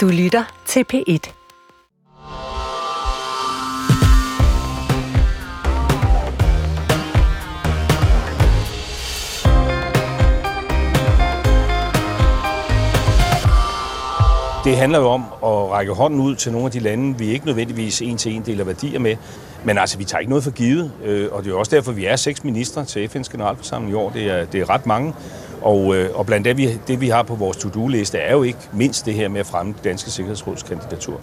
[0.00, 1.32] Du lytter til P1.
[14.64, 17.46] Det handler jo om at række hånden ud til nogle af de lande, vi ikke
[17.46, 19.16] nødvendigvis en til en deler værdier med.
[19.64, 22.04] Men altså, vi tager ikke noget for givet, øh, og det er også derfor, vi
[22.04, 24.10] er seks ministre til FN's generalforsamling i år.
[24.10, 25.14] Det er, det er ret mange.
[25.62, 28.58] Og, øh, og blandt det vi, det, vi har på vores to-do-liste, er jo ikke
[28.72, 31.20] mindst det her med at fremme det danske sikkerhedsrådskandidatur.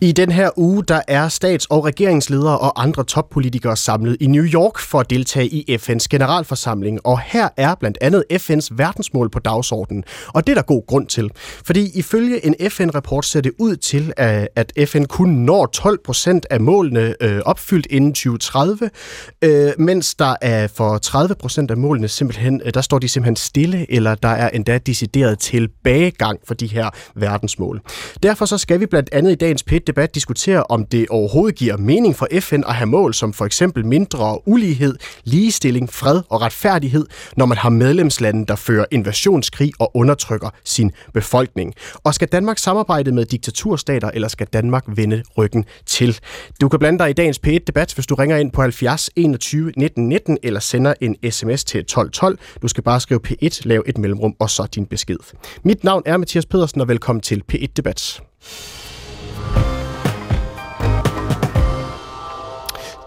[0.00, 4.44] I den her uge, der er stats- og regeringsledere og andre toppolitikere samlet i New
[4.44, 7.06] York for at deltage i FN's generalforsamling.
[7.06, 10.04] Og her er blandt andet FN's verdensmål på dagsordenen.
[10.28, 11.30] Og det er der god grund til.
[11.36, 16.46] Fordi ifølge en FN-rapport ser det ud til, øh, at FN kun når 12 procent
[16.50, 18.90] af målene øh, opfyldt inden 2030,
[19.42, 23.36] øh, mens der er for 30 procent af målene simpelthen, øh, der står de simpelthen
[23.36, 27.80] stille, eller der er endda decideret tilbagegang for de her verdensmål.
[28.22, 31.76] Derfor så skal vi blandt andet i dagens p debat diskutere, om det overhovedet giver
[31.76, 37.06] mening for FN at have mål som for eksempel mindre ulighed, ligestilling, fred og retfærdighed,
[37.36, 41.74] når man har medlemslande, der fører invasionskrig og undertrykker sin befolkning.
[42.04, 46.18] Og skal Danmark samarbejde med diktaturstater, eller skal Danmark vende ryggen til?
[46.60, 50.08] Du kan blande dig i dagens P1-debat, hvis du ringer ind på 70 21 19
[50.08, 52.38] 19 eller sender en sms til 1212.
[52.62, 55.18] Du skal bare skrive P1, lav et mellemrum og så din besked.
[55.62, 58.20] Mit navn er Mathias Pedersen, og velkommen til P1-debat.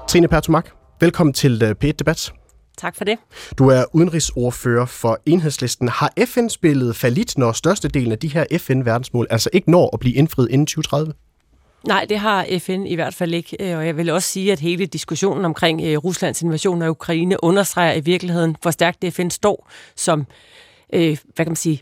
[0.09, 2.33] Trine Pertumak, velkommen til øh, P1 Debat.
[2.77, 3.17] Tak for det.
[3.57, 5.87] Du er udenrigsordfører for Enhedslisten.
[5.87, 10.15] Har FN spillet falit, når størstedelen af de her FN-verdensmål altså ikke når at blive
[10.15, 11.13] indfriet inden 2030?
[11.87, 13.57] Nej, det har FN i hvert fald ikke.
[13.59, 17.43] Øh, og jeg vil også sige, at hele diskussionen omkring øh, Ruslands invasion af Ukraine
[17.43, 20.25] understreger i virkeligheden, hvor stærkt FN står som,
[20.89, 21.81] hvad kan man sige,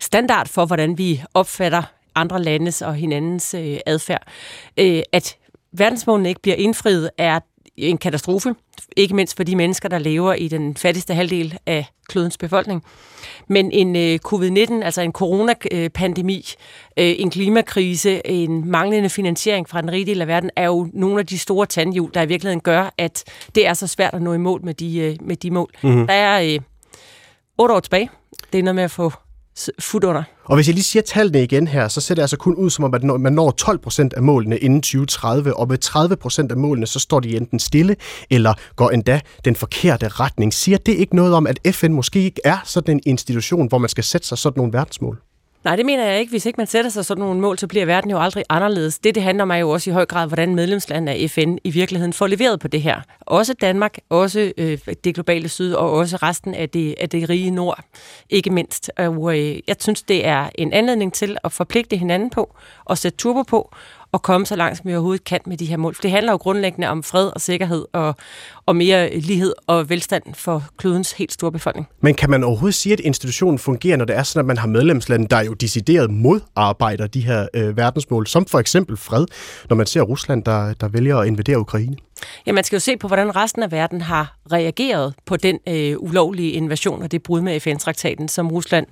[0.00, 1.82] standard for, hvordan vi opfatter
[2.14, 3.54] andre landes og hinandens
[3.86, 4.22] adfærd.
[5.12, 5.36] At
[5.72, 7.40] verdensmålene ikke bliver indfriet, er
[7.76, 8.54] en katastrofe,
[8.96, 12.84] ikke mindst for de mennesker, der lever i den fattigste halvdel af klodens befolkning.
[13.48, 16.44] Men en øh, covid-19, altså en coronapandemi,
[16.96, 21.18] øh, en klimakrise, en manglende finansiering fra den rige del af verden, er jo nogle
[21.18, 24.32] af de store tandhjul, der i virkeligheden gør, at det er så svært at nå
[24.32, 25.70] i mål med de, øh, med de mål.
[25.82, 26.06] Mm-hmm.
[26.06, 26.60] Der er øh,
[27.58, 28.10] otte år tilbage.
[28.52, 29.12] Det er noget med at få
[29.78, 30.22] fod under.
[30.44, 32.84] Og hvis jeg lige siger tallene igen her, så ser det altså kun ud som
[32.84, 36.56] om, at man når 12 procent af målene inden 2030, og med 30 procent af
[36.58, 37.96] målene, så står de enten stille,
[38.30, 40.54] eller går endda den forkerte retning.
[40.54, 43.88] Siger det ikke noget om, at FN måske ikke er sådan en institution, hvor man
[43.88, 45.20] skal sætte sig sådan nogle verdensmål?
[45.64, 46.30] Nej, det mener jeg ikke.
[46.30, 48.98] Hvis ikke man sætter sig sådan nogle mål, så bliver verden jo aldrig anderledes.
[48.98, 52.12] Det, det handler mig jo også i høj grad, hvordan medlemslandene af FN i virkeligheden
[52.12, 53.00] får leveret på det her.
[53.20, 57.50] Også Danmark, også øh, det globale syd, og også resten af det, af det rige
[57.50, 57.84] nord,
[58.30, 58.90] ikke mindst.
[58.96, 63.18] Og øh, jeg synes, det er en anledning til at forpligte hinanden på, og sætte
[63.18, 63.74] turbo på,
[64.14, 65.94] at komme så langt, som vi overhovedet kan med de her mål.
[65.94, 68.14] For det handler jo grundlæggende om fred og sikkerhed og,
[68.66, 71.88] og mere lighed og velstand for klodens helt store befolkning.
[72.00, 74.66] Men kan man overhovedet sige, at institutionen fungerer, når det er sådan, at man har
[74.66, 79.26] medlemslande, der jo decideret modarbejder de her øh, verdensmål, som for eksempel fred,
[79.68, 81.96] når man ser Rusland, der, der vælger at invadere Ukraine?
[82.46, 85.96] Ja, man skal jo se på, hvordan resten af verden har reageret på den øh,
[85.98, 88.86] ulovlige invasion og det brud med FN-traktaten, som Rusland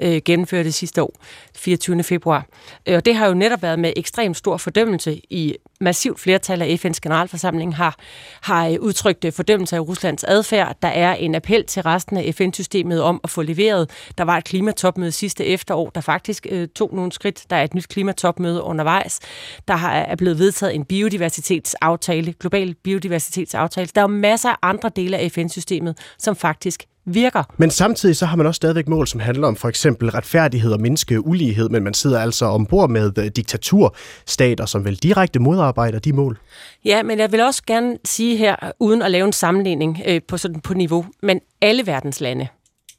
[0.00, 1.12] øh, gennemførte sidste år,
[1.56, 2.02] 24.
[2.02, 2.46] februar.
[2.86, 6.84] Øh, og det har jo netop været med ekstremt stor fordømmelse i massivt flertal af
[6.84, 7.96] FN's generalforsamling har,
[8.40, 10.76] har øh, udtrykt øh, fordømmelse af Ruslands adfærd.
[10.82, 13.90] Der er en appel til resten af FN-systemet om at få leveret.
[14.18, 17.44] Der var et klimatopmøde sidste efterår, der faktisk øh, tog nogle skridt.
[17.50, 19.20] Der er et nyt klimatopmøde undervejs.
[19.68, 23.88] Der har, er blevet vedtaget en biodiversitetsaftale, global biodiversitetsaftale.
[23.94, 27.42] Der er jo masser af andre dele af FN-systemet, som faktisk virker.
[27.56, 30.80] Men samtidig så har man også stadigvæk mål, som handler om for eksempel retfærdighed og
[30.80, 36.12] mindske ulighed, men man sidder altså ombord med øh, diktaturstater, som vel direkte modarbejder de
[36.12, 36.38] mål.
[36.84, 40.36] Ja, men jeg vil også gerne sige her, uden at lave en sammenligning øh, på,
[40.36, 42.48] sådan, på niveau, men alle verdens lande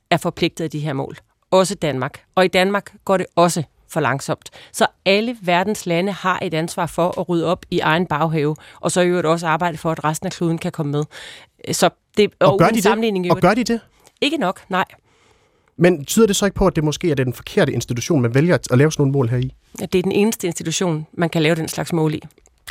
[0.10, 1.18] er forpligtet af de her mål.
[1.52, 2.22] Også Danmark.
[2.36, 4.50] Og i Danmark går det også for langsomt.
[4.72, 8.92] Så alle verdens lande har et ansvar for at rydde op i egen baghave, og
[8.92, 11.04] så i øvrigt også arbejde for, at resten af kloden kan komme med.
[11.72, 13.31] Så det, og, og gør de det?
[13.31, 13.80] Og gør de det?
[14.22, 14.86] Ikke nok, nej.
[15.78, 18.57] Men tyder det så ikke på, at det måske er den forkerte institution, man vælger
[18.72, 19.54] at lave sådan nogle mål her i?
[19.81, 22.22] Ja, det er den eneste institution, man kan lave den slags mål i.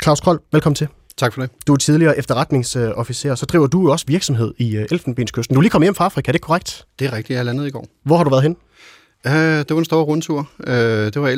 [0.03, 0.87] Claus Kroll, velkommen til.
[1.17, 1.51] Tak for det.
[1.67, 5.53] Du er tidligere efterretningsofficer, så driver du også virksomhed i øh, Elfenbenskysten.
[5.53, 6.85] Du er lige kommet hjem fra Afrika, er det korrekt?
[6.99, 7.85] Det er rigtigt, jeg landet i går.
[8.03, 8.57] Hvor har du været hen?
[9.27, 10.49] Uh, det var en stor rundtur.
[10.59, 11.29] Uh, det var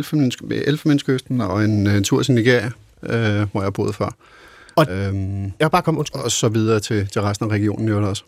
[0.52, 2.72] Elfenbenskysten og en, en tur til Nigeria,
[3.02, 4.16] uh, hvor jeg boede før.
[4.76, 8.24] Og, øhm, jeg bare kom, Og så videre til, til resten af regionen i også.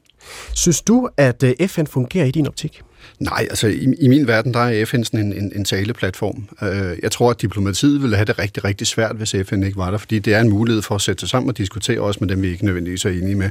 [0.54, 2.82] Synes du, at øh, FN fungerer i din optik?
[3.20, 6.48] Nej, altså i, i min verden, der er FN sådan en, en, en taleplatform.
[6.62, 9.92] Uh, jeg tror, at diplomatiet ville have det rigtig, rigtig svært, hvis FN ikke var
[9.92, 12.30] der, fordi det er en mulighed for at sætte sig sammen og diskutere også med
[12.30, 13.50] dem, vi ikke nødvendigvis er enige med.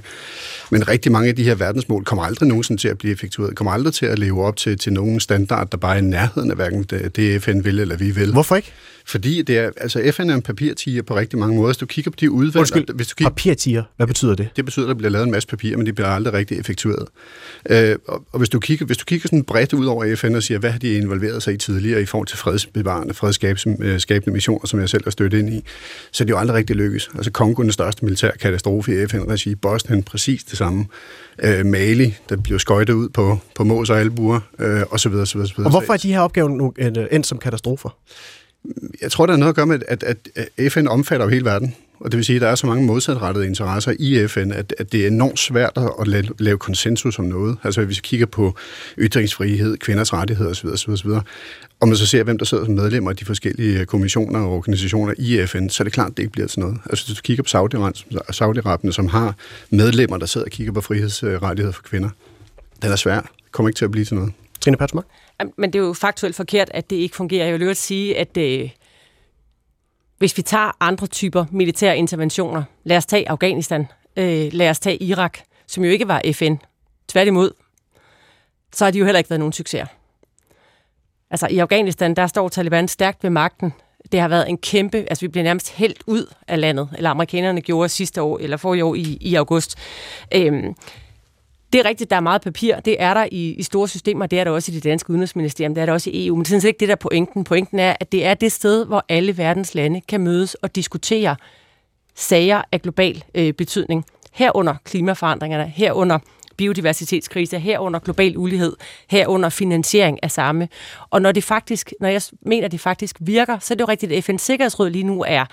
[0.71, 3.73] Men rigtig mange af de her verdensmål kommer aldrig nogensinde til at blive effektueret, kommer
[3.73, 6.57] aldrig til at leve op til, til nogen standard, der bare er i nærheden af
[6.57, 8.33] hverken det, det FN vil eller vi vil.
[8.33, 8.73] Hvorfor ikke?
[9.09, 11.69] Fordi det er, altså FN er en papirtiger på rigtig mange måder.
[11.69, 12.57] Hvis du kigger på de udvalg...
[12.57, 14.49] Undskyld, hvis du kigger, papirtiger, hvad betyder det?
[14.57, 17.09] Det betyder, at der bliver lavet en masse papir, men de bliver aldrig rigtig effektueret.
[17.71, 20.43] Øh, og, og hvis du kigger, hvis du kigger sådan bredt ud over FN og
[20.43, 24.81] siger, hvad har de involveret sig i tidligere i forhold til fredsbevarende, fredsskabende missioner, som
[24.81, 25.65] jeg selv har støttet ind i,
[26.11, 27.11] så er det jo aldrig rigtig lykkes.
[27.15, 30.87] Altså Kongo, den største militær katastrofe i FN-regi, Bosnien, præcis det samme.
[31.43, 35.27] Øh, Mali, der bliver skøjtet ud på, på mås og albuer, øh, og så videre.
[35.57, 36.75] Og hvorfor er de her opgaver nu
[37.11, 37.97] endt som katastrofer?
[39.01, 40.05] Jeg tror, der er noget at gøre med, at,
[40.35, 41.75] at FN omfatter jo hele verden.
[42.01, 44.93] Og det vil sige, at der er så mange modsatrettede interesser i FN, at, at
[44.93, 47.57] det er enormt svært at lave, lave konsensus om noget.
[47.65, 48.55] Altså hvis vi kigger på
[48.99, 51.11] ytringsfrihed, kvinders rettigheder osv., osv., osv.,
[51.81, 55.15] og man så ser, hvem der sidder som medlemmer af de forskellige kommissioner og organisationer
[55.19, 56.79] i FN, så er det klart, at det ikke bliver til noget.
[56.91, 57.49] Altså hvis du kigger på
[58.31, 59.35] Saudi-Arabien, som har
[59.71, 62.09] medlemmer, der sidder og kigger på frihedsrettigheder for kvinder,
[62.83, 63.21] den er svær.
[63.21, 64.33] Det kommer ikke til at blive til noget.
[64.61, 65.05] Trine Patsmark?
[65.59, 67.45] Men det er jo faktuelt forkert, at det ikke fungerer.
[67.45, 68.71] Jeg vil jo sige, at øh,
[70.19, 73.87] hvis vi tager andre typer militære interventioner, lad os tage Afghanistan,
[74.17, 76.55] øh, lad os tage Irak, som jo ikke var FN,
[77.09, 77.51] tværtimod,
[78.73, 79.87] så har de jo heller ikke været nogen succeser.
[81.31, 83.73] Altså i Afghanistan, der står Taliban stærkt ved magten.
[84.13, 87.61] Det har været en kæmpe, altså vi blev nærmest helt ud af landet, eller amerikanerne
[87.61, 89.79] gjorde sidste år, eller for i år i, i august.
[90.35, 90.75] Øhm,
[91.73, 92.81] det er rigtigt, der er meget papir.
[92.81, 94.27] Det er der i, i store systemer.
[94.27, 95.75] Det er der også i det danske udenrigsministerium.
[95.75, 96.37] Det er der også i EU.
[96.37, 97.45] Men det er sådan ikke det, der er pointen.
[97.45, 101.37] Pointen er, at det er det sted, hvor alle verdens lande kan mødes og diskutere
[102.15, 104.05] sager af global øh, betydning.
[104.33, 106.19] Herunder klimaforandringerne, herunder
[106.57, 108.77] biodiversitetskrise, herunder global ulighed,
[109.11, 110.69] herunder finansiering af samme.
[111.11, 114.13] Og når det faktisk, når jeg mener, det faktisk virker, så er det jo rigtigt,
[114.13, 115.45] at FN's Sikkerhedsråd lige nu er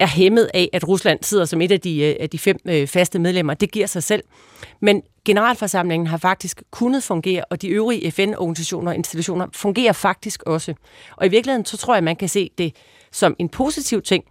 [0.00, 2.86] er hæmmet af, at Rusland sidder som et af de, øh, af de fem øh,
[2.86, 3.54] faste medlemmer.
[3.54, 4.22] Det giver sig selv.
[4.80, 10.74] Men generalforsamlingen har faktisk kunnet fungere, og de øvrige FN-organisationer og institutioner fungerer faktisk også.
[11.16, 12.76] Og i virkeligheden, så tror jeg, man kan se det
[13.12, 14.24] som en positiv ting,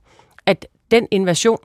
[0.45, 1.59] at den invasion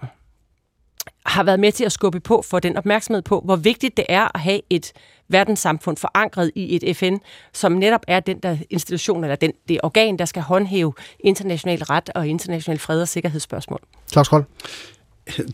[1.26, 4.29] har været med til at skubbe på for den opmærksomhed på, hvor vigtigt det er
[4.35, 4.93] at have et
[5.29, 7.17] verdenssamfund forankret i et FN,
[7.53, 12.11] som netop er den der institution, eller den, det organ, der skal håndhæve international ret
[12.14, 13.81] og international fred og sikkerhedsspørgsmål.
[14.12, 14.44] Claus Kold?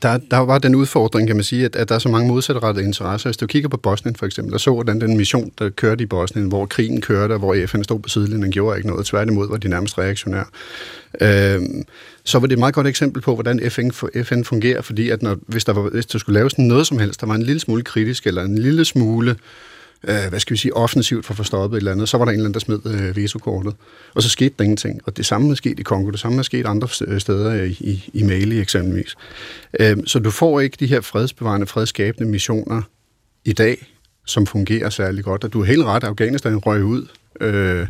[0.02, 2.86] Der, der var den udfordring, kan man sige, at, at der er så mange modsatrettede
[2.86, 3.28] interesser.
[3.28, 6.06] Hvis du kigger på Bosnien for eksempel, og så hvordan den mission, der kørte i
[6.06, 9.56] Bosnien, hvor krigen kørte, og hvor FN stod på sidelinjen gjorde ikke noget, tværtimod var
[9.56, 10.44] de nærmest reaktionære.
[11.20, 11.82] Øhm,
[12.24, 13.90] så var det et meget godt eksempel på, hvordan FN,
[14.24, 17.20] FN fungerer, fordi at når, hvis, der var, hvis der skulle laves noget som helst,
[17.20, 19.36] der var en lille smule kritisk, eller en lille smule øh,
[20.08, 22.08] øh, hvad skal vi sige, offensivt for at få stoppet et eller andet.
[22.08, 23.74] Så var der en eller anden, der smed øh, vetokortet,
[24.14, 25.00] Og så skete der ingenting.
[25.04, 26.88] Og det samme er sket i Kongo, det samme er sket andre
[27.20, 29.14] steder i, i, i Mali eksempelvis.
[29.80, 32.82] Øh, så du får ikke de her fredsbevarende, fredsskabende missioner
[33.44, 33.86] i dag,
[34.26, 35.44] som fungerer særlig godt.
[35.44, 37.06] Og du er helt ret, Afghanistan røg ud.
[37.40, 37.86] Øh,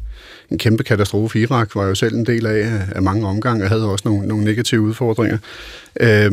[0.51, 1.41] en kæmpe katastrofe.
[1.41, 4.45] Irak var jo selv en del af, af mange omgange, og havde også nogle, nogle
[4.45, 5.39] negative udfordringer.
[6.01, 6.33] Øh,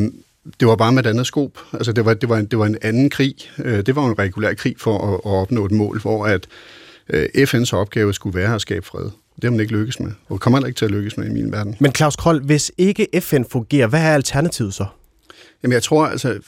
[0.60, 1.58] det var bare med et andet skop.
[1.72, 3.34] Altså, det var, det var, en, det var en anden krig.
[3.58, 6.46] Øh, det var en regulær krig for at, at opnå et mål, hvor at
[7.08, 9.04] øh, FN's opgave skulle være at skabe fred.
[9.36, 11.30] Det har man ikke lykkes med, og kommer heller ikke til at lykkes med i
[11.32, 11.76] min verden.
[11.80, 14.86] Men Claus Kroll, hvis ikke FN fungerer, hvad er alternativet så?
[15.62, 16.38] Jamen jeg tror, altså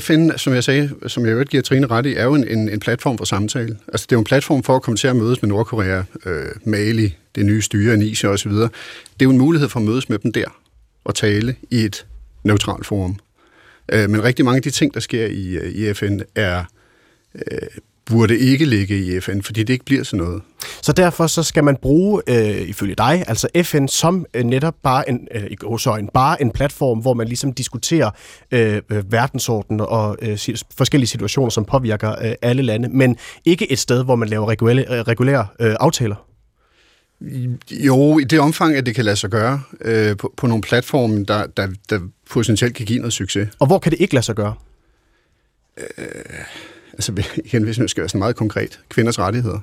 [0.00, 2.68] FN, som jeg sagde, som jeg øvrigt giver Trine ret i, er jo en, en,
[2.68, 3.78] en platform for samtale.
[3.88, 6.46] Altså det er jo en platform for at komme til at mødes med Nordkorea, øh,
[6.64, 8.52] Mali, det nye styre, Nisha osv.
[8.52, 8.62] Det
[9.20, 10.48] er jo en mulighed for at mødes med dem der
[11.04, 12.06] og tale i et
[12.44, 13.18] neutralt forum.
[13.92, 16.64] Øh, men rigtig mange af de ting, der sker i, øh, i FN, er
[17.34, 17.68] øh,
[18.06, 20.42] burde ikke ligge i FN, fordi det ikke bliver sådan noget.
[20.82, 25.08] Så derfor så skal man bruge, øh, ifølge dig, altså FN som øh, netop bare
[25.08, 25.46] en, øh,
[25.98, 28.10] en, bare en platform, hvor man ligesom diskuterer
[28.50, 30.38] øh, øh verdensordenen og øh,
[30.76, 35.02] forskellige situationer, som påvirker øh, alle lande, men ikke et sted, hvor man laver regulære,
[35.02, 36.33] regulære øh, aftaler.
[37.70, 41.24] Jo, i det omfang, at det kan lade sig gøre øh, på, på nogle platforme,
[41.24, 42.00] der, der, der
[42.30, 43.48] potentielt kan give noget succes.
[43.58, 44.54] Og hvor kan det ikke lade sig gøre?
[45.78, 46.04] Øh,
[46.92, 48.80] altså, igen, hvis man skal være sådan meget konkret.
[48.88, 49.58] Kvinders rettigheder.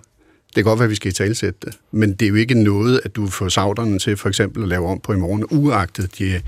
[0.55, 2.63] Det kan godt være, at vi skal i talsætte det, men det er jo ikke
[2.63, 6.19] noget, at du får sauderne til for eksempel at lave om på i morgen, uagtet
[6.19, 6.41] de,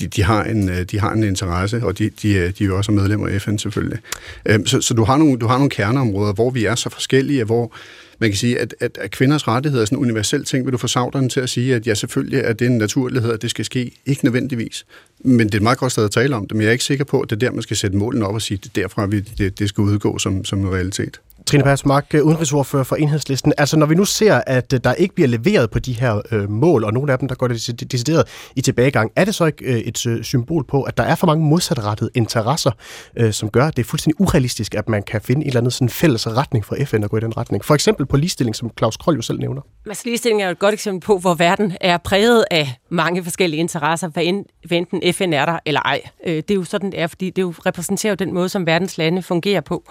[0.00, 2.92] de, de, har, en, de har en interesse, og de, de, de er jo også
[2.92, 3.98] medlemmer af FN selvfølgelig.
[4.46, 7.44] Øhm, så, så du, har nogle, du har nogle kerneområder, hvor vi er så forskellige,
[7.44, 7.72] hvor
[8.20, 10.64] man kan sige, at, at, at kvinders rettigheder er sådan en universel ting.
[10.64, 13.42] Vil du få sauderne til at sige, at ja, selvfølgelig er det en naturlighed, at
[13.42, 13.92] det skal ske?
[14.06, 14.86] Ikke nødvendigvis.
[15.18, 16.84] Men det er et meget godt sted at tale om det, men jeg er ikke
[16.84, 18.80] sikker på, at det er der, man skal sætte målene op og sige, at det
[18.80, 21.20] er derfra, vi, det, det skal udgå som, som en realitet.
[21.46, 23.52] Trine Persmark, øh, udenrigsordfører for Enhedslisten.
[23.58, 26.50] Altså når vi nu ser, at øh, der ikke bliver leveret på de her øh,
[26.50, 29.64] mål, og nogle af dem, der går det decideret i tilbagegang, er det så ikke
[29.64, 32.70] øh, et øh, symbol på, at der er for mange modsatrettede interesser,
[33.16, 35.70] øh, som gør, at det er fuldstændig urealistisk, at man kan finde en eller anden
[35.70, 37.64] sådan fælles retning for FN at gå i den retning?
[37.64, 39.62] For eksempel på ligestilling, som Claus Kroll jo selv nævner.
[39.86, 43.60] Altså, ligestilling er jo et godt eksempel på, hvor verden er præget af mange forskellige
[43.60, 44.24] interesser, hvad
[44.70, 46.00] enten FN er der eller ej.
[46.26, 48.66] Øh, det er jo sådan, det er, fordi det jo repræsenterer jo den måde, som
[48.66, 49.84] verdens lande fungerer på.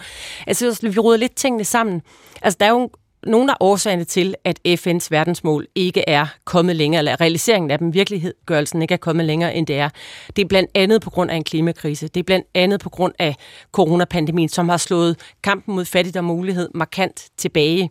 [0.48, 2.02] Altså, vi råder lidt tingene sammen.
[2.42, 2.90] Altså, der er jo
[3.24, 7.94] nogle af årsagerne til, at FN's verdensmål ikke er kommet længere, eller realiseringen af dem,
[7.94, 9.90] virkelighedsgørelsen ikke er kommet længere, end det er.
[10.36, 12.08] Det er blandt andet på grund af en klimakrise.
[12.08, 13.36] Det er blandt andet på grund af
[13.72, 17.90] coronapandemien, som har slået kampen mod fattigdom og mulighed markant tilbage.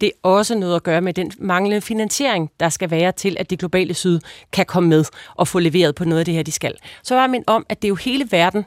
[0.00, 3.50] Det er også noget at gøre med den manglende finansiering, der skal være til, at
[3.50, 4.20] det globale syd
[4.52, 6.74] kan komme med og få leveret på noget af det her, de skal.
[7.02, 8.64] Så var min om, at det er jo hele verden,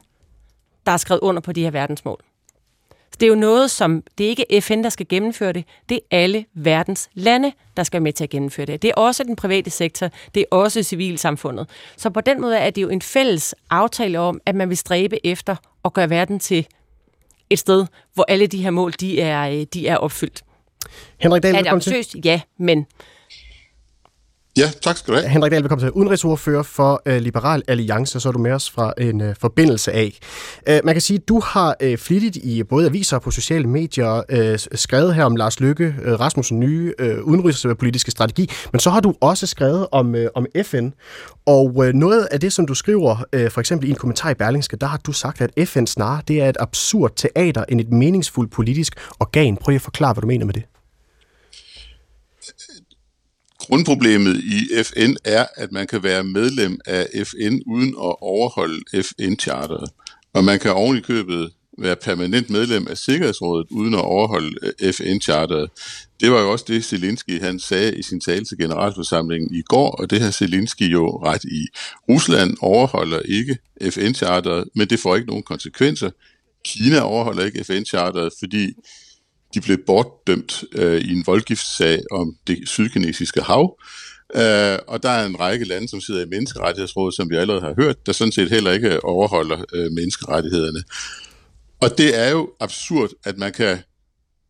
[0.85, 2.23] der er skrevet under på de her verdensmål.
[3.19, 5.65] Det er jo noget, som det er ikke FN, der skal gennemføre det.
[5.89, 8.81] Det er alle verdens lande, der skal med til at gennemføre det.
[8.81, 10.09] Det er også den private sektor.
[10.35, 11.69] Det er også civilsamfundet.
[11.97, 15.25] Så på den måde er det jo en fælles aftale om, at man vil stræbe
[15.25, 15.55] efter
[15.85, 16.67] at gøre verden til
[17.49, 20.43] et sted, hvor alle de her mål de er, øh, de er opfyldt.
[21.17, 22.15] Henrik Dahl, er det ambitiøst?
[22.25, 22.85] Ja, men
[24.57, 25.29] Ja, tak skal du have.
[25.29, 28.93] Henrik Dahl, velkommen til udenrigsordfører for uh, Liberal Alliance, så er du med os fra
[28.97, 30.19] en uh, forbindelse af.
[30.69, 33.67] Uh, man kan sige, at du har uh, flittigt i både aviser og på sociale
[33.67, 38.89] medier uh, skrevet her om Lars Lykke uh, Rasmussen nye uh, udenrigspolitiske strategi, men så
[38.89, 40.89] har du også skrevet om, uh, om FN.
[41.45, 44.33] Og uh, noget af det, som du skriver, uh, for eksempel i en kommentar i
[44.33, 47.91] Berlingske, der har du sagt, at FN snarere det er et absurd teater end et
[47.91, 49.57] meningsfuldt politisk organ.
[49.57, 50.63] Prøv at forklare, hvad du mener med det.
[53.67, 59.89] Grundproblemet i FN er, at man kan være medlem af FN uden at overholde FN-charteret.
[60.33, 64.93] Og man kan oven i købet være permanent medlem af Sikkerhedsrådet uden at overholde øh,
[64.93, 65.69] FN-charteret.
[66.19, 69.91] Det var jo også det, Zelensky han sagde i sin tale til generalforsamlingen i går,
[69.91, 71.67] og det har Zelensky jo ret i.
[72.09, 76.09] Rusland overholder ikke FN-charteret, men det får ikke nogen konsekvenser.
[76.65, 78.73] Kina overholder ikke FN-charteret, fordi
[79.53, 83.79] de blev bortdømt øh, i en voldgiftssag om det sydkinesiske hav.
[84.35, 87.73] Øh, og der er en række lande, som sidder i menneskerettighedsrådet, som vi allerede har
[87.77, 90.83] hørt, der sådan set heller ikke øh, overholder øh, menneskerettighederne.
[91.81, 93.77] Og det er jo absurd, at man kan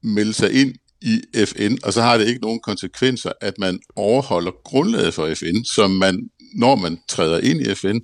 [0.04, 4.52] melde sig ind i FN, og så har det ikke nogen konsekvenser, at man overholder
[4.64, 8.00] grundlaget for FN, som man, når man træder ind i FN,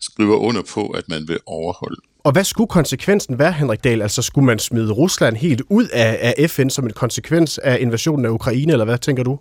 [0.00, 2.00] skriver under på, at man vil overholde.
[2.26, 4.02] Og hvad skulle konsekvensen være, Henrik Dahl?
[4.02, 8.24] Altså skulle man smide Rusland helt ud af, af FN som en konsekvens af invasionen
[8.24, 9.38] af Ukraine, eller hvad tænker du?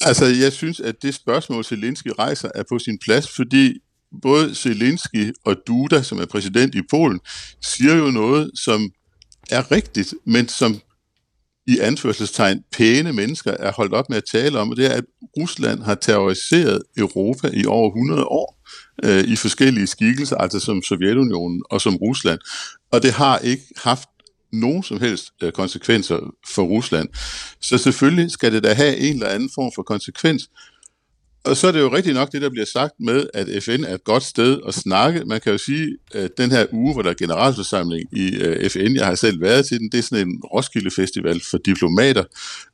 [0.00, 3.78] Altså, jeg synes, at det spørgsmål, Zelensky rejser, er på sin plads, fordi
[4.22, 7.20] både Zelensky og Duda, som er præsident i Polen,
[7.62, 8.90] siger jo noget, som
[9.50, 10.80] er rigtigt, men som
[11.66, 15.04] i anførselstegn pæne mennesker er holdt op med at tale om, og det er, at
[15.38, 18.61] Rusland har terroriseret Europa i over 100 år
[19.04, 22.38] øh, i forskellige skikkelser, altså som Sovjetunionen og som Rusland.
[22.92, 24.08] Og det har ikke haft
[24.52, 27.08] nogen som helst øh, konsekvenser for Rusland.
[27.60, 30.48] Så selvfølgelig skal det da have en eller anden form for konsekvens.
[31.44, 33.94] Og så er det jo rigtigt nok det, der bliver sagt med, at FN er
[33.94, 35.24] et godt sted at snakke.
[35.24, 38.94] Man kan jo sige, at den her uge, hvor der er generalforsamling i øh, FN,
[38.94, 42.24] jeg har selv været til den, det er sådan en Roskilde Festival for diplomater.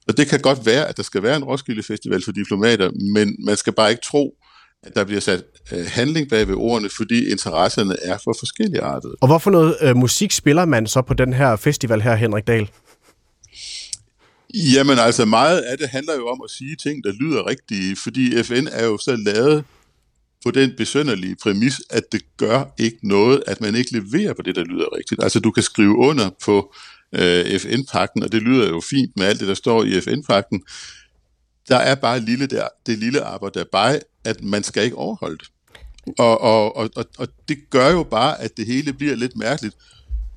[0.08, 3.36] Og det kan godt være, at der skal være en Roskilde Festival for diplomater, men
[3.44, 4.34] man skal bare ikke tro,
[4.82, 9.08] at der bliver sat øh, handling bag ved ordene, fordi interesserne er for forskellige arter.
[9.20, 12.70] Og hvorfor noget øh, musik spiller man så på den her festival her, Henrik Dahl?
[14.54, 18.42] Jamen altså, meget af det handler jo om at sige ting, der lyder rigtige, fordi
[18.42, 19.64] FN er jo så lavet
[20.44, 24.56] på den besønderlige præmis, at det gør ikke noget, at man ikke leverer på det,
[24.56, 25.22] der lyder rigtigt.
[25.22, 26.74] Altså, du kan skrive under på
[27.12, 30.62] øh, FN-pakken, og det lyder jo fint med alt det, der står i FN-pakken.
[31.68, 35.48] Der er bare lille der, det lille arbejde dabei, at man skal ikke overholde det.
[36.18, 39.76] Og, og, og, og, og det gør jo bare, at det hele bliver lidt mærkeligt.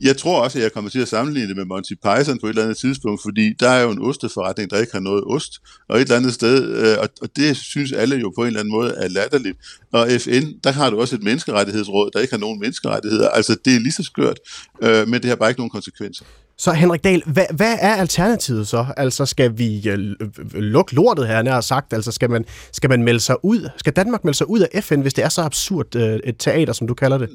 [0.01, 2.49] Jeg tror også, at jeg kommer til at sammenligne det med Monty Python på et
[2.49, 5.59] eller andet tidspunkt, fordi der er jo en osteforretning, der ikke har noget ost,
[5.89, 8.59] og et eller andet sted, øh, og, og det synes alle jo på en eller
[8.59, 9.57] anden måde er latterligt.
[9.91, 13.29] Og FN, der har du også et menneskerettighedsråd, der ikke har nogen menneskerettigheder.
[13.29, 14.39] Altså, det er lige så skørt,
[14.83, 16.25] øh, men det har bare ikke nogen konsekvenser.
[16.61, 18.85] Så Henrik Dahl, hvad, hvad er alternativet så?
[18.97, 21.93] Altså skal vi øh, øh, lukke lortet her, nær sagt?
[21.93, 23.69] Altså skal man, skal man melde sig ud?
[23.77, 26.73] Skal Danmark melde sig ud af FN, hvis det er så absurd øh, et teater,
[26.73, 27.29] som du kalder det?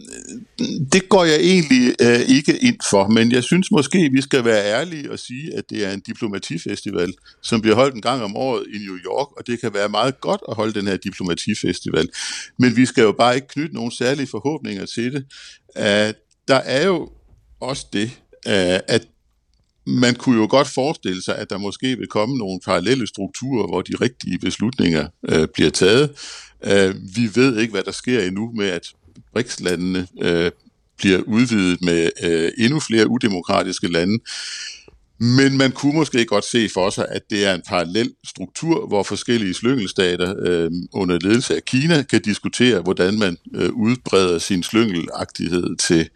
[0.92, 4.64] Det går jeg egentlig øh, ikke ind for, men jeg synes måske, vi skal være
[4.64, 8.64] ærlige og sige, at det er en diplomatifestival, som bliver holdt en gang om året
[8.74, 12.08] i New York, og det kan være meget godt at holde den her diplomatifestival.
[12.58, 15.24] Men vi skal jo bare ikke knytte nogen særlige forhåbninger til det.
[15.76, 16.14] Uh,
[16.48, 17.10] der er jo
[17.60, 18.10] også det,
[18.88, 19.06] at
[19.86, 23.82] man kunne jo godt forestille sig, at der måske vil komme nogle parallelle strukturer, hvor
[23.82, 26.10] de rigtige beslutninger øh, bliver taget.
[26.64, 28.92] Øh, vi ved ikke, hvad der sker endnu med, at
[29.32, 30.50] BRICS-landene øh,
[30.98, 34.18] bliver udvidet med øh, endnu flere udemokratiske lande.
[35.18, 39.02] Men man kunne måske godt se for sig, at det er en parallel struktur, hvor
[39.02, 45.76] forskellige slyngelstater øh, under ledelse af Kina kan diskutere, hvordan man øh, udbreder sin slyngelagtighed
[45.76, 46.08] til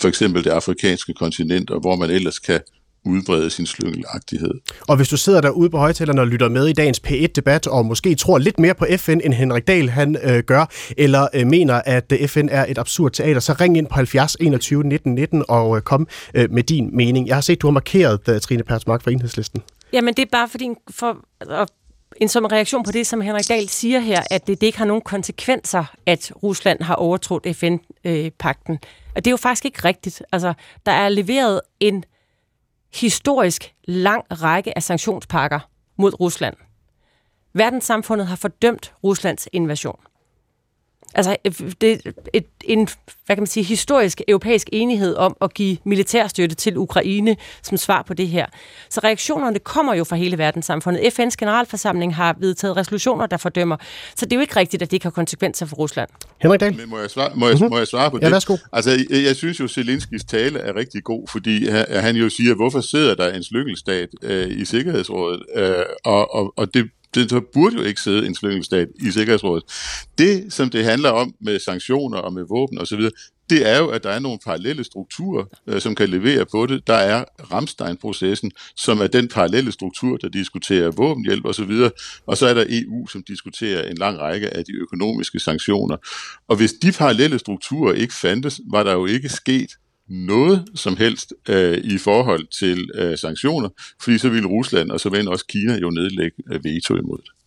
[0.00, 2.60] for eksempel det afrikanske kontinent, og hvor man ellers kan
[3.04, 4.50] udbrede sin slyngelagtighed.
[4.88, 8.14] Og hvis du sidder derude på højtalerne og lytter med i dagens P1-debat, og måske
[8.14, 12.12] tror lidt mere på FN, end Henrik Dahl han øh, gør, eller øh, mener, at
[12.12, 15.76] øh, FN er et absurd teater, så ring ind på 70 21 19 19 og
[15.76, 17.28] øh, kom øh, med din mening.
[17.28, 19.62] Jeg har set, du har markeret uh, Trine Pertsmark fra Enhedslisten.
[19.92, 21.68] Jamen, det er bare fordi, for at
[22.16, 24.84] en som reaktion på det, som Henrik Dahl siger her, at det, det ikke har
[24.84, 28.74] nogen konsekvenser, at Rusland har overtrådt FN-pakten.
[28.74, 28.78] Øh,
[29.14, 30.22] og det er jo faktisk ikke rigtigt.
[30.32, 30.52] Altså,
[30.86, 32.04] der er leveret en
[32.94, 35.60] historisk lang række af sanktionspakker
[35.98, 36.56] mod Rusland.
[37.54, 40.00] Verdenssamfundet har fordømt Ruslands invasion.
[41.14, 41.36] Altså,
[41.80, 42.88] det er et, en,
[43.26, 48.02] hvad kan man sige, historisk europæisk enighed om at give militærstøtte til Ukraine som svar
[48.02, 48.46] på det her.
[48.90, 51.00] Så reaktionerne kommer jo fra hele verdenssamfundet.
[51.00, 53.76] FN's generalforsamling har vedtaget resolutioner, der fordømmer.
[54.16, 56.08] Så det er jo ikke rigtigt, at det ikke har konsekvenser for Rusland.
[56.42, 56.76] Henrik Dahl?
[56.76, 57.70] Men må jeg svare, må jeg, mm-hmm.
[57.70, 58.24] må jeg svare på det?
[58.24, 58.56] Ja, værsgo.
[58.72, 62.80] Altså, jeg, jeg synes jo, Zelenskis tale er rigtig god, fordi han jo siger, hvorfor
[62.80, 65.42] sidder der en slyngelstat øh, i Sikkerhedsrådet?
[65.56, 69.64] Øh, og, og, og det det, der burde jo ikke sidde en slyngelstat i Sikkerhedsrådet.
[70.18, 73.00] Det, som det handler om med sanktioner og med våben osv.,
[73.50, 76.86] det er jo, at der er nogle parallelle strukturer, øh, som kan levere på det.
[76.86, 81.70] Der er Ramstein-processen, som er den parallelle struktur, der diskuterer våbenhjælp osv.,
[82.26, 85.96] og så er der EU, som diskuterer en lang række af de økonomiske sanktioner.
[86.48, 89.70] Og hvis de parallelle strukturer ikke fandtes, var der jo ikke sket
[90.08, 93.68] noget som helst øh, i forhold til øh, sanktioner,
[94.02, 97.41] fordi så ville Rusland og så vil også Kina jo nedlægge øh, veto imod det.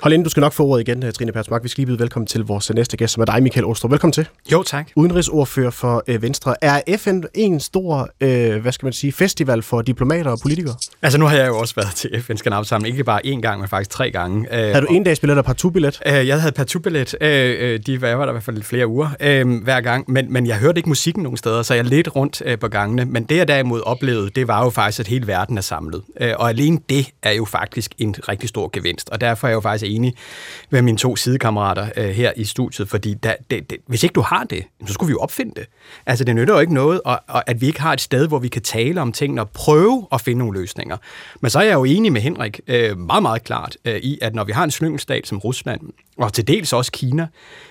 [0.00, 1.62] Hold ind, du skal nok få ordet igen, Trine Persmark.
[1.62, 3.90] Vi skal lige byde velkommen til vores næste gæst, som er dig, Michael Ostrup.
[3.90, 4.28] Velkommen til.
[4.52, 4.90] Jo, tak.
[4.96, 6.54] Udenrigsordfører for øh, Venstre.
[6.62, 10.74] Er FN en stor, øh, hvad skal man sige, festival for diplomater og politikere?
[11.02, 13.68] Altså, nu har jeg jo også været til FN's generalforsamling, ikke bare én gang, men
[13.68, 14.66] faktisk tre gange.
[14.66, 16.00] Øh, har du en dags billet og partout-billet?
[16.06, 17.14] Øh, jeg havde partout-billet.
[17.20, 20.10] Øh, øh de var, jeg var der i hvert fald flere uger øh, hver gang,
[20.10, 23.04] men, men jeg hørte ikke musikken nogen steder, så jeg lidt rundt øh, på gangene.
[23.04, 26.02] Men det, jeg derimod oplevede, det var jo faktisk, at hele verden er samlet.
[26.20, 29.54] Øh, og alene det er jo faktisk en rigtig stor gevinst, og derfor er jeg
[29.54, 30.14] jo faktisk enig
[30.70, 34.20] med mine to sidekammerater øh, her i studiet, fordi da, det, det, hvis ikke du
[34.20, 35.66] har det, så skulle vi jo opfinde det.
[36.06, 38.38] Altså, det nytter jo ikke noget, og, og at vi ikke har et sted, hvor
[38.38, 40.96] vi kan tale om tingene og prøve at finde nogle løsninger.
[41.40, 44.34] Men så er jeg jo enig med Henrik øh, meget, meget klart øh, i, at
[44.34, 45.80] når vi har en slyngelstat som Rusland,
[46.18, 47.26] og til dels også Kina,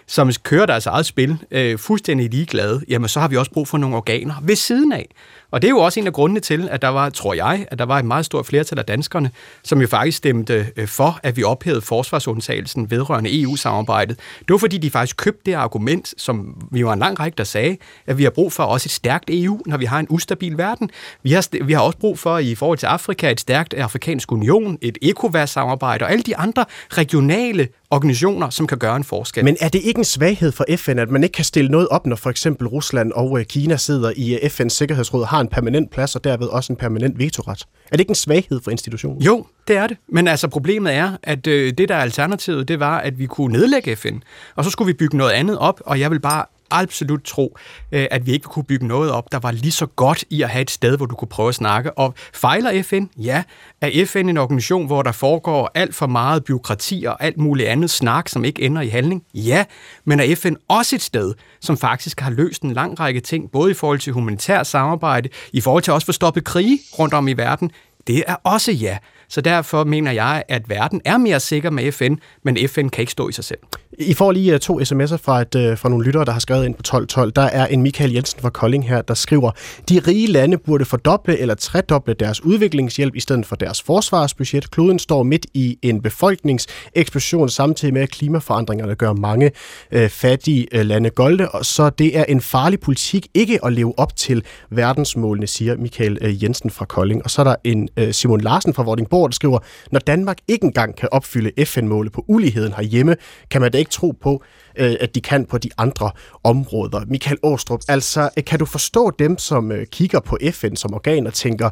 [0.07, 3.77] som kører deres eget spil øh, fuldstændig ligeglade, jamen så har vi også brug for
[3.77, 5.07] nogle organer ved siden af.
[5.51, 7.79] Og det er jo også en af grundene til, at der var, tror jeg, at
[7.79, 9.31] der var et meget stort flertal af danskerne,
[9.63, 14.19] som jo faktisk stemte øh, for, at vi ophævede forsvarsundtagelsen vedrørende EU-samarbejdet.
[14.39, 17.43] Det var fordi, de faktisk købte det argument, som vi var en lang række, der
[17.43, 20.57] sagde, at vi har brug for også et stærkt EU, når vi har en ustabil
[20.57, 20.89] verden.
[21.23, 24.77] Vi har, vi har også brug for, i forhold til Afrika, et stærkt afrikansk union,
[24.81, 29.43] et ECOWAS-samarbejde og alle de andre regionale organisationer, som kan gøre en forskel.
[29.43, 32.05] Men er det ikke en svaghed for FN, at man ikke kan stille noget op,
[32.05, 35.91] når for eksempel Rusland og øh, Kina sidder i øh, FN's Sikkerhedsråd, har en permanent
[35.91, 37.65] plads og derved også en permanent vetoret?
[37.85, 39.21] Er det ikke en svaghed for institutionen?
[39.21, 39.97] Jo, det er det.
[40.09, 43.53] Men altså problemet er, at øh, det der er alternativet, det var, at vi kunne
[43.53, 44.17] nedlægge FN,
[44.55, 47.57] og så skulle vi bygge noget andet op, og jeg vil bare absolut tro,
[47.91, 50.49] øh, at vi ikke kunne bygge noget op, der var lige så godt i at
[50.49, 51.97] have et sted, hvor du kunne prøve at snakke.
[51.97, 53.03] Og fejler FN?
[53.17, 53.43] Ja.
[53.81, 57.89] Er FN en organisation, hvor der foregår alt for meget byråkrati og alt muligt andet
[57.89, 59.23] snak, som ikke ender i handling?
[59.33, 59.65] Ja.
[60.05, 63.71] Men er FN også et sted, som faktisk har løst en lang række ting, både
[63.71, 67.27] i forhold til humanitær samarbejde, i forhold til også at få stoppet krige rundt om
[67.27, 67.71] i verden?
[68.07, 68.97] Det er også ja.
[69.27, 73.11] Så derfor mener jeg, at verden er mere sikker med FN, men FN kan ikke
[73.11, 73.59] stå i sig selv.
[73.99, 76.65] I får lige øh, to sms'er fra, et, øh, fra nogle lyttere, der har skrevet
[76.65, 77.31] ind på 1212.
[77.31, 79.51] Der er en Michael Jensen fra Kolding her, der skriver,
[79.89, 84.71] de rige lande burde fordoble eller tredoble deres udviklingshjælp i stedet for deres forsvarsbudget.
[84.71, 89.51] Kloden står midt i en befolkningseksplosion samtidig med, at klimaforandringerne gør mange
[89.91, 93.99] øh, fattige øh, lande golde, og så det er en farlig politik ikke at leve
[93.99, 97.23] op til verdensmålene, siger Michael øh, Jensen fra Kolding.
[97.23, 99.59] Og så er der en øh, Simon Larsen fra Vordingborg, der skriver,
[99.91, 103.15] når Danmark ikke engang kan opfylde FN-målet på uligheden herhjemme,
[103.51, 104.43] kan man da ikke tro på,
[104.77, 106.11] øh, at de kan på de andre
[106.43, 107.01] områder.
[107.07, 111.27] Michael Åstrup, altså øh, kan du forstå dem, som øh, kigger på FN som organ
[111.27, 111.69] og tænker,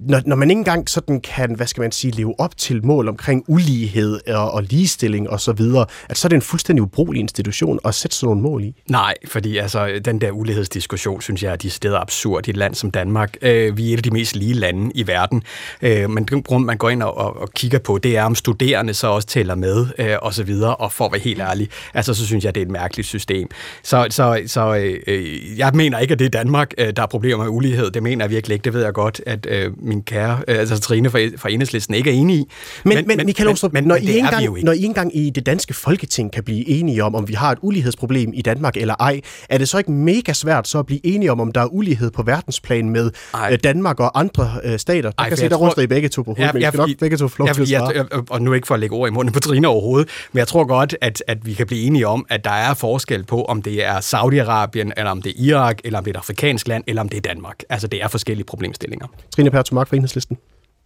[0.00, 3.08] når, når man ikke engang sådan kan, hvad skal man sige, leve op til mål
[3.08, 7.20] omkring ulighed og, og ligestilling og så videre, at så er det en fuldstændig ubrugelig
[7.20, 8.74] institution at sætte sådan nogle mål i?
[8.88, 12.74] Nej, fordi altså, den der ulighedsdiskussion, synes jeg, er de steder absurd i et land
[12.74, 13.36] som Danmark.
[13.42, 15.42] Øh, vi er et af de mest lige lande i verden,
[15.82, 18.34] øh, men den grund, man går ind og, og, og kigger på, det er, om
[18.34, 21.68] studerende så også tæller med øh, og så videre, og for at være helt ærlig,
[21.94, 23.48] altså så synes jeg, det er et mærkeligt system.
[23.82, 27.44] Så, så, så øh, jeg mener ikke, at det er Danmark, øh, der er problemer
[27.44, 27.90] med ulighed.
[27.90, 28.64] Det mener jeg virkelig ikke.
[28.64, 32.10] Det ved jeg godt, at øh, min kære, øh, altså Trine fra, fra Enhedslisten, ikke
[32.10, 32.44] er enig i.
[32.84, 36.32] Men, men, men Michael Åstrup, når, I engang, når I engang i det danske folketing
[36.32, 39.68] kan blive enige om, om vi har et ulighedsproblem i Danmark eller ej, er det
[39.68, 42.90] så ikke mega svært så at blive enige om, om der er ulighed på verdensplan
[42.90, 43.48] med ej.
[43.52, 45.10] Øh, Danmark og andre øh, stater?
[45.10, 46.88] Der kan se, der ruster I begge to på hovedet, ja, men I skal nok
[47.00, 48.24] begge to få lov til at svare.
[48.30, 50.64] Og nu ikke for at lægge ord i munden på Trine overhovedet, men jeg tror
[50.64, 53.84] godt, at, at vi kan blive enige om, at der er forskel på, om det
[53.84, 57.02] er Saudi-Arabien, eller om det er Irak, eller om det er et afrikansk land, eller
[57.02, 57.62] om det er Danmark.
[57.68, 59.06] Altså, det er forskellige problemstillinger.
[59.30, 60.38] Trine Pertumak fra Enhedslisten.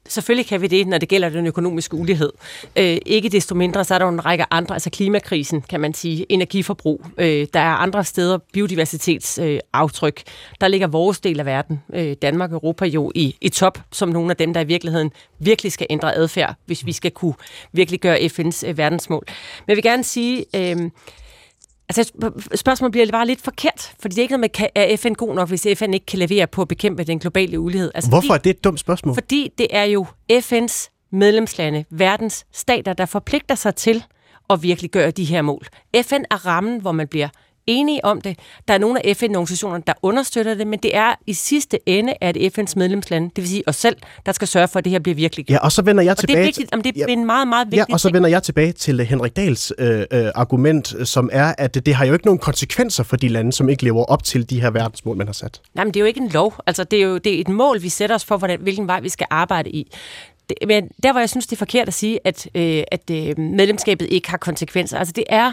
[0.09, 2.33] Selvfølgelig kan vi det, når det gælder den økonomiske ulighed.
[2.77, 5.95] Øh, ikke desto mindre, så er der jo en række andre, altså klimakrisen, kan man
[5.95, 7.07] sige, energiforbrug.
[7.19, 10.23] Øh, der er andre steder, biodiversitetsaftryk.
[10.27, 13.79] Øh, der ligger vores del af verden, øh, Danmark og Europa jo i, i top,
[13.93, 17.35] som nogle af dem, der i virkeligheden virkelig skal ændre adfærd, hvis vi skal kunne
[17.73, 19.25] virkelig gøre FN's øh, verdensmål.
[19.27, 20.91] Men jeg vil gerne sige, øh,
[21.97, 22.13] Altså,
[22.55, 25.49] spørgsmålet bliver bare lidt forkert, fordi det er ikke noget med, er FN god nok,
[25.49, 27.91] hvis FN ikke kan levere på at bekæmpe den globale ulighed?
[27.95, 29.15] Altså, Hvorfor fordi, er det et dumt spørgsmål?
[29.15, 34.05] Fordi det er jo FN's medlemslande, verdens stater, der forpligter sig til
[34.51, 35.67] at virkelig gøre de her mål.
[36.03, 37.29] FN er rammen, hvor man bliver
[37.67, 38.39] enige om det.
[38.69, 42.37] Der er nogle af FN-organisationerne, der understøtter det, men det er i sidste ende, at
[42.37, 43.97] FN's medlemslande, det vil sige os selv,
[44.27, 45.51] der skal sørge for, at det her bliver virkelig.
[45.51, 46.35] Ja, og så vender jeg tilbage...
[46.35, 48.29] Og det er, vigtigt, til, det er en meget, meget vigtig Ja, og så vender
[48.29, 52.13] jeg tilbage til Henrik Dahls øh, øh, argument, som er, at det, det har jo
[52.13, 55.27] ikke nogen konsekvenser for de lande, som ikke lever op til de her verdensmål, man
[55.27, 55.61] har sat.
[55.75, 56.55] Nej, men det er jo ikke en lov.
[56.67, 59.01] Altså, det er jo det er et mål, vi sætter os for, hvordan, hvilken vej
[59.01, 59.93] vi skal arbejde i
[60.67, 64.07] men der, hvor jeg synes, det er forkert at sige, at, øh, at øh, medlemskabet
[64.11, 64.99] ikke har konsekvenser.
[64.99, 65.53] Altså, det er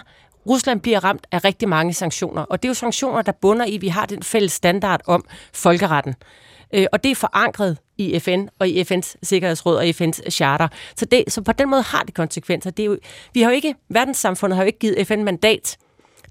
[0.49, 3.75] Rusland bliver ramt af rigtig mange sanktioner, og det er jo sanktioner, der bunder i,
[3.75, 6.15] at vi har den fælles standard om folkeretten.
[6.73, 10.67] Øh, og det er forankret i FN og i FN's Sikkerhedsråd og FN's charter.
[10.95, 12.69] Så, det, så på den måde har det konsekvenser.
[12.69, 12.97] Det er jo,
[13.33, 15.77] vi har jo ikke, verdenssamfundet har jo ikke givet FN mandat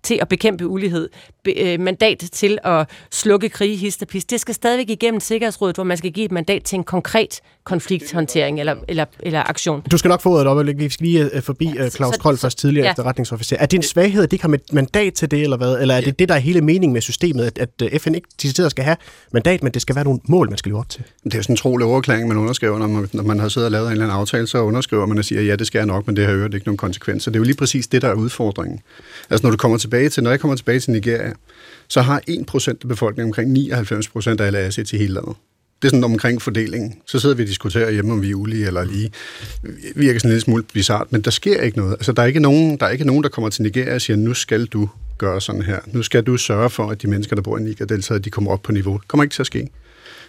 [0.06, 1.08] til at bekæmpe ulighed,
[1.56, 4.24] øh, mandat til at slukke krige, histopis.
[4.24, 8.60] Det skal stadigvæk igennem Sikkerhedsrådet, hvor man skal give et mandat til en konkret konflikthåndtering
[8.60, 9.82] eller, eller, eller aktion.
[9.90, 12.58] Du skal nok få et op, vi skal lige uh, forbi uh, Claus Kroll først
[12.58, 12.90] tidligere ja.
[12.90, 13.56] efterretningsofficer.
[13.60, 15.80] Er det en svaghed, at de ikke har mandat til det, eller hvad?
[15.80, 18.28] Eller er det det, der er hele meningen med systemet, at, at øh, FN ikke
[18.42, 18.96] decideret skal have
[19.32, 21.02] mandat, men det skal være nogle mål, man skal leve op til?
[21.24, 23.72] Det er sådan en trolig overklæring, man underskriver, når man, når man har siddet og
[23.72, 26.06] lavet en eller anden aftale, så underskriver man og siger, ja, det skal jeg nok,
[26.06, 27.30] men det har jo ikke nogen konsekvenser.
[27.30, 28.80] Det er jo lige præcis det, der er udfordringen.
[29.30, 31.32] Altså når du kommer tilbage til, når jeg kommer tilbage til Nigeria,
[31.88, 35.34] så har 1% af befolkningen omkring 99% af alle assets i hele landet.
[35.82, 36.94] Det er sådan omkring fordelingen.
[37.06, 39.10] Så sidder vi og diskuterer hjemme, om vi er ulige eller lige.
[39.62, 41.92] Det virker sådan lidt smule bizart, men der sker ikke noget.
[41.92, 44.16] Altså, der er ikke, nogen, der er ikke nogen, der kommer til Nigeria og siger,
[44.16, 45.78] nu skal du gøre sådan her.
[45.86, 48.50] Nu skal du sørge for, at de mennesker, der bor i Nigeria, deltager, de kommer
[48.50, 48.96] op på niveau.
[48.96, 49.68] Det kommer ikke til at ske,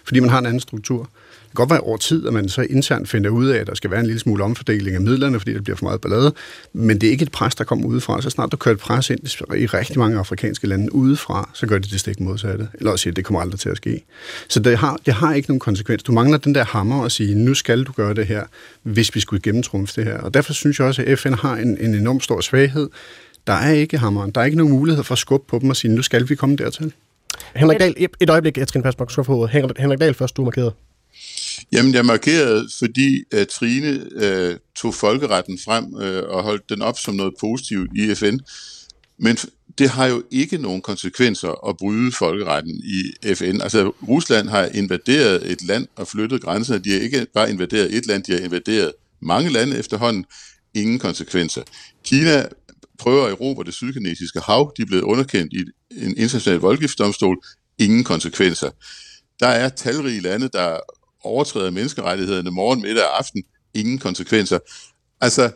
[0.04, 1.10] fordi man har en anden struktur.
[1.48, 3.74] Det kan godt være over tid, at man så internt finder ud af, at der
[3.74, 6.34] skal være en lille smule omfordeling af midlerne, fordi der bliver for meget ballade.
[6.72, 8.22] Men det er ikke et pres, der kommer udefra.
[8.22, 9.20] Så snart du kører et pres ind
[9.56, 12.68] i rigtig mange afrikanske lande udefra, så gør det det stik modsatte.
[12.74, 14.04] Eller også siger, at det kommer aldrig til at ske.
[14.48, 16.02] Så det har, det har ikke nogen konsekvens.
[16.02, 18.44] Du mangler den der hammer at sige, nu skal du gøre det her,
[18.82, 20.18] hvis vi skulle gennemtrumfe det her.
[20.18, 22.88] Og derfor synes jeg også, at FN har en, en enorm stor svaghed.
[23.46, 24.30] Der er ikke hammeren.
[24.30, 26.34] Der er ikke nogen mulighed for at skubbe på dem og sige, nu skal vi
[26.34, 26.92] komme dertil.
[27.56, 30.72] Henrik Dahl, et øjeblik, jeg skal passe på, få Henrik Dahl først, du markeret.
[31.72, 36.98] Jamen, jeg markerede, fordi at Trine øh, tog folkeretten frem øh, og holdt den op
[36.98, 38.38] som noget positivt i FN.
[39.18, 39.36] Men
[39.78, 43.60] det har jo ikke nogen konsekvenser at bryde folkeretten i FN.
[43.62, 46.84] Altså, Rusland har invaderet et land og flyttet grænserne.
[46.84, 50.24] De har ikke bare invaderet et land, de har invaderet mange lande efterhånden.
[50.74, 51.62] Ingen konsekvenser.
[52.04, 52.48] Kina
[52.98, 54.72] prøver at erobre det sydkinesiske hav.
[54.76, 55.64] De er blevet underkendt i
[56.04, 57.36] en international voldgiftsdomstol.
[57.78, 58.70] Ingen konsekvenser.
[59.40, 60.78] Der er talrige lande, der
[61.24, 63.42] overtræder menneskerettighederne morgen, middag og aften.
[63.74, 64.58] ingen konsekvenser.
[65.20, 65.50] Altså,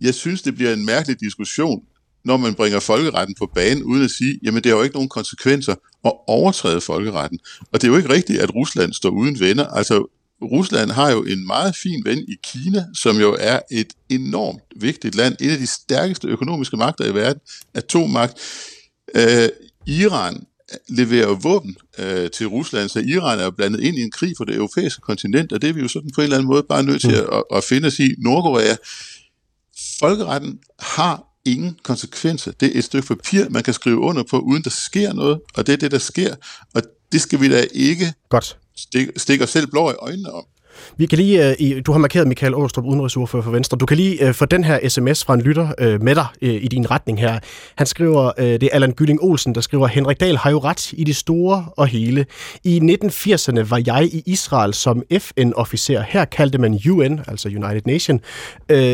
[0.00, 1.82] jeg synes, det bliver en mærkelig diskussion,
[2.24, 5.08] når man bringer folkeretten på banen, uden at sige, jamen det har jo ikke nogen
[5.08, 7.38] konsekvenser at overtræde folkeretten.
[7.72, 9.66] Og det er jo ikke rigtigt, at Rusland står uden venner.
[9.66, 10.06] Altså,
[10.42, 15.14] Rusland har jo en meget fin ven i Kina, som jo er et enormt vigtigt
[15.14, 17.40] land, et af de stærkeste økonomiske magter i verden,
[17.74, 18.38] atommagt.
[19.14, 19.48] Øh,
[19.86, 20.46] Iran
[20.88, 24.56] leverer våben øh, til Rusland, så Iran er blandet ind i en krig for det
[24.56, 27.00] europæiske kontinent, og det er vi jo sådan på en eller anden måde bare nødt
[27.00, 28.14] til at, at, at finde os i.
[28.18, 28.76] Nordkorea,
[29.98, 32.52] folkeretten har ingen konsekvenser.
[32.52, 35.66] Det er et stykke papir, man kan skrive under på, uden der sker noget, og
[35.66, 36.34] det er det, der sker,
[36.74, 36.82] og
[37.12, 38.58] det skal vi da ikke Godt.
[38.76, 40.44] stikke, stikke os selv blå i øjnene om.
[40.96, 43.78] Vi kan lige, uh, du har markeret Michael Åstrup, udenrigsordfører for Venstre.
[43.78, 46.68] Du kan lige uh, få den her sms fra en lytter uh, med dig i
[46.68, 47.38] din retning her.
[47.76, 51.04] Han skriver, det er Allan Gylling Olsen, der skriver, Henrik Dahl har jo ret i
[51.04, 52.26] det store og hele.
[52.64, 56.02] I 1980'erne var jeg i Israel som FN-officer.
[56.08, 58.20] Her kaldte man UN, altså United Nation,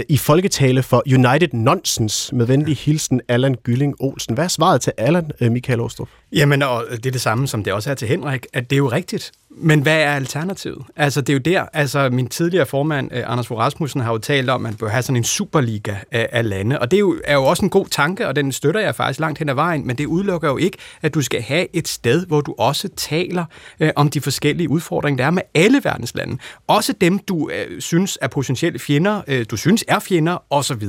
[0.09, 2.35] i folketale for United Nonsense.
[2.35, 4.35] Med venlig hilsen, Allan Gylling Olsen.
[4.35, 6.09] Hvad er svaret til Allan, Michael Åstrup?
[6.33, 8.79] Jamen, og det er det samme, som det også er til Henrik, at det er
[8.79, 9.33] jo rigtigt.
[9.61, 10.85] Men hvad er alternativet?
[10.97, 14.19] Altså, det er jo der, altså min tidligere formand, øh, Anders Fogh Rasmussen, har jo
[14.19, 17.17] talt om, at man bør have sådan en superliga af lande, og det er jo,
[17.25, 19.87] er jo også en god tanke, og den støtter jeg faktisk langt hen ad vejen,
[19.87, 23.45] men det udelukker jo ikke, at du skal have et sted, hvor du også taler
[23.81, 26.39] øh, om de forskellige udfordringer, der er med alle verdens lande.
[26.67, 30.83] Også dem, du øh, synes er potentielle fjender, øh, du synes er fjender, osv.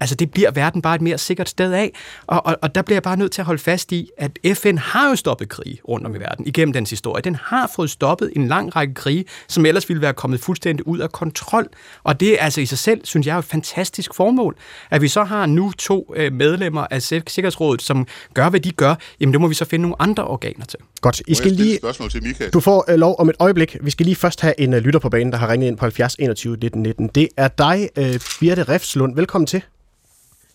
[0.00, 1.92] Altså, det bliver verden bare et mere sikkert sted af,
[2.26, 4.65] og, og, og der bliver jeg bare nødt til at holde fast i, at FN
[4.74, 7.22] har jo stoppet krig rundt om i verden igennem dens historie.
[7.22, 10.98] Den har fået stoppet en lang række krige, som ellers ville være kommet fuldstændig ud
[10.98, 11.68] af kontrol.
[12.04, 14.56] Og det er altså i sig selv, synes jeg, er et fantastisk formål.
[14.90, 18.94] At vi så har nu to øh, medlemmer af Sikkerhedsrådet, som gør, hvad de gør,
[19.20, 20.78] jamen det må vi så finde nogle andre organer til.
[21.00, 21.22] Godt.
[21.26, 22.50] I skal lige, spørgsmål til Michael?
[22.50, 23.76] du får uh, lov om et øjeblik.
[23.80, 25.84] Vi skal lige først have en uh, lytter på banen, der har ringet ind på
[25.84, 27.08] 70 21 19 19.
[27.08, 28.04] Det er dig, uh,
[28.40, 29.14] Birte Refslund.
[29.14, 29.62] Velkommen til.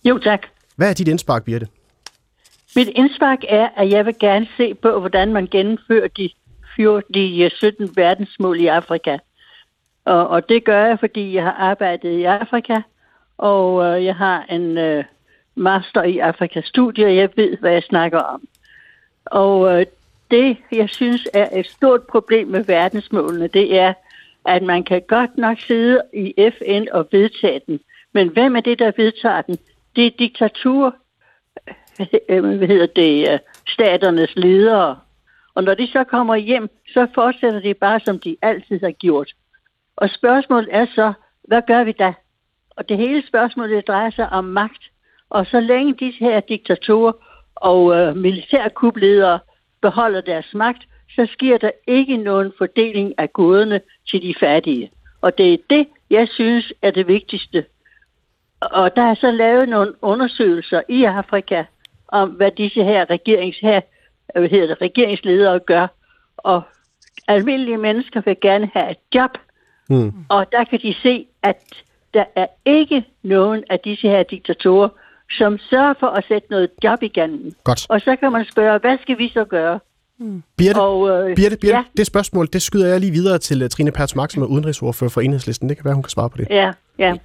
[0.03, 0.39] Jo, tak.
[0.75, 1.67] Hvad er dit indspark, Birte?
[2.75, 6.29] Mit indspark er, at jeg vil gerne se på, hvordan man gennemfører de,
[6.75, 9.17] 14, de 17 verdensmål i Afrika.
[10.05, 12.81] Og, og det gør jeg, fordi jeg har arbejdet i Afrika,
[13.37, 15.03] og øh, jeg har en øh,
[15.55, 18.47] master i Afrikastudier, og jeg ved, hvad jeg snakker om.
[19.25, 19.85] Og øh,
[20.31, 23.93] det, jeg synes er et stort problem med verdensmålene, det er,
[24.45, 27.79] at man kan godt nok sidde i FN og vedtage den,
[28.13, 29.57] men hvem er det, der vedtager den?
[29.95, 30.95] Det er diktatur,
[32.29, 34.99] Øh, hvad hedder det, øh, staternes ledere.
[35.55, 39.31] Og når de så kommer hjem, så fortsætter de bare, som de altid har gjort.
[39.95, 41.13] Og spørgsmålet er så,
[41.47, 42.13] hvad gør vi da?
[42.69, 44.83] Og det hele spørgsmålet drejer sig om magt.
[45.29, 47.13] Og så længe disse her diktatorer
[47.55, 49.39] og øh, militærkupledere
[49.81, 50.83] beholder deres magt,
[51.15, 54.91] så sker der ikke nogen fordeling af goderne til de fattige.
[55.21, 57.65] Og det er det, jeg synes er det vigtigste.
[58.61, 61.63] Og der er så lavet nogle undersøgelser i Afrika
[62.11, 63.81] om, hvad disse her, regerings, her
[64.35, 65.87] hvad hedder det, regeringsledere gør.
[66.37, 66.61] Og
[67.27, 69.31] almindelige mennesker vil gerne have et job.
[69.89, 70.13] Mm.
[70.29, 71.63] Og der kan de se, at
[72.13, 74.89] der er ikke nogen af disse her diktatorer,
[75.37, 77.51] som sørger for at sætte noget job igennem.
[77.63, 77.85] Godt.
[77.89, 79.79] Og så kan man spørge, hvad skal vi så gøre?
[80.57, 81.83] Birte, Og, øh, Birte, Birte ja.
[81.97, 85.09] det spørgsmål, det skyder jeg lige videre til uh, Trine Pertz Mark, som er udenrigsordfører
[85.09, 85.69] for Enhedslisten.
[85.69, 86.47] Det kan være, hun kan svare på det.
[86.49, 87.15] Ja, ja.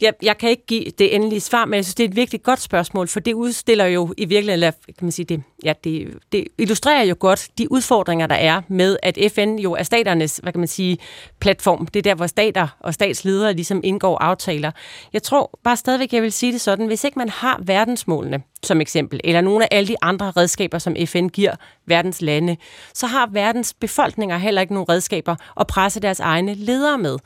[0.00, 2.42] Jeg, jeg kan ikke give det endelige svar, men jeg synes, det er et virkelig
[2.42, 6.18] godt spørgsmål, for det udstiller jo i virkeligheden, eller kan man sige det, ja, det,
[6.32, 10.52] det illustrerer jo godt de udfordringer, der er med, at FN jo er staternes, hvad
[10.52, 10.98] kan man sige,
[11.40, 11.86] platform.
[11.86, 14.70] Det er der, hvor stater og statsledere ligesom indgår aftaler.
[15.12, 18.80] Jeg tror bare stadigvæk, jeg vil sige det sådan, hvis ikke man har verdensmålene som
[18.80, 21.54] eksempel, eller nogle af alle de andre redskaber, som FN giver
[21.86, 22.56] verdens lande,
[22.94, 27.18] så har verdens befolkninger heller ikke nogen redskaber at presse deres egne ledere med.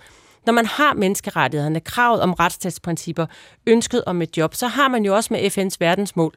[0.47, 3.27] Når man har menneskerettighederne, kravet om retsstatsprincipper,
[3.67, 6.35] ønsket om et job, så har man jo også med FN's verdensmål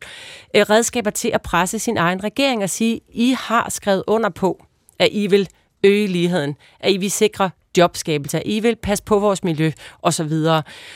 [0.55, 4.65] øh, redskaber til at presse sin egen regering og sige, I har skrevet under på,
[4.99, 5.49] at I vil
[5.83, 10.31] øge ligheden, at I vil sikre jobskabelse, at I vil passe på vores miljø osv.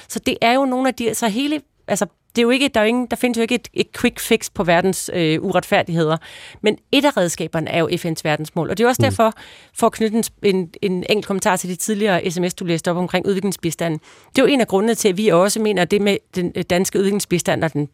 [0.07, 2.79] Så det er jo nogle af de, så hele, altså det er jo ikke, der,
[2.79, 6.17] er jo ingen, der findes jo ikke et, et quick fix på verdens øh, uretfærdigheder,
[6.61, 8.69] men et af redskaberne er jo FN's verdensmål.
[8.69, 9.03] Og det er også mm.
[9.03, 9.33] derfor,
[9.73, 12.97] for at knytte en, en, en enkelt kommentar til de tidligere sms, du læste op
[12.97, 13.99] omkring udviklingsbistanden.
[14.35, 16.51] Det er jo en af grundene til, at vi også mener, at det med den
[16.51, 17.89] danske udviklingsbistand og den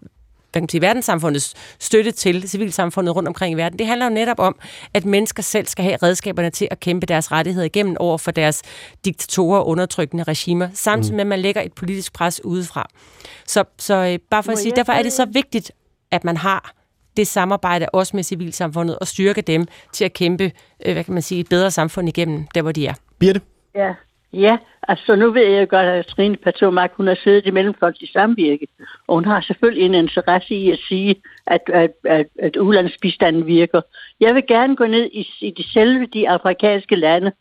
[0.56, 4.14] hvad kan man sige, verdenssamfundets støtte til civilsamfundet rundt omkring i verden, det handler jo
[4.14, 4.56] netop om,
[4.94, 8.62] at mennesker selv skal have redskaberne til at kæmpe deres rettigheder igennem over for deres
[9.06, 11.16] diktatorer og undertrykkende regimer, samtidig Mm.
[11.16, 12.90] med, at man lægger et politisk pres udefra.
[13.48, 15.72] Så, så øh, bare for Må at sige, jeg derfor er det så så- vigtigt,
[16.12, 16.74] at man har
[17.18, 20.52] det samarbejde også med civilsamfundet og styrke dem til at kæmpe,
[20.86, 22.94] øh, hvad kan man sige, et bedre samfund igennem, der hvor de er.
[23.20, 23.42] Birte?
[23.76, 23.94] Ja,
[24.38, 28.68] Ja, altså nu ved jeg godt, at Trine Patomak, hun har siddet i mellemfolkelig samvirke,
[29.08, 33.82] og hun har selvfølgelig en interesse i at sige, at, at, at, at ulandsbistanden virker.
[34.20, 37.32] Jeg vil gerne gå ned i, i de selve de afrikanske lande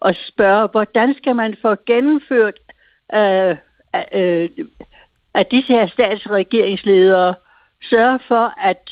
[0.00, 2.58] og spørge, hvordan skal man få gennemført
[3.14, 3.56] øh,
[4.14, 4.48] øh,
[5.34, 7.34] at disse her statsregeringsledere
[7.90, 8.90] sørger for at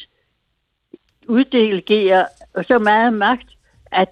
[1.29, 2.27] uddelegere
[2.67, 3.49] så meget magt,
[3.93, 4.09] at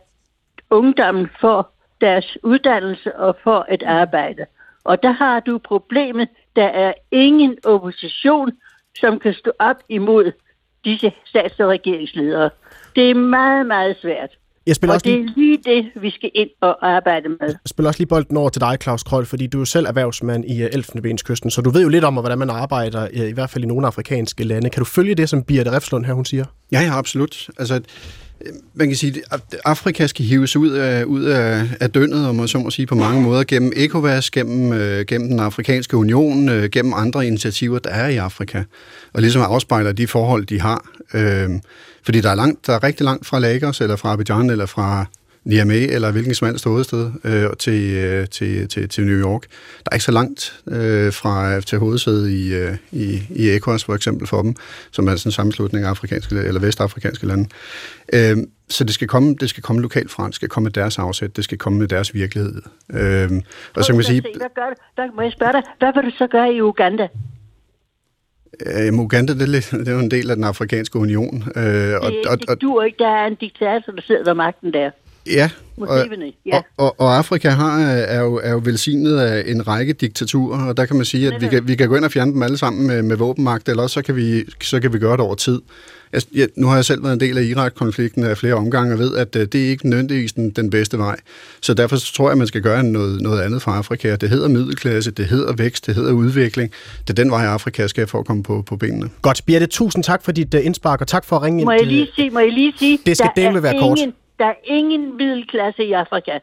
[0.70, 4.46] ungdommen får deres uddannelse og får et arbejde.
[4.84, 8.50] Og der har du problemet, der er ingen opposition,
[9.00, 10.32] som kan stå op imod
[10.84, 12.50] disse stats- og regeringsledere.
[12.96, 14.30] Det er meget, meget svært.
[14.66, 17.36] Jeg spiller og også det lige, er lige det, vi skal ind og arbejde med.
[17.40, 19.86] jeg spiller også lige bolden over til dig, Claus Krøll, fordi du er jo selv
[19.86, 23.32] erhvervsmand i øh, Elfenbenskysten, så du ved jo lidt om, hvordan man arbejder, øh, i
[23.32, 24.70] hvert fald i nogle afrikanske lande.
[24.70, 26.44] Kan du følge det, som Birte Refslund her, hun siger?
[26.72, 27.48] Ja, ja, absolut.
[27.58, 27.80] Altså,
[28.74, 32.48] man kan sige, at Afrika skal hives ud af, ud af, af dønnet, om man
[32.48, 36.70] så må sige, på mange måder, gennem ECOWAS, gennem, øh, gennem den afrikanske union, øh,
[36.70, 38.62] gennem andre initiativer, der er i Afrika,
[39.12, 40.84] og ligesom afspejler de forhold, de har.
[41.14, 41.50] Øh,
[42.02, 45.06] fordi der er, langt, der er rigtig langt fra Lagos, eller fra Abidjan, eller fra
[45.44, 49.42] Niamey, eller hvilken som helst hovedsted, øh, til, øh, til, til, til New York.
[49.84, 53.94] Der er ikke så langt øh, fra til hovedsædet i, øh, i, i ECOWAS, for
[53.94, 54.54] eksempel for dem,
[54.90, 57.48] som er sådan en sammenslutning af afrikanske eller vestafrikanske lande.
[58.12, 58.36] Øh,
[58.68, 61.36] så det skal, komme, det skal komme lokalt fra, det skal komme med deres afsæt,
[61.36, 62.62] det skal komme med deres virkelighed.
[62.92, 63.30] Øh,
[63.74, 64.22] og så kan man sige...
[64.36, 67.08] Hvad, gør, hvad, må jeg spørge dig, hvad vil du så gøre i Uganda?
[68.66, 71.44] Øh, Uganda, det er, lidt, det er jo en del af den afrikanske union.
[71.56, 74.72] Øh, Det, og, og, det duer ikke, der er en diktator, der sidder ved magten
[74.72, 74.90] der.
[75.30, 76.56] Ja, og, Museveni, ja.
[76.56, 80.76] og, og, og Afrika har, er, jo, er jo velsignet af en række diktaturer, og
[80.76, 82.58] der kan man sige, at vi kan, vi kan gå ind og fjerne dem alle
[82.58, 85.34] sammen med, med våbenmagt, eller også så kan, vi, så kan vi gøre det over
[85.34, 85.60] tid.
[86.12, 88.98] Jeg, jeg, nu har jeg selv været en del af Irak-konflikten af flere omgange, og
[88.98, 91.16] ved, at uh, det er ikke nødvendigvis den, den bedste vej.
[91.60, 94.16] Så derfor tror jeg, at man skal gøre noget, noget andet for Afrika.
[94.16, 96.70] Det hedder middelklasse, det hedder vækst, det hedder udvikling.
[97.08, 99.10] Det er den vej, Afrika skal for at komme på, på benene.
[99.22, 101.80] Godt, Birte, tusind tak for dit uh, indspark, og tak for at ringe Må ind.
[101.80, 103.98] jeg lige sige, må jeg lige sige Det skal der dele er være kort.
[103.98, 106.38] ingen, Der er ingen middelklasse i Afrika.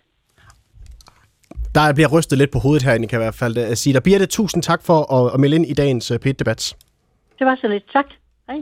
[1.75, 4.03] Der bliver rystet lidt på hovedet herinde, kan jeg i hvert fald uh, sige dig.
[4.03, 6.75] Birte, tusind tak for at, melde ind i dagens uh, P1-debat.
[7.39, 7.83] Det var så lidt.
[7.93, 8.05] Tak.
[8.47, 8.57] Hej.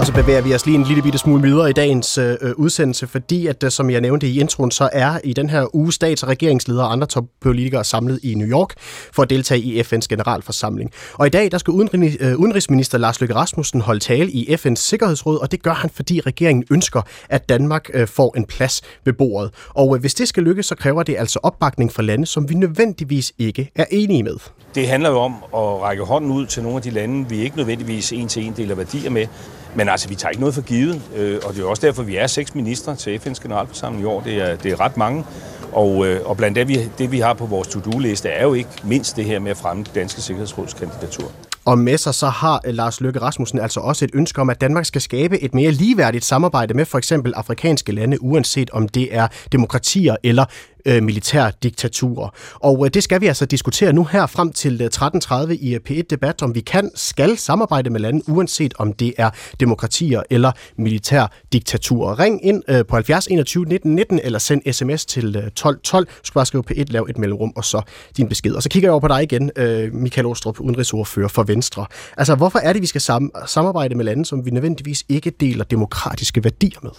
[0.00, 2.52] Og så bevæger vi os lige en lille bitte smule videre i dagens øh, øh
[2.56, 5.92] udsendelse, fordi at, øh, som jeg nævnte i introen, så er i den her uge
[5.92, 8.74] stats- og regeringsledere og andre toppolitikere samlet i New York
[9.12, 10.90] for at deltage i FN's generalforsamling.
[11.14, 14.74] Og i dag der skal udenrigs, øh, udenrigsminister Lars Løkke Rasmussen holde tale i FN's
[14.74, 19.12] Sikkerhedsråd, og det gør han, fordi regeringen ønsker, at Danmark øh, får en plads ved
[19.12, 19.50] bordet.
[19.68, 22.54] Og øh, hvis det skal lykkes, så kræver det altså opbakning fra lande, som vi
[22.54, 24.36] nødvendigvis ikke er enige med.
[24.74, 27.56] Det handler jo om at række hånden ud til nogle af de lande, vi ikke
[27.56, 29.26] nødvendigvis en til en deler værdier med.
[29.74, 32.16] Men altså, vi tager ikke noget for givet, øh, og det er også derfor, vi
[32.16, 34.20] er seks ministre til FN's generalforsamling i år.
[34.20, 35.24] Det er, det er ret mange.
[35.72, 38.70] Og, øh, og blandt det vi, det, vi har på vores to-do-liste, er jo ikke
[38.84, 41.32] mindst det her med at fremme det danske sikkerhedsrådskandidatur.
[41.64, 44.60] Og med sig så har øh, Lars Løkke Rasmussen altså også et ønske om, at
[44.60, 49.14] Danmark skal skabe et mere ligeværdigt samarbejde med for eksempel afrikanske lande, uanset om det
[49.14, 50.44] er demokratier eller
[50.86, 52.28] øh, militærdiktaturer.
[52.54, 55.80] Og øh, det skal vi altså diskutere nu her frem til øh, 13.30 i øh,
[55.90, 62.18] P1-debat, om vi kan, skal samarbejde med lande, uanset om det er demokratier eller militærdiktaturer.
[62.18, 66.06] Ring ind øh, på 70 21 19 19 eller send sms til øh, 12 12.
[66.06, 67.82] Du skal bare skrive P1, lav et mellemrum og så
[68.16, 68.52] din besked.
[68.52, 71.86] Og så kigger jeg over på dig igen, øh, Michael Åstrup, udenrigsordfører for Venstre.
[72.16, 75.64] Altså, hvorfor er det, vi skal sam- samarbejde med lande, som vi nødvendigvis ikke deler
[75.64, 76.90] demokratiske værdier med?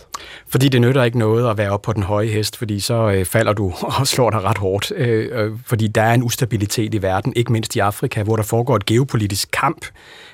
[0.48, 3.26] Fordi det nytter ikke noget at være oppe på den høje hest, fordi så øh,
[3.26, 4.92] falder du og slår dig ret hårdt.
[4.96, 8.44] Øh, øh, fordi der er en ustabilitet i verden, ikke mindst i Afrika, hvor der
[8.44, 9.86] foregår et geopolitisk kamp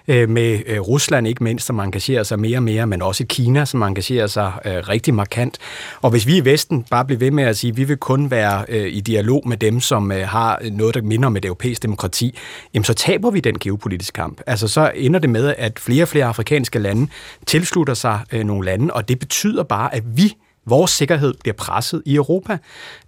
[0.08, 3.65] øh, med øh, Rusland ikke mindst, som engagerer sig mere og mere, men også Kina,
[3.65, 5.58] som engagerer sig øh, rigtig markant.
[6.02, 8.32] Og hvis vi i Vesten bare bliver ved med at sige, at vi vil kun
[8.32, 11.84] være øh, i dialog med dem, som øh, har noget, der minder om et europæisk
[11.84, 12.38] demokrati,
[12.73, 14.41] jamen så taber vi den geopolitiske kamp.
[14.47, 17.08] Altså så ender det med, at flere og flere afrikanske lande
[17.45, 20.34] tilslutter sig øh, nogle lande, og det betyder bare, at vi
[20.67, 22.58] vores sikkerhed bliver presset i Europa,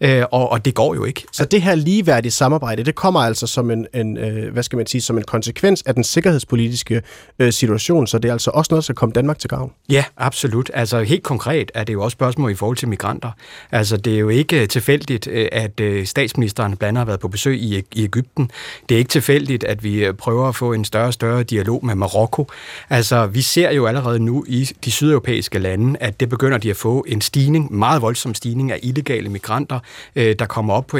[0.01, 1.23] øh, og, og det går jo ikke.
[1.31, 4.87] Så det her ligeværdige samarbejde, det kommer altså som en, en øh, hvad skal man
[4.87, 7.01] sige, som en konsekvens af den sikkerhedspolitiske
[7.39, 9.71] øh, situation, så det er altså også noget, der skal komme Danmark til gavn.
[9.89, 10.71] Ja, absolut.
[10.73, 13.31] Altså helt konkret er det jo også spørgsmål i forhold til migranter.
[13.71, 17.27] Altså det er jo ikke tilfældigt, øh, at øh, statsministeren blandt andet har været på
[17.27, 18.51] besøg i, i Ægypten.
[18.89, 21.85] Det er ikke tilfældigt, at vi øh, prøver at få en større og større dialog
[21.85, 22.47] med Marokko.
[22.89, 26.75] Altså vi ser jo allerede nu i de sydeuropæiske lande, at det begynder de at
[26.75, 29.79] få en stigende stigning, meget voldsom stigning af illegale migranter,
[30.15, 30.97] øh, der kommer op på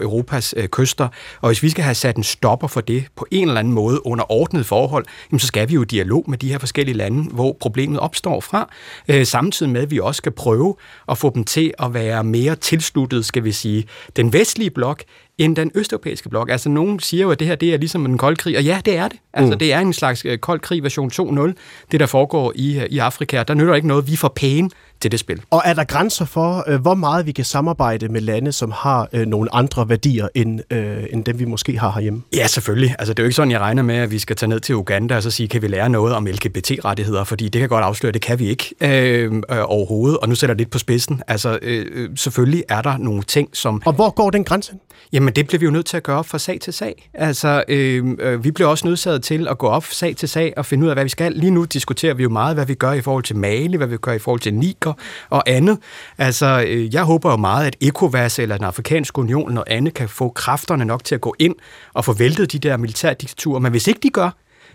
[0.00, 1.08] Europas øh, kyster.
[1.40, 4.06] Og hvis vi skal have sat en stopper for det på en eller anden måde
[4.06, 7.30] under ordnet forhold, jamen, så skal vi jo i dialog med de her forskellige lande,
[7.30, 8.68] hvor problemet opstår fra.
[9.08, 10.74] Øh, samtidig med, at vi også skal prøve
[11.08, 13.84] at få dem til at være mere tilsluttet, skal vi sige,
[14.16, 15.02] den vestlige blok,
[15.38, 16.50] end den østeuropæiske blok.
[16.50, 18.80] Altså, nogen siger jo, at det her det er ligesom en kold krig, og ja,
[18.84, 19.18] det er det.
[19.32, 19.58] Altså, mm.
[19.58, 21.52] det er en slags øh, kold krig version 2.0,
[21.92, 23.42] det der foregår i, øh, i Afrika.
[23.42, 24.70] Der nytter ikke noget, vi får pæne
[25.02, 25.42] til det spil.
[25.50, 29.08] Og er der grænser for, øh, hvor meget vi kan samarbejde med lande, som har
[29.12, 32.22] øh, nogle andre værdier, end, øh, end dem vi måske har herhjemme?
[32.36, 32.96] Ja, selvfølgelig.
[32.98, 34.74] Altså, det er jo ikke sådan, jeg regner med, at vi skal tage ned til
[34.74, 37.24] Uganda og så sige, kan vi lære noget om LGBT-rettigheder?
[37.24, 40.18] Fordi det kan godt afsløre, det kan vi ikke øh, øh, overhovedet.
[40.18, 41.22] Og nu sætter jeg lidt på spidsen.
[41.28, 43.82] Altså, øh, selvfølgelig er der nogle ting, som...
[43.84, 44.72] Og hvor går den grænse?
[45.12, 47.10] Jamen, det bliver vi jo nødt til at gøre fra sag til sag.
[47.14, 50.66] Altså, øh, øh, vi bliver også nødsaget til at gå op sag til sag og
[50.66, 51.32] finde ud af, hvad vi skal.
[51.32, 53.96] Lige nu diskuterer vi jo meget, hvad vi gør i forhold til Mali, hvad vi
[53.96, 54.91] gør i forhold til Niger
[55.30, 55.78] og andet.
[56.18, 60.08] Altså, øh, jeg håber jo meget, at ECOWAS eller den afrikanske union og andet kan
[60.08, 61.54] få kræfterne nok til at gå ind
[61.94, 63.60] og få væltet de der militærdiktaturer.
[63.60, 64.30] Men hvis ikke de gør,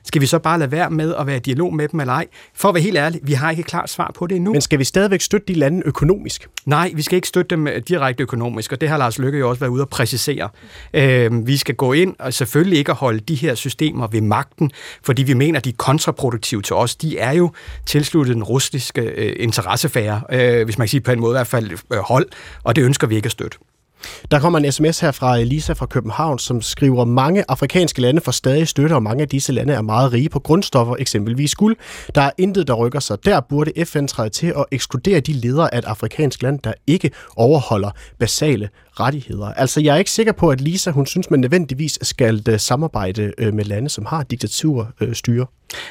[0.07, 2.27] skal vi så bare lade være med at være i dialog med dem eller ej?
[2.53, 4.51] For at være helt ærlig, vi har ikke et klart svar på det endnu.
[4.51, 6.47] Men skal vi stadigvæk støtte de lande økonomisk?
[6.65, 9.49] Nej, vi skal ikke støtte dem øh, direkte økonomisk, og det har Lars Lykke jo
[9.49, 10.49] også været ude at præcisere.
[10.93, 14.71] Øh, vi skal gå ind og selvfølgelig ikke at holde de her systemer ved magten,
[15.03, 16.95] fordi vi mener, de er kontraproduktive til os.
[16.95, 17.51] De er jo
[17.85, 21.47] tilsluttet den russiske øh, interessefære, øh, hvis man kan sige på en måde i hvert
[21.47, 22.25] fald øh, hold,
[22.63, 23.57] og det ønsker vi ikke at støtte.
[24.31, 28.31] Der kommer en sms her fra Elisa fra København, som skriver, mange afrikanske lande får
[28.31, 31.75] stadig støtte, og mange af disse lande er meget rige på grundstoffer, eksempelvis guld.
[32.15, 33.25] Der er intet, der rykker sig.
[33.25, 37.11] Der burde FN træde til at ekskludere de ledere af et afrikansk land, der ikke
[37.35, 38.69] overholder basale
[38.99, 39.53] rettigheder.
[39.53, 43.33] Altså, jeg er ikke sikker på, at Lisa, hun synes, man nødvendigvis skal øh, samarbejde
[43.37, 45.41] øh, med lande, som har diktaturstyre.
[45.41, 45.47] Øh,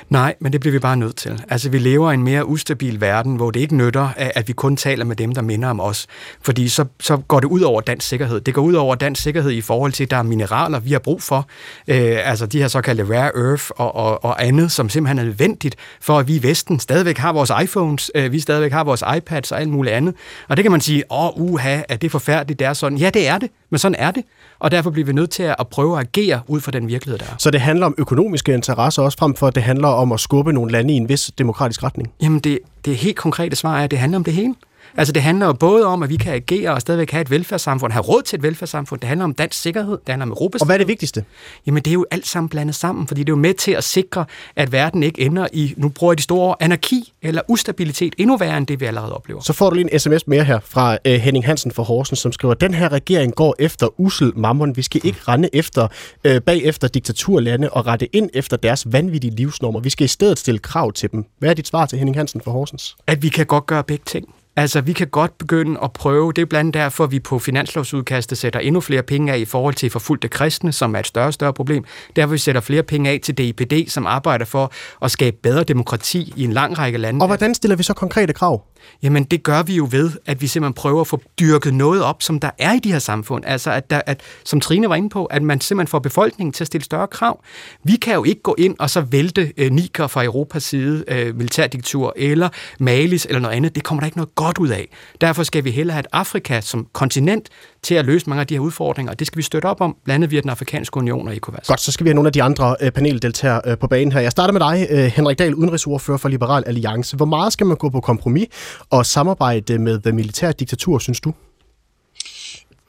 [0.09, 1.43] Nej, men det bliver vi bare nødt til.
[1.49, 4.77] Altså, vi lever i en mere ustabil verden, hvor det ikke nytter, at vi kun
[4.77, 6.07] taler med dem, der minder om os.
[6.43, 8.41] Fordi så, så går det ud over dansk sikkerhed.
[8.41, 10.99] Det går ud over dansk sikkerhed i forhold til, at der er mineraler, vi har
[10.99, 11.49] brug for.
[11.89, 15.77] Øh, altså de her såkaldte rare earth og, og, og andet, som simpelthen er nødvendigt
[16.01, 19.53] for, at vi i Vesten stadigvæk har vores iPhones, øh, vi stadigvæk har vores iPads
[19.53, 20.15] og alt muligt andet.
[20.49, 23.15] Og det kan man sige, åh, uha, er det forfærdeligt, det er sådan.
[23.15, 24.25] Ja, det er det, men sådan er det.
[24.59, 27.25] Og derfor bliver vi nødt til at prøve at agere ud fra den virkelighed, der
[27.25, 27.35] er.
[27.39, 30.53] Så det handler om økonomiske interesser også, frem for at det handler om at skubbe
[30.53, 32.13] nogle lande i en vis demokratisk retning?
[32.23, 34.55] Jamen, det, det helt konkrete svar er, at det handler om det hele.
[34.97, 37.93] Altså det handler jo både om, at vi kan agere og stadigvæk have et velfærdssamfund,
[37.93, 39.01] have råd til et velfærdssamfund.
[39.01, 41.25] Det handler om dansk sikkerhed, det handler om Europas Og hvad er det vigtigste?
[41.67, 43.85] Jamen det er jo alt sammen blandet sammen, fordi det er jo med til at
[43.85, 44.25] sikre,
[44.57, 48.37] at verden ikke ender i, nu bruger jeg de store ord, anarki eller ustabilitet, endnu
[48.37, 49.41] værre end det, vi allerede oplever.
[49.41, 52.33] Så får du lige en sms mere her fra uh, Henning Hansen fra Horsens, som
[52.33, 54.77] skriver, den her regering går efter usel mammon.
[54.77, 55.89] Vi skal ikke rende efter,
[56.29, 59.81] uh, bagefter diktaturlande og rette ind efter deres vanvittige livsnormer.
[59.81, 61.25] Vi skal i stedet stille krav til dem.
[61.39, 62.97] Hvad er dit svar til Henning Hansen fra Horsens?
[63.07, 64.29] At vi kan godt gøre begge ting.
[64.59, 67.39] Altså, vi kan godt begynde at prøve, det er blandt andet derfor, at vi på
[67.39, 71.27] finanslovsudkastet sætter endnu flere penge af i forhold til forfulgte kristne, som er et større
[71.27, 71.85] og større problem.
[72.17, 76.33] Derfor vi sætter flere penge af til DIPD, som arbejder for at skabe bedre demokrati
[76.37, 77.23] i en lang række lande.
[77.23, 78.63] Og hvordan stiller vi så konkrete krav?
[79.03, 82.23] Jamen, det gør vi jo ved, at vi simpelthen prøver at få dyrket noget op,
[82.23, 83.45] som der er i de her samfund.
[83.47, 86.65] Altså, at, der, at som Trine var inde på, at man simpelthen får befolkningen til
[86.65, 87.43] at stille større krav.
[87.85, 91.37] Vi kan jo ikke gå ind og så vælte øh, Niger fra Europas side, øh,
[91.37, 93.75] militærdiktatur eller Malis eller noget andet.
[93.75, 94.89] Det kommer der ikke noget godt ud af.
[95.21, 97.49] Derfor skal vi hellere have et Afrika som kontinent
[97.87, 99.97] til at løse mange af de her udfordringer, og det skal vi støtte op om,
[100.05, 101.67] blandt andet via den afrikanske union og ECOWAS.
[101.67, 104.21] Godt, så skal vi have nogle af de andre øh, paneldeltagere øh, på banen her.
[104.21, 107.17] Jeg starter med dig, øh, Henrik Dahl, udenrigsordfører for Liberal Alliance.
[107.17, 108.47] Hvor meget skal man gå på kompromis
[108.91, 111.35] og samarbejde med det militære diktatur, synes du?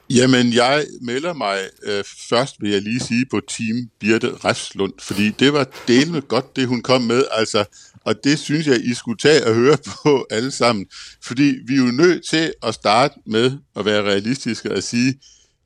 [0.09, 5.29] Jamen, jeg melder mig øh, først, vil jeg lige sige, på Team Birte Refslund, fordi
[5.29, 7.65] det var delende godt, det hun kom med, altså,
[8.07, 10.85] og det synes jeg, I skulle tage og høre på alle sammen,
[11.23, 15.19] fordi vi er jo nødt til at starte med at være realistiske og sige,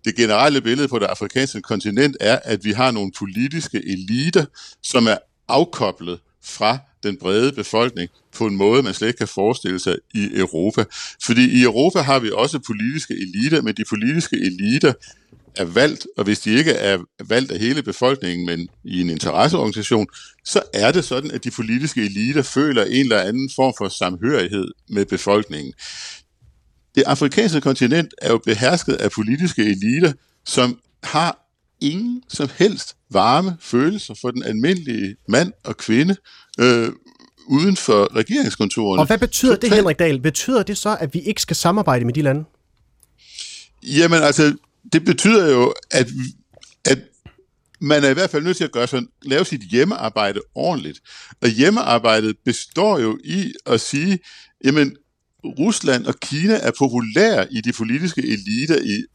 [0.05, 4.45] det generelle billede på det afrikanske kontinent er, at vi har nogle politiske eliter,
[4.83, 5.17] som er
[5.47, 10.29] afkoblet fra den brede befolkning på en måde, man slet ikke kan forestille sig i
[10.33, 10.83] Europa.
[11.25, 14.93] Fordi i Europa har vi også politiske eliter, men de politiske eliter
[15.56, 16.97] er valgt, og hvis de ikke er
[17.28, 20.08] valgt af hele befolkningen, men i en interesseorganisation,
[20.45, 24.68] så er det sådan, at de politiske eliter føler en eller anden form for samhørighed
[24.89, 25.74] med befolkningen.
[26.95, 30.14] Det afrikanske kontinent er jo behersket af politiske eliter,
[30.45, 31.38] som har
[31.82, 36.16] ingen som helst varme følelser for den almindelige mand og kvinde,
[36.60, 36.89] øh,
[37.47, 39.02] uden for regeringskontorerne.
[39.02, 39.70] Og hvad betyder Total...
[39.70, 40.22] det, Henrik Dahl?
[40.22, 42.43] Betyder det så, at vi ikke skal samarbejde med de lande?
[43.84, 44.56] Jamen altså,
[44.93, 46.07] det betyder jo, at,
[46.86, 46.97] at
[47.82, 50.99] man er i hvert fald nødt til at gøre sådan, lave sit hjemmearbejde ordentligt.
[51.41, 54.19] Og hjemmearbejdet består jo i at sige,
[54.63, 54.95] jamen,
[55.45, 59.05] Rusland og Kina er populære i de politiske eliter i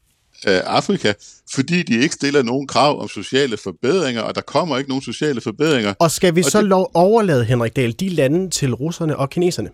[0.49, 1.13] øh, Afrika,
[1.51, 5.41] fordi de ikke stiller nogen krav om sociale forbedringer, og der kommer ikke nogen sociale
[5.41, 5.95] forbedringer.
[5.99, 9.31] Og skal vi og så det, lov overlade, Henrik Dahl, de lande til russerne og
[9.31, 9.71] kineserne?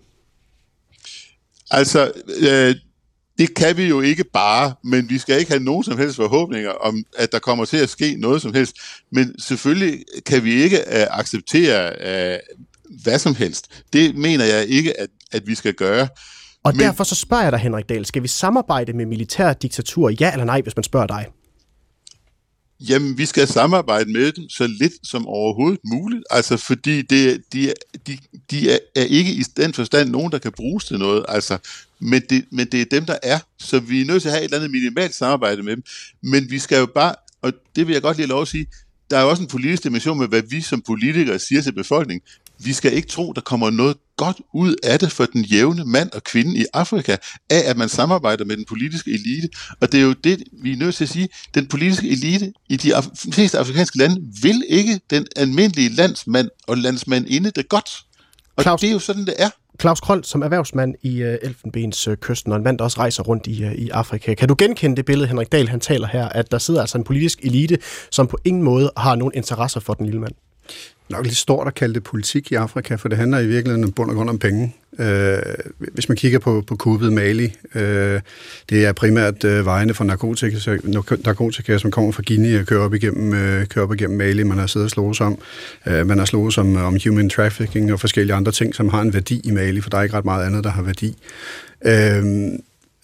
[1.71, 2.75] Altså, øh,
[3.37, 6.69] det kan vi jo ikke bare, men vi skal ikke have nogen som helst forhåbninger
[6.69, 8.75] om, at der kommer til at ske noget som helst.
[9.11, 11.91] Men selvfølgelig kan vi ikke uh, acceptere
[12.35, 12.39] uh,
[13.03, 13.83] hvad som helst.
[13.93, 16.07] Det mener jeg ikke, at, at vi skal gøre.
[16.63, 20.09] Og Men- derfor så spørger jeg dig, Henrik Dahl, skal vi samarbejde med militær diktatur,
[20.19, 21.27] ja eller nej, hvis man spørger dig?
[22.89, 27.73] Jamen, vi skal samarbejde med dem så lidt som overhovedet muligt, altså fordi det, de,
[28.07, 28.17] de,
[28.51, 31.57] de er, er ikke i den forstand nogen, der kan bruges til noget, altså,
[31.99, 34.41] men det, men det er dem, der er, så vi er nødt til at have
[34.41, 35.83] et eller andet minimalt samarbejde med dem,
[36.23, 38.67] men vi skal jo bare, og det vil jeg godt lige lov at sige,
[39.09, 42.27] der er jo også en politisk dimension med, hvad vi som politikere siger til befolkningen.
[42.59, 46.11] Vi skal ikke tro, der kommer noget godt ud af det for den jævne mand
[46.11, 47.15] og kvinde i Afrika,
[47.49, 49.49] af at man samarbejder med den politiske elite.
[49.81, 51.29] Og det er jo det, vi er nødt til at sige.
[51.53, 56.77] Den politiske elite i de af- fleste afrikanske lande vil ikke den almindelige landsmand og
[56.77, 57.89] landsmandinde det godt.
[58.55, 59.49] Og Claus- det er jo sådan, det er.
[59.81, 63.23] Claus Kroll, som erhvervsmand i uh, Elfenbens uh, kysten, og en mand, der også rejser
[63.23, 64.33] rundt i, uh, i Afrika.
[64.33, 67.03] Kan du genkende det billede, Henrik Dahl han taler her, at der sidder altså en
[67.03, 67.77] politisk elite,
[68.11, 70.33] som på ingen måde har nogen interesser for den lille mand?
[71.09, 74.09] Nok lidt stort at kalde det politik i Afrika, for det handler i virkeligheden bund
[74.09, 74.75] og grund om penge.
[74.99, 75.37] Øh,
[75.77, 78.21] hvis man kigger på, på kuppet Mali, øh,
[78.69, 80.77] det er primært øh, vejene for narkotika,
[81.25, 84.57] narkotika, som kommer fra Guinea og kører op igennem, øh, kører op igennem Mali, man
[84.57, 85.37] har siddet og slået om.
[85.87, 89.13] Øh, man har slået om, om human trafficking og forskellige andre ting, som har en
[89.13, 91.17] værdi i Mali, for der er ikke ret meget andet, der har værdi.
[91.85, 92.23] Øh,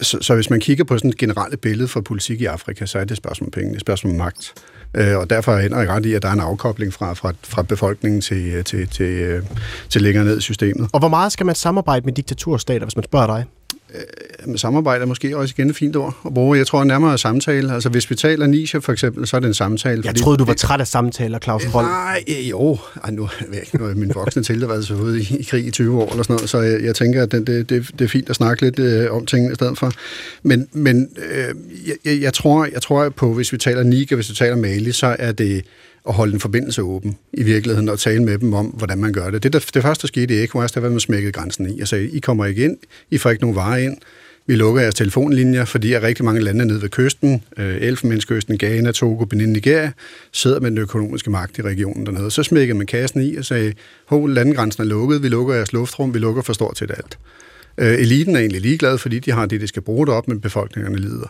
[0.01, 2.99] så, så hvis man kigger på sådan et generelt billede for politik i Afrika, så
[2.99, 4.53] er det et spørgsmål om penge, et spørgsmål om magt.
[4.93, 7.61] Øh, og derfor er Henrik ret i, at der er en afkobling fra, fra, fra
[7.61, 9.43] befolkningen til, til, til, øh,
[9.89, 10.89] til længere ned i systemet.
[10.93, 13.45] Og hvor meget skal man samarbejde med diktaturstater, hvis man spørger dig?
[14.45, 16.57] Men samarbejde er måske også igen et fint ord at bruge.
[16.57, 17.73] Jeg tror nærmere samtale.
[17.73, 20.01] Altså hvis vi taler Niger for eksempel, så er det en samtale.
[20.05, 21.85] Jeg troede, du var træt af samtaler, Claus Kroll.
[21.85, 22.77] Nej, øh, jo.
[23.03, 23.29] Ej, nu,
[23.73, 26.23] nu er min voksne til, der så ude i, i krig i 20 år eller
[26.23, 28.79] sådan noget, så jeg, jeg tænker, at det, det, det, er fint at snakke lidt
[28.79, 29.91] øh, om tingene i stedet for.
[30.43, 31.55] Men, men øh,
[32.05, 35.15] jeg, jeg, tror, jeg tror på, hvis vi taler Niger, hvis vi taler Mali, så
[35.19, 35.65] er det
[36.07, 39.29] at holde en forbindelse åben i virkeligheden og tale med dem om, hvordan man gør
[39.29, 39.43] det.
[39.43, 41.79] Det, der, det første, der skete i ECOWAS, der var, man smækkede grænsen i.
[41.79, 42.77] Jeg sagde, I kommer ikke ind,
[43.11, 43.97] I får ikke nogen varer ind,
[44.49, 48.91] vi lukker jeres telefonlinjer, fordi at rigtig mange lande nede ved kysten, øh, Elfenbenskysten, Ghana,
[48.91, 49.91] Togo, Benin, Nigeria,
[50.31, 52.31] sidder med den økonomiske magt i regionen dernede.
[52.31, 53.73] Så smækkede man kassen i og sagde,
[54.05, 57.17] hov, landegrænsen er lukket, vi lukker jeres luftrum, vi lukker for stort til alt.
[57.77, 60.41] Øh, eliten er egentlig ligeglad, fordi de har det, de skal bruge det op, men
[60.41, 61.27] befolkningerne lider.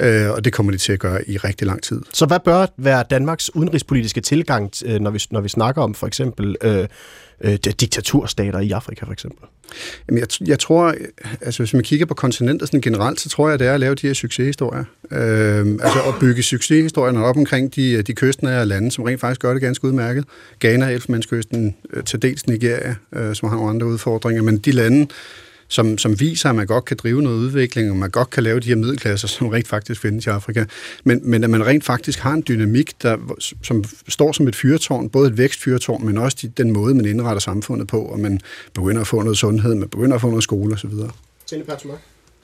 [0.00, 2.00] Øh, og det kommer de til at gøre i rigtig lang tid.
[2.12, 6.06] Så hvad bør være Danmarks udenrigspolitiske tilgang, øh, når vi, når vi snakker om for
[6.06, 6.86] eksempel øh,
[7.40, 9.48] øh, diktaturstater i Afrika for eksempel?
[10.08, 10.94] Jamen, jeg, jeg tror,
[11.40, 13.94] altså hvis man kigger på kontinentet sådan generelt, så tror jeg, det er at lave
[13.94, 14.84] de her succeshistorier.
[15.10, 19.52] Øh, altså at bygge succeshistorierne op omkring de, de kystnære lande, som rent faktisk gør
[19.52, 20.24] det ganske udmærket.
[20.60, 25.06] Ghana, Elfenbenskysten, øh, til dels Nigeria, øh, som har nogle andre udfordringer, men de lande,
[25.74, 28.60] som, som viser, at man godt kan drive noget udvikling, og man godt kan lave
[28.60, 30.64] de her middelklasser, som rent faktisk findes i Afrika.
[31.04, 33.16] Men, men at man rent faktisk har en dynamik, der,
[33.62, 37.40] som står som et fyrtårn, både et vækstfyrtårn, men også de, den måde, man indretter
[37.40, 38.40] samfundet på, og man
[38.74, 40.90] begynder at få noget sundhed, man begynder at få noget skole osv.
[41.50, 41.98] Trine Pertsmark.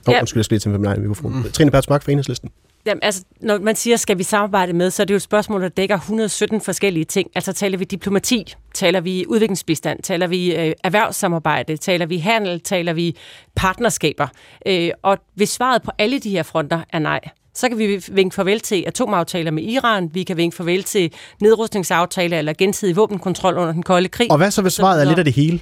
[0.07, 0.21] Åh, oh, Ja.
[0.21, 1.37] undskyld, jeg skal lige til min egen mikrofon.
[1.37, 1.51] Mm.
[1.53, 2.51] Trine Pertsmark fra Enhedslisten.
[2.87, 5.63] Jamen, altså, når man siger, skal vi samarbejde med, så er det jo et spørgsmål,
[5.63, 7.31] der dækker 117 forskellige ting.
[7.35, 12.93] Altså taler vi diplomati, taler vi udviklingsbistand, taler vi øh, erhvervssamarbejde, taler vi handel, taler
[12.93, 13.17] vi
[13.57, 14.27] partnerskaber.
[14.67, 17.21] Øh, og hvis svaret på alle de her fronter er nej,
[17.55, 22.39] så kan vi vinke farvel til atomaftaler med Iran, vi kan vinke farvel til nedrustningsaftaler
[22.39, 24.31] eller gensidig våbenkontrol under den kolde krig.
[24.31, 25.61] Og hvad så, hvis svaret er lidt af det hele?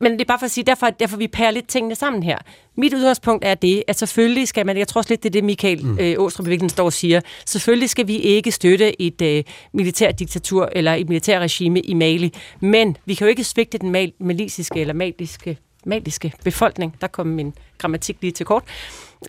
[0.00, 2.38] Men det er bare for at sige, derfor, derfor vi pærer lidt tingene sammen her.
[2.76, 5.44] Mit udgangspunkt er det, at selvfølgelig skal man, jeg tror også lidt, det er det,
[5.44, 5.98] Michael mm.
[6.00, 10.68] øh, Åstrup i står og siger, selvfølgelig skal vi ikke støtte et øh, militært diktatur
[10.72, 14.80] eller et militært regime i Mali, men vi kan jo ikke svigte den mal- malisiske
[14.80, 16.94] eller maliske, maliske befolkning.
[17.00, 18.62] Der kom min grammatik lige til kort.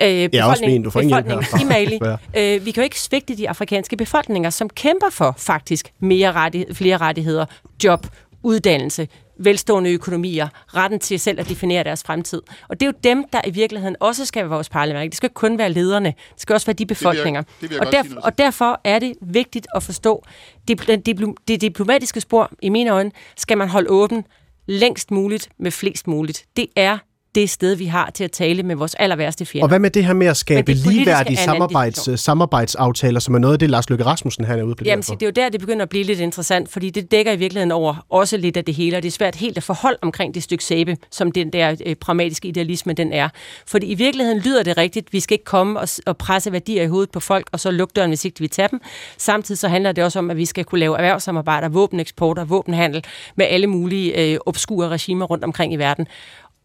[0.01, 1.99] Øh, er også min, du får befolkningen i Mali.
[2.35, 2.55] Ja.
[2.55, 6.73] Øh, vi kan jo ikke svigte de afrikanske befolkninger, som kæmper for faktisk mere rettig-
[6.73, 7.45] flere rettigheder,
[7.83, 8.07] job,
[8.43, 9.07] uddannelse,
[9.39, 12.41] velstående økonomier, retten til selv at definere deres fremtid.
[12.67, 15.11] Og det er jo dem, der i virkeligheden også skal være vores parlament.
[15.11, 17.41] Det skal ikke kun være lederne, det skal også være de befolkninger.
[17.41, 18.31] det vil jeg og, godt derf- sige noget til.
[18.31, 20.23] og derfor er det vigtigt at forstå,
[20.67, 24.23] det, det, det diplomatiske spor, i mine øjne, skal man holde åben
[24.65, 26.45] længst muligt med flest muligt.
[26.57, 26.97] Det er
[27.37, 29.63] det sted, vi har til at tale med vores aller værste fjender.
[29.63, 32.17] Og hvad med det her med at skabe ligeværdige samarbejds, diskussion.
[32.17, 35.13] samarbejdsaftaler, som er noget af det, Lars Løkke Rasmussen han er ude på Jamen, se,
[35.13, 37.71] det er jo der, det begynder at blive lidt interessant, fordi det dækker i virkeligheden
[37.71, 40.43] over også lidt af det hele, og det er svært helt at forholde omkring det
[40.43, 43.29] stykke sæbe, som den der øh, pragmatiske idealisme, den er.
[43.67, 46.87] Fordi i virkeligheden lyder det rigtigt, vi skal ikke komme og, og presse værdier i
[46.87, 48.81] hovedet på folk, og så lukke døren, hvis ikke vi tager dem.
[49.17, 53.03] Samtidig så handler det også om, at vi skal kunne lave erhvervssamarbejder, våbeneksport og våbenhandel
[53.35, 56.07] med alle mulige øh, obskure regimer rundt omkring i verden.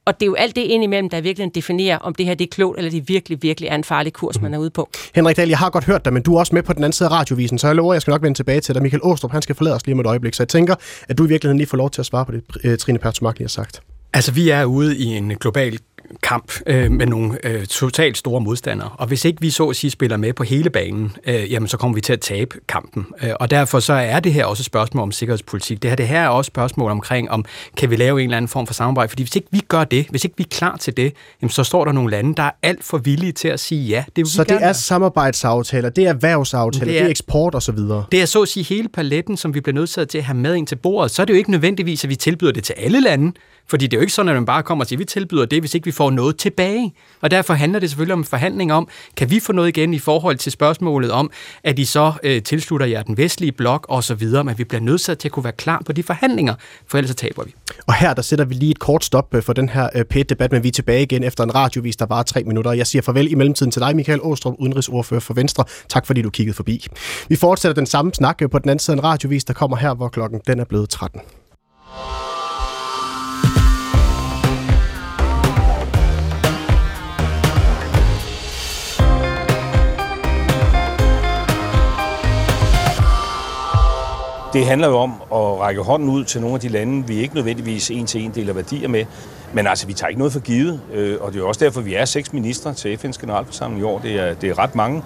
[0.04, 2.48] Og det er jo alt det indimellem, der virkelig definerer, om det her det er
[2.50, 4.90] klogt, eller det virkelig, virkelig er en farlig kurs, man er ude på.
[5.14, 6.92] Henrik Dahl, jeg har godt hørt dig, men du er også med på den anden
[6.92, 8.82] side af radiovisen, så jeg lover, jeg skal nok vende tilbage til dig.
[8.82, 10.74] Michael Åstrup, han skal forlade os lige om et øjeblik, så jeg tænker,
[11.08, 13.44] at du i virkeligheden lige får lov til at svare på det, Trine Pertumak lige
[13.44, 13.82] har sagt.
[14.14, 15.78] Altså, vi er ude i en global
[16.22, 18.90] kamp øh, med nogle øh, totalt store modstandere.
[18.98, 21.76] Og hvis ikke vi så at sige spiller med på hele banen, øh, jamen så
[21.76, 23.06] kommer vi til at tabe kampen.
[23.22, 25.82] Øh, og derfor så er det her også et spørgsmål om sikkerhedspolitik.
[25.82, 27.44] Det her, det her er også et spørgsmål omkring, om
[27.76, 29.08] kan vi lave en eller anden form for samarbejde.
[29.08, 31.64] Fordi hvis ikke vi gør det, hvis ikke vi er klar til det, jamen så
[31.64, 34.04] står der nogle lande, der er alt for villige til at sige ja.
[34.16, 34.74] Det Så det er være.
[34.74, 37.78] samarbejdsaftaler, det er erhvervsaftaler, det er, det er eksport osv.
[38.12, 40.54] Det er så at sige hele paletten, som vi bliver nødt til at have med
[40.54, 41.10] ind til bordet.
[41.10, 43.32] Så er det jo ikke nødvendigvis, at vi tilbyder det til alle lande,
[43.66, 45.44] fordi det er jo ikke sådan, at man bare kommer og siger, at vi tilbyder
[45.46, 46.94] det, hvis ikke vi får noget tilbage.
[47.20, 49.98] Og derfor handler det selvfølgelig om en forhandling om, kan vi få noget igen i
[49.98, 51.30] forhold til spørgsmålet om,
[51.64, 54.80] at I så øh, tilslutter jer den vestlige blok og så videre, men vi bliver
[54.80, 56.54] nødt til at kunne være klar på de forhandlinger,
[56.86, 57.54] for ellers så taber vi.
[57.86, 60.52] Og her der sætter vi lige et kort stop øh, for den her øh, P1-debat,
[60.52, 62.72] men vi er tilbage igen efter en radiovis, der var tre minutter.
[62.72, 65.64] Jeg siger farvel i mellemtiden til dig, Michael Åstrup, udenrigsordfører for Venstre.
[65.88, 66.86] Tak fordi du kiggede forbi.
[67.28, 69.76] Vi fortsætter den samme snak øh, på den anden side af en radiovis, der kommer
[69.76, 71.20] her, hvor klokken den er blevet 13.
[84.52, 87.34] Det handler jo om at række hånden ud til nogle af de lande, vi ikke
[87.34, 89.04] nødvendigvis en til en deler værdier med.
[89.52, 91.80] Men altså, vi tager ikke noget for givet, øh, og det er jo også derfor,
[91.80, 93.98] vi er seks ministre til FN's generalforsamling i år.
[93.98, 95.02] Det er, det er ret mange.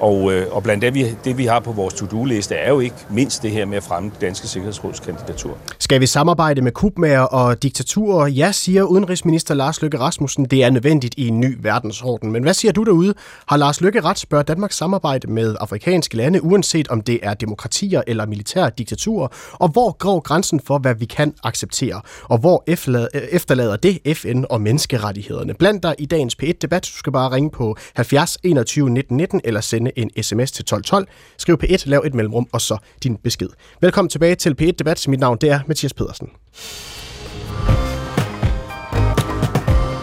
[0.00, 2.96] Og, øh, og blandt det vi, det, vi har på vores to-do-liste, er jo ikke
[3.10, 5.58] mindst det her med at fremme danske sikkerhedsrådskandidatur.
[5.78, 8.26] Skal vi samarbejde med kubmager og diktaturer?
[8.26, 10.44] Ja, siger udenrigsminister Lars Løkke Rasmussen.
[10.44, 12.32] Det er nødvendigt i en ny verdensorden.
[12.32, 13.14] Men hvad siger du derude?
[13.46, 18.02] Har Lars Løkke ret spørger Danmarks samarbejde med afrikanske lande, uanset om det er demokratier
[18.06, 19.28] eller militære diktaturer?
[19.52, 22.00] Og hvor går grænsen for, hvad vi kan acceptere?
[22.24, 25.54] Og hvor efterlader, øh, efterlader det FN og menneskerettighederne?
[25.54, 26.82] Blandt dig i dagens P1-debat.
[26.82, 31.06] Du skal bare ringe på 70 21 19 19 eller sende en sms til 1212.
[31.38, 33.48] Skriv P1, lav et mellemrum og så din besked.
[33.80, 35.08] Velkommen tilbage til P1-debat.
[35.08, 36.30] Mit navn det er Mathias Pedersen.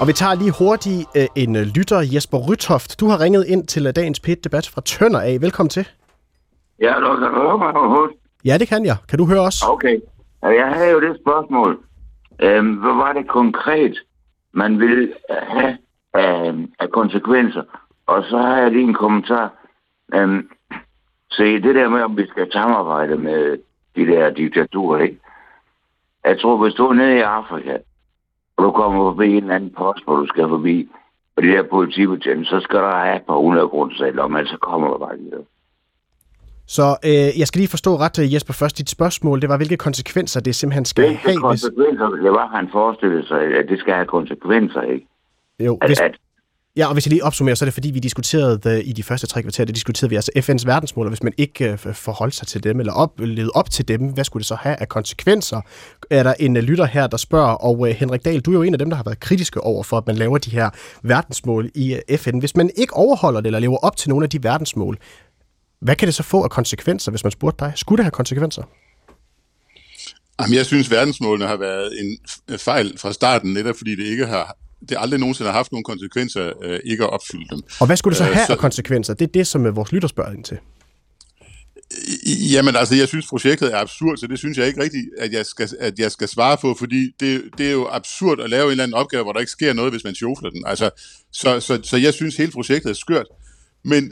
[0.01, 2.99] Og vi tager lige hurtigt øh, en lytter, Jesper Rytoft.
[2.99, 5.41] Du har ringet ind til øh, dagens P1-debat fra Tønder af.
[5.41, 5.87] Velkommen til.
[6.81, 8.15] Ja, du kan høre mig overhovedet.
[8.45, 8.97] Ja, det kan jeg.
[9.09, 9.63] Kan du høre os?
[9.69, 9.99] Okay.
[10.41, 11.79] Jeg havde jo det spørgsmål.
[12.41, 13.95] Øhm, hvad var det konkret,
[14.53, 15.77] man ville have
[16.13, 17.63] af, af konsekvenser?
[18.07, 19.53] Og så har jeg lige en kommentar.
[20.13, 20.49] Øhm,
[21.31, 23.57] se, det der med, om vi skal samarbejde med
[23.95, 25.19] de der diktaturer, ikke?
[26.25, 27.77] Jeg tror, hvis du er nede i Afrika,
[28.57, 30.89] og du kommer forbi en eller anden post, hvor du skal forbi,
[31.35, 33.69] og de der politibetjente, så skal der have et par hundrede
[34.19, 35.43] om, ellers så kommer du bare videre.
[36.67, 39.41] Så øh, jeg skal lige forstå ret, øh, Jesper, først dit spørgsmål.
[39.41, 43.27] Det var, hvilke konsekvenser det simpelthen skal Hvilke have, hvis, konsekvenser, det var, han forestillede
[43.27, 45.07] sig, at det skal have konsekvenser, ikke?
[45.59, 46.15] jo, At, hvis, at,
[46.77, 49.03] ja, og hvis jeg lige opsummerer, så er det fordi, vi diskuterede det i de
[49.03, 52.35] første tre kvarter, det diskuterede vi altså FN's verdensmål, og hvis man ikke øh, forholdt
[52.35, 54.89] sig til dem, eller op, levede op til dem, hvad skulle det så have af
[54.89, 55.61] konsekvenser?
[56.09, 58.61] Er der en øh, lytter her, der spørger, og øh, Henrik Dahl, du er jo
[58.61, 60.69] en af dem, der har været kritiske over for, at man laver de her
[61.03, 62.39] verdensmål i FN.
[62.39, 64.97] Hvis man ikke overholder det, eller lever op til nogle af de verdensmål,
[65.79, 67.73] hvad kan det så få af konsekvenser, hvis man spurgte dig?
[67.75, 68.63] Skulle det have konsekvenser?
[70.41, 72.17] Jamen, jeg synes, verdensmålene har været en
[72.57, 74.57] fejl fra starten, netop fordi det ikke har
[74.89, 77.59] det aldrig nogensinde har haft nogle konsekvenser øh, ikke at opfylde dem.
[77.79, 79.13] Og hvad skulle det så Øh, have så- af konsekvenser?
[79.13, 80.57] Det er det, som øh, vores lytter spørger ind til.
[82.53, 85.45] Jamen altså, jeg synes, projektet er absurd, så det synes jeg ikke rigtigt, at jeg
[85.45, 88.71] skal, at jeg skal svare på, fordi det, det er jo absurd at lave en
[88.71, 90.63] eller anden opgave, hvor der ikke sker noget, hvis man sjofler den.
[90.67, 90.89] Altså,
[91.33, 93.25] så, så, så jeg synes, hele projektet er skørt.
[93.85, 94.11] Men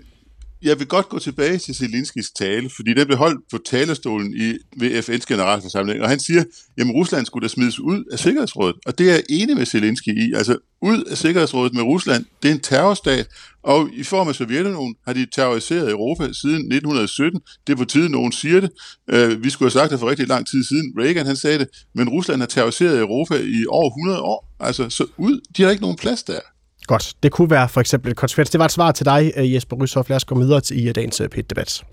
[0.65, 4.57] jeg vil godt gå tilbage til Zelenskis tale, fordi den blev holdt på talerstolen i,
[4.77, 6.41] ved FN's generalforsamling, og han siger,
[6.77, 10.07] at Rusland skulle da smides ud af Sikkerhedsrådet, og det er jeg enig med Zelensky
[10.07, 10.33] i.
[10.33, 13.27] Altså, ud af Sikkerhedsrådet med Rusland, det er en terrorstat,
[13.63, 17.41] og i form af Sovjetunionen har de terroriseret Europa siden 1917.
[17.67, 18.69] Det er på tide, nogen siger det.
[19.09, 20.93] Øh, vi skulle have sagt det for rigtig lang tid siden.
[20.99, 24.55] Reagan han sagde det, men Rusland har terroriseret Europa i over 100 år.
[24.59, 26.39] Altså, så ud, de har ikke nogen plads der.
[26.87, 27.13] Godt.
[27.23, 28.49] Det kunne være for eksempel et konsekvens.
[28.49, 30.09] Det var et svar til dig, øh, Jesper Ryshoff.
[30.09, 31.83] Lad os gå videre til i øh, dagens øh, PET-debat.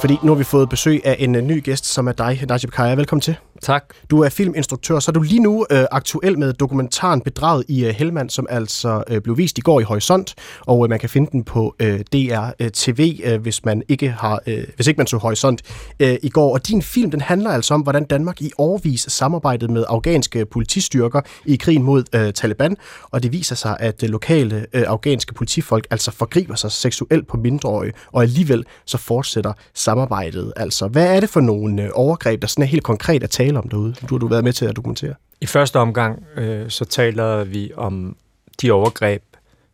[0.00, 2.94] Fordi nu har vi fået besøg af en ny gæst, som er dig, Najib Kaya.
[2.94, 3.36] Velkommen til.
[3.62, 3.84] Tak.
[4.10, 7.94] Du er filminstruktør, så er du lige nu øh, aktuel med dokumentaren Bedraget i øh,
[7.94, 11.30] Helmand, som altså øh, blev vist i går i Horisont, og øh, man kan finde
[11.32, 15.06] den på øh, DR øh, TV, øh, hvis man ikke har, øh, hvis ikke man
[15.06, 15.62] så Horisont
[16.00, 16.52] øh, i går.
[16.52, 21.20] Og din film, den handler altså om, hvordan Danmark i årvis samarbejdede med afghanske politistyrker
[21.44, 22.76] i krigen mod øh, Taliban,
[23.10, 27.36] og det viser sig, at øh, lokale øh, afghanske politifolk altså forgriber sig seksuelt på
[27.36, 30.52] mindreårige, og alligevel så fortsætter samarbejdet.
[30.56, 33.51] Altså, hvad er det for nogle øh, overgreb, der sådan er helt konkret at tale
[33.56, 35.14] om derude, som du har du været med til at dokumentere?
[35.40, 38.16] I første omgang øh, så taler vi om
[38.62, 39.22] de overgreb,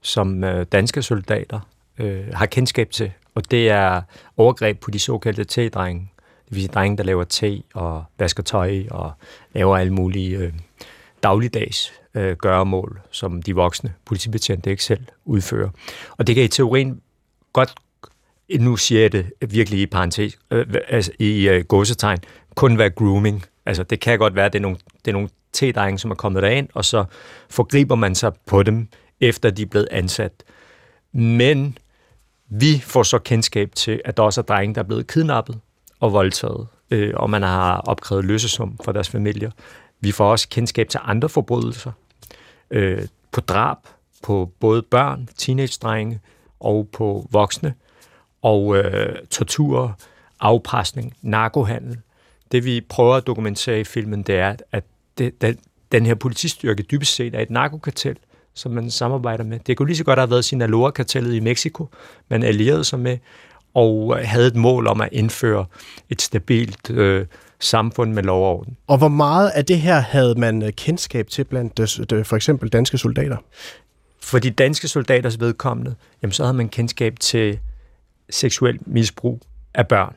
[0.03, 1.61] som øh, danske soldater
[1.99, 4.03] øh, har kendskab til, og det er
[4.37, 6.11] overgreb på de såkaldte T-drenge.
[6.45, 9.13] Det vil sige drenge, der laver te og vasker tøj og
[9.55, 10.53] laver alle mulige øh,
[11.23, 15.71] dagligdags øh, gøremål, som de voksne politibetjente ikke selv udfører.
[16.11, 17.01] Og det kan i teorien
[17.53, 17.75] godt,
[18.61, 22.19] nu siger jeg det virkelig i parentes, øh, altså i øh, gåsetegn,
[22.55, 23.45] kun være grooming.
[23.69, 26.15] Altså det kan godt være, at det er nogle, det er nogle t som er
[26.15, 27.05] kommet derind, og så
[27.51, 28.89] forgriber man sig på dem,
[29.21, 30.33] efter de er blevet ansat.
[31.13, 31.79] Men
[32.49, 35.61] vi får så kendskab til, at der også er drenge, der er blevet kidnappet
[36.01, 39.51] og voldtaget, øh, og man har opkrævet løsesum for deres familier.
[40.01, 41.93] Vi får også kendskab til andre forbrydelser,
[42.71, 43.77] øh, på drab,
[44.23, 46.21] på både børn, teenage-drenge
[46.61, 47.75] og på voksne,
[48.43, 49.99] og øh, tortur,
[50.41, 51.99] afpresning, narkohandel.
[52.53, 54.85] Det vi prøver at dokumentere i filmen, det er, at
[55.19, 55.59] det, den,
[55.93, 58.17] den her politistyrke dybest set er et narkokartel,
[58.55, 59.59] som man samarbejder med.
[59.67, 61.89] Det kunne lige så godt have været Sinaloa-kartellet i Mexico,
[62.29, 63.19] man allierede sig med,
[63.75, 65.67] og havde et mål om at indføre
[66.11, 67.27] et stabilt øh,
[67.61, 68.77] samfund med lov og orden.
[68.87, 72.69] Og hvor meget af det her havde man øh, kendskab til blandt øh, for eksempel
[72.69, 73.37] danske soldater?
[74.23, 77.59] For de danske soldaters vedkommende, jamen så havde man kendskab til
[78.31, 79.41] seksuel misbrug
[79.75, 80.15] af børn.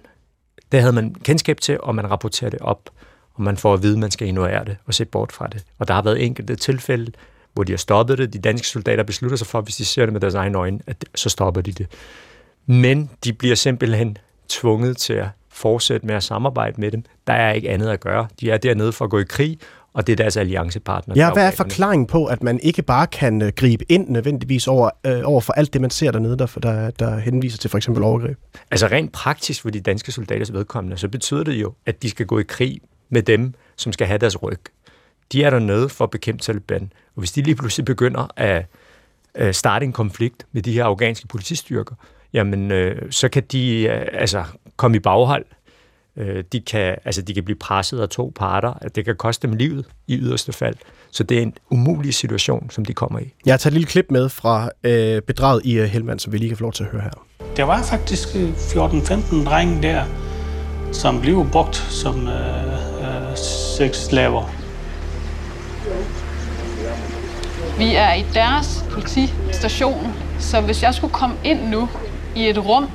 [0.72, 2.90] Det havde man kendskab til, og man rapporterer det op,
[3.34, 5.64] og man får at vide, at man skal ignorere det og se bort fra det.
[5.80, 7.12] Og der har været enkelte tilfælde,
[7.54, 8.34] hvor de har stoppet det.
[8.34, 11.06] De danske soldater beslutter sig for, hvis de ser det med deres egne øjne, at
[11.16, 11.88] så stopper de det.
[12.66, 14.18] Men de bliver simpelthen
[14.50, 17.04] tvunget til at fortsætte med at samarbejde med dem.
[17.28, 18.28] Der er ikke andet at gøre.
[18.40, 19.60] De er dernede for at gå i krig,
[19.94, 21.16] og det er deres alliancepartner.
[21.16, 24.90] Ja, hvad er forklaringen på, at man ikke bare kan øh, gribe ind nødvendigvis over,
[25.06, 28.04] øh, over for alt det, man ser dernede, der, der, der henviser til for eksempel
[28.04, 28.38] overgreb?
[28.72, 32.26] Altså rent praktisk for de danske soldaters vedkommende, så betyder det jo, at de skal
[32.26, 34.60] gå i krig med dem, som skal have deres ryg.
[35.32, 36.92] De er dernede for at bekæmpe Taliban.
[37.16, 38.66] Og hvis de lige pludselig begynder at
[39.56, 41.96] starte en konflikt med de her afghanske politistyrker,
[42.34, 44.44] jamen øh, så kan de øh, altså
[44.76, 45.46] komme i baghold.
[46.18, 48.74] Øh, de, kan, altså, de kan blive presset af to parter.
[48.96, 50.76] Det kan koste dem livet i yderste fald.
[51.12, 53.34] Så det er en umulig situation, som de kommer i.
[53.46, 56.50] Jeg tager et lille klip med fra øh, bedraget i uh, Helmand, som vi lige
[56.50, 57.26] kan få lov til at høre her.
[57.58, 60.04] Der var faktisk 14-15 øh, drenge der,
[60.92, 63.38] som blev brugt som øh, øh,
[63.78, 64.62] sexslaver.
[67.78, 71.90] Vi er i deres politistation, så hvis jeg skulle komme ind nu
[72.36, 72.90] i et rum,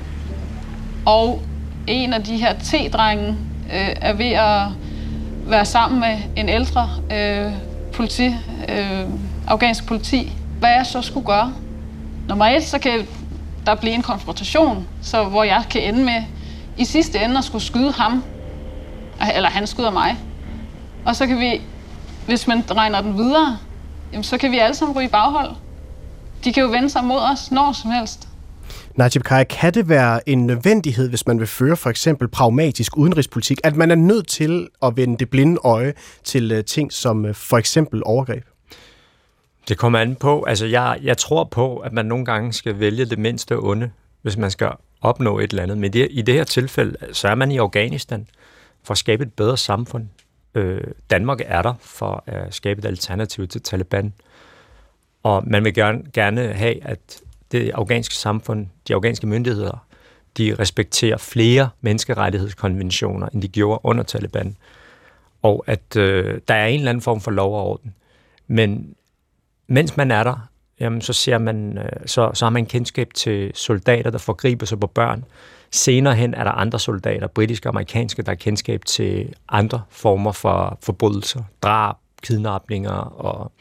[1.07, 1.43] og
[1.87, 3.29] en af de her T-drenge
[3.73, 4.63] øh, er ved at
[5.47, 7.53] være sammen med en ældre øh,
[7.93, 8.27] politi,
[8.69, 9.05] øh,
[9.49, 11.53] afghansk politi, hvad jeg så skulle gøre.
[12.29, 13.07] Nummer et, så kan
[13.67, 16.23] der blive en konfrontation, så hvor jeg kan ende med
[16.77, 18.25] i sidste ende at skulle skyde ham,
[19.35, 20.17] eller han skyder mig.
[21.05, 21.61] Og så kan vi,
[22.27, 23.59] hvis man regner den videre,
[24.13, 25.51] jamen, så kan vi alle sammen ryge baghold.
[26.45, 28.26] De kan jo vende sig mod os når som helst.
[28.97, 33.61] Najib Kai, kan det være en nødvendighed, hvis man vil føre for eksempel pragmatisk udenrigspolitik,
[33.65, 35.95] at man er nødt til at vende det blinde øje
[36.25, 38.45] til øh, ting som øh, for eksempel overgreb?
[39.69, 40.43] Det kommer an på.
[40.43, 43.91] Altså, jeg, jeg tror på, at man nogle gange skal vælge det mindste onde,
[44.23, 44.71] hvis man skal
[45.01, 45.79] opnå et eller andet.
[45.79, 48.27] Men det, i det her tilfælde, så er man i Afghanistan
[48.85, 50.07] for at skabe et bedre samfund.
[50.55, 54.13] Øh, Danmark er der for at skabe et alternativ til Taliban.
[55.23, 57.21] Og man vil gerne, gerne have, at
[57.61, 59.87] det afghanske samfund, de afghanske myndigheder,
[60.37, 64.57] de respekterer flere menneskerettighedskonventioner, end de gjorde under Taliban.
[65.43, 67.95] Og at øh, der er en eller anden form for lov og orden.
[68.47, 68.95] Men
[69.67, 70.49] mens man er der,
[70.81, 74.81] jamen, så, ser man, øh, så, så har man kendskab til soldater, der forgriber sig
[74.81, 75.25] på børn.
[75.71, 80.33] Senere hen er der andre soldater, britiske og amerikanske, der har kendskab til andre former
[80.33, 83.53] for forbrydelser, drab, kidnapninger og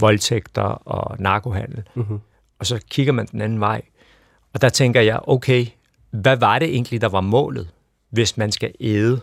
[0.00, 1.82] voldtægter og narkohandel.
[1.94, 2.20] Mm-hmm
[2.58, 3.82] og så kigger man den anden vej.
[4.54, 5.66] Og der tænker jeg, okay,
[6.10, 7.68] hvad var det egentlig, der var målet,
[8.10, 9.20] hvis man skal æde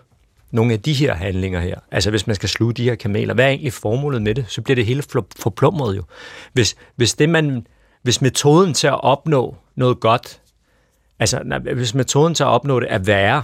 [0.52, 1.80] nogle af de her handlinger her?
[1.92, 4.46] Altså hvis man skal sluge de her kameler, hvad er egentlig formålet med det?
[4.48, 5.04] Så bliver det hele
[5.40, 6.04] forplumret jo.
[6.54, 7.68] Hvis, hvis, det man,
[8.02, 10.42] hvis metoden til at opnå noget godt,
[11.20, 13.44] altså hvis metoden til at opnå det er værre,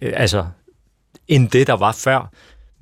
[0.00, 0.46] øh, altså
[1.28, 2.30] end det, der var før,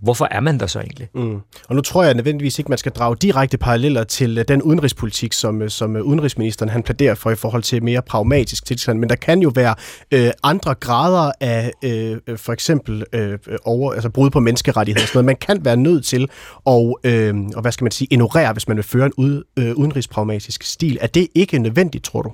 [0.02, 1.08] hvorfor er man der så egentlig?
[1.14, 1.38] Mm.
[1.68, 5.32] Og nu tror jeg nødvendigvis ikke, man skal drage direkte paralleller til øh, den udenrigspolitik,
[5.32, 8.98] som, øh, som øh, udenrigsministeren han pladerer for i forhold til mere pragmatisk tilstand.
[8.98, 9.74] Men der kan jo være
[10.12, 15.06] øh, andre grader af øh, for eksempel øh, over, altså brud på menneskerettigheder.
[15.06, 15.26] Sådan noget.
[15.26, 16.28] Man kan være nødt til
[16.66, 19.74] at, øh, og hvad skal man sige, ignorere, hvis man vil føre en ud, øh,
[19.74, 20.98] udenrigspragmatisk stil.
[21.00, 22.32] Er det ikke nødvendigt, tror du?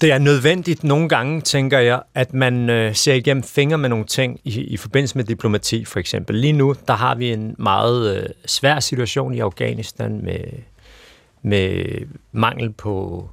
[0.00, 4.04] Det er nødvendigt nogle gange, tænker jeg, at man øh, ser igennem fingre med nogle
[4.04, 6.36] ting i, i forbindelse med diplomati, for eksempel.
[6.36, 10.40] Lige nu, der har vi en meget øh, svær situation i Afghanistan med,
[11.42, 11.86] med
[12.32, 13.28] mangel på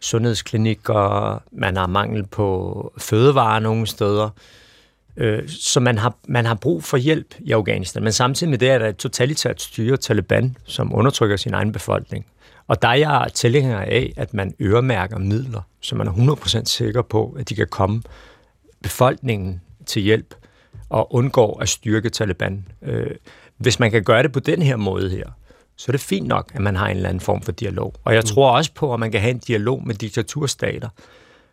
[0.00, 4.30] sundhedsklinikker, man har mangel på fødevarer nogle steder.
[5.16, 8.02] Øh, så man har, man har brug for hjælp i Afghanistan.
[8.02, 12.26] Men samtidig med det er der et totalitært styre, Taliban, som undertrykker sin egen befolkning.
[12.66, 17.02] Og der er jeg tilhænger af, at man øremærker midler, så man er 100% sikker
[17.02, 18.02] på, at de kan komme
[18.82, 20.34] befolkningen til hjælp
[20.88, 22.68] og undgår at styrke Taliban.
[22.82, 23.10] Øh,
[23.56, 25.24] hvis man kan gøre det på den her måde her,
[25.76, 27.94] så er det fint nok, at man har en eller anden form for dialog.
[28.04, 28.26] Og jeg mm.
[28.26, 30.88] tror også på, at man kan have en dialog med diktaturstater,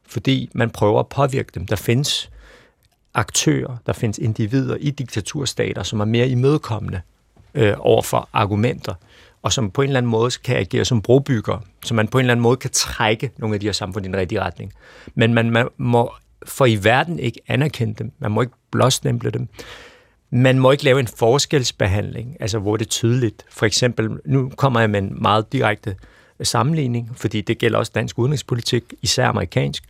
[0.07, 1.67] fordi man prøver at påvirke dem.
[1.67, 2.29] Der findes
[3.13, 7.01] aktører, der findes individer i diktaturstater, som er mere imødekommende
[7.53, 8.93] øh, over for argumenter
[9.43, 12.23] og som på en eller anden måde kan agere som brobygger, så man på en
[12.23, 14.73] eller anden måde kan trække nogle af de her samfund i den rigtige retning.
[15.15, 16.13] Men man, man må
[16.45, 18.11] for i verden ikke anerkende dem.
[18.19, 19.47] Man må ikke blåstemple dem.
[20.29, 23.45] Man må ikke lave en forskelsbehandling, altså hvor det er tydeligt.
[23.49, 25.95] For eksempel, nu kommer jeg med en meget direkte
[26.41, 29.83] sammenligning, fordi det gælder også dansk udenrigspolitik, især amerikansk.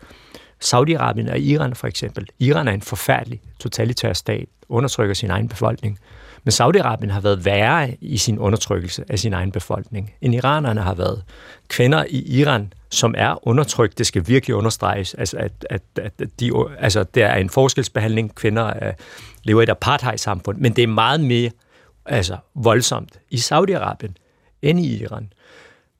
[0.63, 2.27] Saudi-Arabien og Iran for eksempel.
[2.39, 5.99] Iran er en forfærdelig totalitær stat, undertrykker sin egen befolkning.
[6.43, 10.93] Men Saudi-Arabien har været værre i sin undertrykkelse af sin egen befolkning, end iranerne har
[10.93, 11.23] været.
[11.67, 16.51] Kvinder i Iran, som er undertrykt, det skal virkelig understreges, altså at, at, at de,
[16.79, 18.35] altså, der er en forskelsbehandling.
[18.35, 18.93] Kvinder uh,
[19.43, 21.51] lever i et apartheid-samfund, men det er meget mere
[22.05, 24.13] altså, voldsomt i Saudi-Arabien
[24.61, 25.33] end i Iran.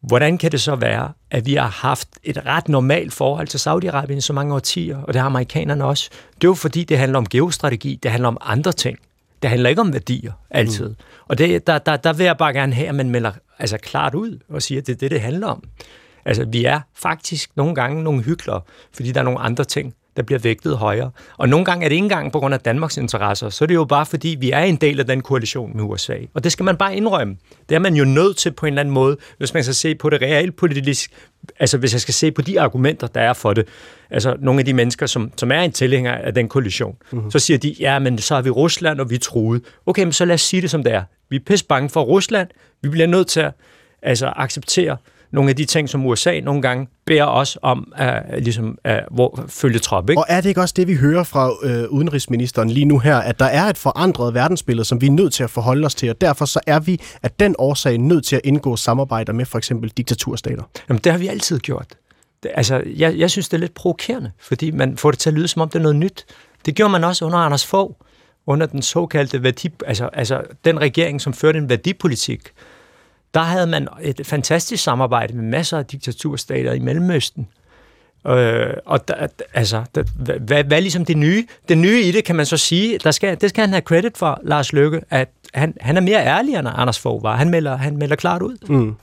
[0.04, 4.18] Hvordan kan det så være, at vi har haft et ret normalt forhold til Saudi-Arabien
[4.18, 6.10] i så mange årtier, og det har amerikanerne også?
[6.36, 9.00] Det er jo fordi, det handler om geostrategi, det handler om andre ting.
[9.42, 10.90] Det handler ikke om værdier, altid.
[10.90, 10.96] Mm.
[11.28, 14.16] Og det, der, der, der vil jeg bare gerne have, at man melder altså, klart
[14.16, 15.64] ud og siger, at det er det, det handler om.
[16.26, 18.62] Altså, vi er faktisk nogle gange nogle hyklere,
[18.94, 21.12] fordi der er nogle andre ting, der bliver vægtet højere.
[21.38, 23.76] Og nogle gange er det ikke engang på grund af Danmarks interesser, så er det
[23.76, 26.18] jo bare fordi, vi er en del af den koalition med USA.
[26.34, 27.38] Og det skal man bare indrømme.
[27.70, 29.96] Det er man jo nødt til på en eller anden måde, hvis man skal se
[29.96, 31.12] på det realpolitisk,
[31.60, 33.68] altså hvis jeg skal se på de argumenter, der er for det,
[34.10, 37.32] altså nogle af de mennesker, som, som er en tilhænger af den koalition, mm-hmm.
[37.32, 39.64] så siger de, ja, men så har vi Rusland, og vi er truet.
[39.86, 41.04] Okay, men så lad os sige det som det er.
[41.30, 42.48] Vi er pisse bange for Rusland.
[42.82, 43.52] Vi bliver nødt til at
[44.02, 44.98] altså, acceptere,
[45.34, 49.46] nogle af de ting, som USA nogle gange beder os om at ligesom, at, hvor,
[49.48, 50.10] følge trop.
[50.10, 50.20] Ikke?
[50.20, 53.40] Og er det ikke også det, vi hører fra øh, udenrigsministeren lige nu her, at
[53.40, 56.22] der er et forandret verdensbillede, som vi er nødt til at forholde os til, og
[56.22, 59.90] derfor så er vi af den årsag nødt til at indgå samarbejder med for eksempel
[59.90, 60.64] diktaturstater?
[60.90, 61.88] Jamen, det har vi altid gjort.
[62.44, 65.34] Det, altså, jeg, jeg synes, det er lidt provokerende, fordi man får det til at
[65.34, 66.26] lyde, som om det er noget nyt.
[66.66, 67.96] Det gjorde man også under Anders Fogh,
[68.48, 72.42] under den såkaldte værdi, altså, altså den regering, som førte en værdipolitik,
[73.34, 77.48] der havde man et fantastisk samarbejde med masser af diktaturstater i Mellemøsten.
[78.28, 81.48] Øh, og der, altså, der, hvad, hvad, hvad er ligesom det nye?
[81.70, 84.18] Det nye i det, kan man så sige, der skal, det skal han have credit
[84.18, 87.36] for, Lars Løkke, at han, han er mere ærlig, end Anders Fogh var.
[87.36, 88.58] Han melder, han melder klart ud.
[88.70, 88.96] Mm.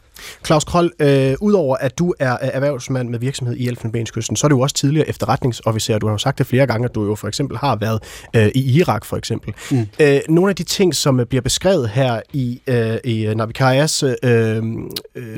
[0.46, 4.56] Claus Kroll, øh, udover at du er erhvervsmand med virksomhed i Elfenbenskysten, så er du
[4.56, 5.98] jo også tidligere efterretningsofficer.
[5.98, 8.02] Du har jo sagt det flere gange, at du jo for eksempel har været
[8.36, 9.54] øh, i Irak for eksempel.
[9.70, 9.86] Mm.
[10.00, 14.62] Øh, nogle af de ting, som bliver beskrevet her i, øh, i Navikarias øh, øh,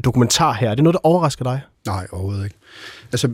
[0.04, 1.60] dokumentar her, er det noget, der overrasker dig?
[1.86, 2.56] Nej, overhovedet ikke.
[3.12, 3.28] Altså,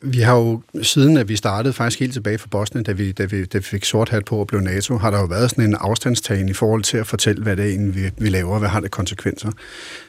[0.00, 3.24] vi har jo, siden at vi startede faktisk helt tilbage fra Bosnien, da vi, da
[3.24, 5.64] vi, da vi fik sort hat på og blev NATO, har der jo været sådan
[5.64, 8.58] en afstandstagen i forhold til at fortælle, hvad det er egentlig, vi, vi laver, og
[8.58, 9.52] hvad har det konsekvenser.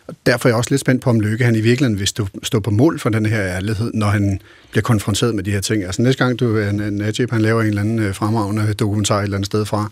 [0.08, 2.28] Og derfor er jeg også lidt spændt på, om Lykke han i virkeligheden vil stå,
[2.44, 4.42] stå på mål for den her ærlighed, når han
[4.72, 5.84] bliver konfronteret med de her ting.
[5.84, 9.24] Altså næste gang, du, øh, Najib, han laver en eller anden øh, fremragende dokumentar et
[9.24, 9.90] eller andet sted fra,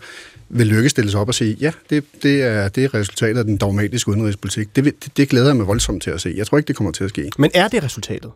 [0.48, 3.56] vil Lykke stilles op og sige, ja, det, det, er, det er resultatet af den
[3.56, 4.76] dogmatiske udenrigspolitik.
[4.76, 6.34] Det, det, det glæder jeg mig voldsomt til at se.
[6.36, 7.30] Jeg tror ikke, det kommer til at ske.
[7.38, 8.30] Men er det resultatet?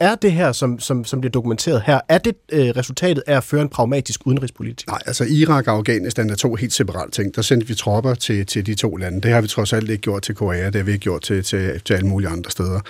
[0.00, 3.44] Er det her, som, som, som bliver dokumenteret her, er det øh, resultatet af at
[3.44, 4.86] føre en pragmatisk udenrigspolitik?
[4.86, 7.36] Nej, altså Irak og Afghanistan er to helt separate ting.
[7.36, 9.20] Der sendte vi tropper til, til de to lande.
[9.20, 11.42] Det har vi trods alt ikke gjort til Korea, det har vi ikke gjort til,
[11.42, 12.80] til, til alle mulige andre steder,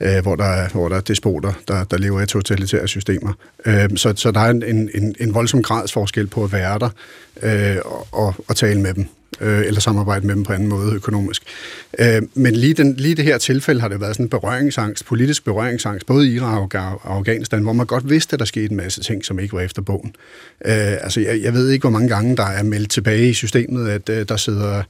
[0.00, 3.32] øh, hvor, der er, hvor der er despoter, der, der lever i totalitære systemer.
[3.66, 6.90] Øh, så, så der er en, en, en voldsom gradsforskel på at være der
[7.42, 9.08] øh, og, og, og tale med dem
[9.40, 11.42] øh, eller samarbejde med dem på anden måde økonomisk.
[11.98, 15.44] Øh, men lige, den, lige det her tilfælde har det været sådan en berøringsangst, politisk
[15.44, 19.00] berøringsangst, både i Irak og Afghanistan, hvor man godt vidste, at der skete en masse
[19.00, 20.14] ting, som ikke var efter bogen.
[20.64, 23.88] Øh, altså, jeg, jeg ved ikke, hvor mange gange der er meldt tilbage i systemet,
[23.88, 24.82] at øh, der sidder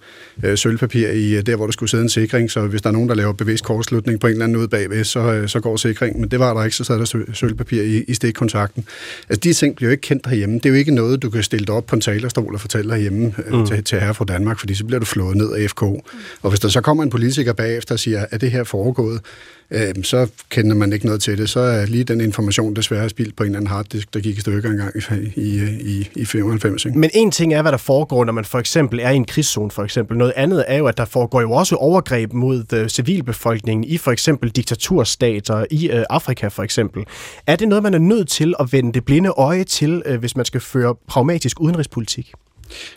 [0.43, 2.93] øh, sølvpapir i øh, der, hvor der skulle sidde en sikring, så hvis der er
[2.93, 5.76] nogen, der laver bevidst kortslutning på en eller anden ud bagved, så, øh, så går
[5.76, 6.20] sikringen.
[6.20, 8.84] Men det var der ikke, så sad der sølvpapir i, i stikkontakten.
[9.28, 10.55] Altså, de ting bliver jo ikke kendt herhjemme.
[10.55, 12.95] Det er jo ikke noget, du kan stille dig op på en talerstol og fortælle
[12.95, 13.66] herhjemme øh, mm.
[13.66, 15.82] til, til herre fra Danmark, fordi så bliver du flået ned af FK.
[15.82, 19.20] Og hvis der så kommer en politiker bagefter og siger, at det her foregået,
[19.70, 21.50] øh, så kender man ikke noget til det.
[21.50, 24.40] Så er lige den information desværre spildt på en eller anden harddisk, der gik i
[24.40, 26.84] stykker engang i, i, i, i 95.
[26.84, 26.98] Ikke?
[26.98, 29.70] Men en ting er, hvad der foregår, når man for eksempel er i en krigszone,
[29.70, 30.16] for eksempel.
[30.16, 34.10] Noget andet er jo, at der foregår jo også overgreb mod øh, civilbefolkningen i for
[34.10, 37.04] eksempel diktaturstater i øh, Afrika for eksempel.
[37.46, 40.36] Er det noget, man er nødt til at vende det blinde øje til, øh, hvis
[40.36, 42.32] man skal føre pragmatisk udenrigspolitik?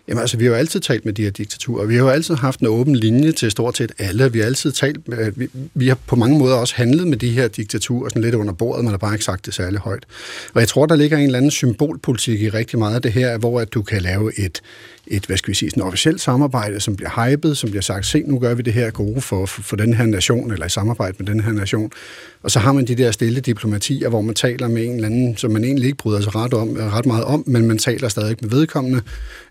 [0.08, 1.86] Jamen altså, vi har jo altid talt med de her diktaturer.
[1.86, 4.32] Vi har jo altid haft en åben linje til stort set alle.
[4.32, 7.30] Vi har altid talt med, vi, vi har på mange måder også handlet med de
[7.30, 10.04] her diktaturer sådan lidt under bordet, man har bare ikke sagt det særlig højt.
[10.54, 13.38] Og jeg tror, der ligger en eller anden symbolpolitik i rigtig meget af det her,
[13.38, 14.62] hvor at du kan lave et,
[15.08, 18.24] et, hvad skal vi sige, sådan officielt samarbejde, som bliver hypet, som bliver sagt, se,
[18.28, 21.16] nu gør vi det her gode for, for, for den her nation, eller i samarbejde
[21.20, 21.92] med den her nation.
[22.44, 25.38] Og så har man de der stille diplomatier, hvor man taler med en eller anden,
[25.38, 28.38] som man egentlig ikke bryder sig ret, om, ret meget om, men man taler stadig
[28.42, 29.02] med vedkommende,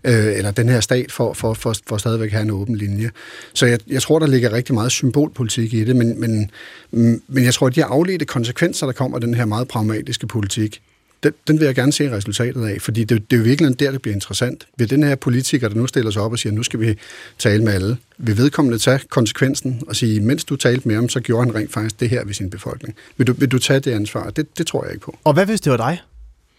[0.03, 3.11] øh, eller den her stat, for, for, for, for stadigvæk at have en åben linje.
[3.53, 6.51] Så jeg, jeg tror, der ligger rigtig meget symbolpolitik i det, men, men,
[6.91, 10.27] mm, men jeg tror, at de afledte konsekvenser, der kommer af den her meget pragmatiske
[10.27, 10.81] politik,
[11.23, 13.91] den, den vil jeg gerne se resultatet af, fordi det, det er jo virkelig der,
[13.91, 14.67] det bliver interessant.
[14.77, 16.97] Vil den her politiker, der nu stiller sig op og siger, nu skal vi
[17.37, 21.19] tale med alle, vil vedkommende tage konsekvensen og sige, mens du talte med ham, så
[21.19, 22.95] gjorde han rent faktisk det her ved sin befolkning.
[23.17, 24.29] Vil du, vil du tage det ansvar?
[24.29, 25.17] Det, det tror jeg ikke på.
[25.23, 26.01] Og hvad hvis det var dig?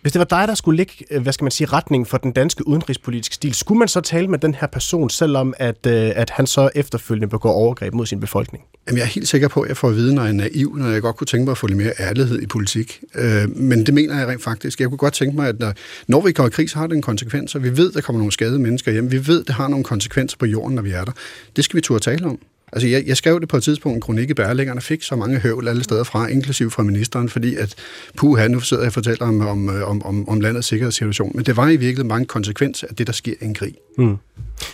[0.02, 2.32] Hvis det var dig, der skulle lægge, øh, hvad skal man sige, retning for den
[2.32, 6.30] danske udenrigspolitiske stil, skulle man så tale med den her person, selvom at, øh, at
[6.30, 8.64] han så efterfølgende begår overgreb mod sin befolkning?
[8.86, 10.76] Jamen, jeg er helt sikker på, at jeg får at vide, når jeg er naiv,
[10.76, 13.00] når jeg godt kunne tænke mig at få lidt mere ærlighed i politik.
[13.14, 14.80] Øh, men det mener jeg rent faktisk.
[14.80, 15.72] Jeg kunne godt tænke mig, at når,
[16.06, 18.00] når vi går i krig, så har det en konsekvens, og vi ved, at der
[18.00, 19.10] kommer nogle skadede mennesker hjem.
[19.10, 21.12] Vi ved, at det har nogle konsekvenser på jorden, når vi er der.
[21.56, 22.38] Det skal vi turde tale om.
[22.72, 25.38] Altså, jeg, jeg skrev det på et tidspunkt, en kronik i Bærlæggerne, fik så mange
[25.38, 27.74] høvl alle steder fra, inklusiv fra ministeren, fordi at,
[28.16, 31.32] puh, nu sidder jeg og fortæller om, om, om, om, om landets sikkerhedssituation.
[31.34, 33.74] Men det var i virkeligheden mange konsekvenser af det, der sker i en krig.
[33.98, 34.16] Mm.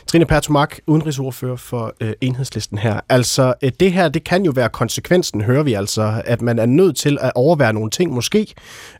[0.06, 3.00] Trine Pertumak, udenrigsordfører for øh, enhedslisten her.
[3.08, 6.66] Altså, øh, det her, det kan jo være konsekvensen, hører vi altså, at man er
[6.66, 8.54] nødt til at overvære nogle ting måske,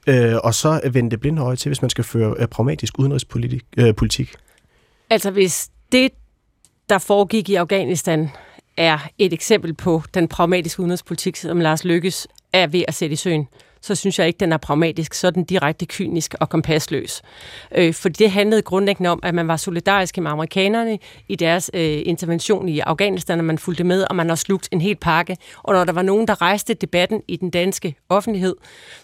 [0.07, 3.63] øh, og så vende det blinde øje til, hvis man skal føre øh, pragmatisk udenrigspolitik.
[3.77, 4.35] Øh, politik.
[5.11, 6.11] Altså, hvis det,
[6.89, 8.31] der foregik i Afghanistan,
[8.79, 13.17] er et eksempel på den pragmatiske udenrigspolitik, som Lars Lykkes er ved at sætte i
[13.17, 13.49] søen,
[13.81, 17.23] så synes jeg ikke, den er pragmatisk, så er den direkte kynisk og kompasløs.
[17.75, 20.99] Øh, for det handlede grundlæggende om, at man var solidarisk med amerikanerne
[21.29, 24.81] i deres øh, intervention i Afghanistan, og man fulgte med, og man har slugt en
[24.81, 25.37] hel pakke.
[25.63, 28.57] Og når der var nogen, der rejste debatten i den danske offentlighed,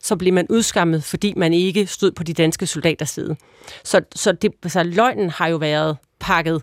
[0.03, 3.37] så blev man udskammet, fordi man ikke stod på de danske soldaters side.
[3.85, 6.63] Så, så, det, så løgnen har jo været pakket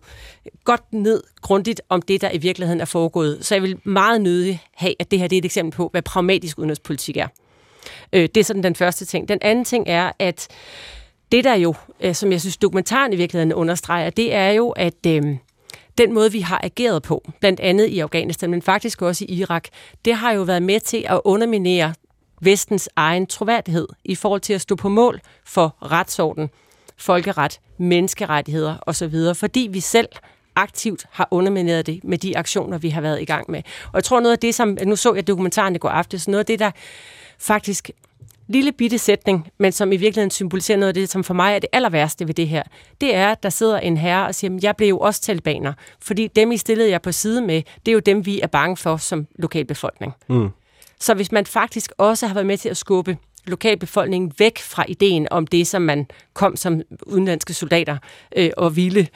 [0.63, 3.45] godt ned grundigt om det, der i virkeligheden er foregået.
[3.45, 6.01] Så jeg vil meget nødig have, at det her det er et eksempel på, hvad
[6.01, 7.27] pragmatisk udenrigspolitik er.
[8.13, 9.29] Øh, det er sådan den første ting.
[9.29, 10.47] Den anden ting er, at
[11.31, 15.05] det der jo, øh, som jeg synes dokumentaren i virkeligheden understreger, det er jo, at
[15.07, 15.23] øh,
[15.97, 19.67] den måde, vi har ageret på, blandt andet i Afghanistan, men faktisk også i Irak,
[20.05, 21.93] det har jo været med til at underminere
[22.41, 26.49] vestens egen troværdighed i forhold til at stå på mål for retsorden,
[27.01, 30.07] folkeret, menneskerettigheder osv., fordi vi selv
[30.55, 33.61] aktivt har undermineret det med de aktioner, vi har været i gang med.
[33.85, 36.39] Og jeg tror noget af det, som, nu så jeg dokumentaren i går aftes, noget
[36.39, 36.71] af det, der
[37.39, 37.91] faktisk
[38.47, 41.59] lille bitte sætning, men som i virkeligheden symboliserer noget af det, som for mig er
[41.59, 42.63] det aller værste ved det her,
[43.01, 46.27] det er, at der sidder en herre og siger, jeg blev jo også talibaner, fordi
[46.27, 48.97] dem, I stillede jer på side med, det er jo dem, vi er bange for
[48.97, 50.13] som lokalbefolkning.
[50.29, 50.49] Mm.
[50.99, 53.17] Så hvis man faktisk også har været med til at skubbe
[53.47, 57.97] lokalbefolkningen væk fra ideen om det, som man kom som udenlandske soldater
[58.35, 59.07] øh, og ville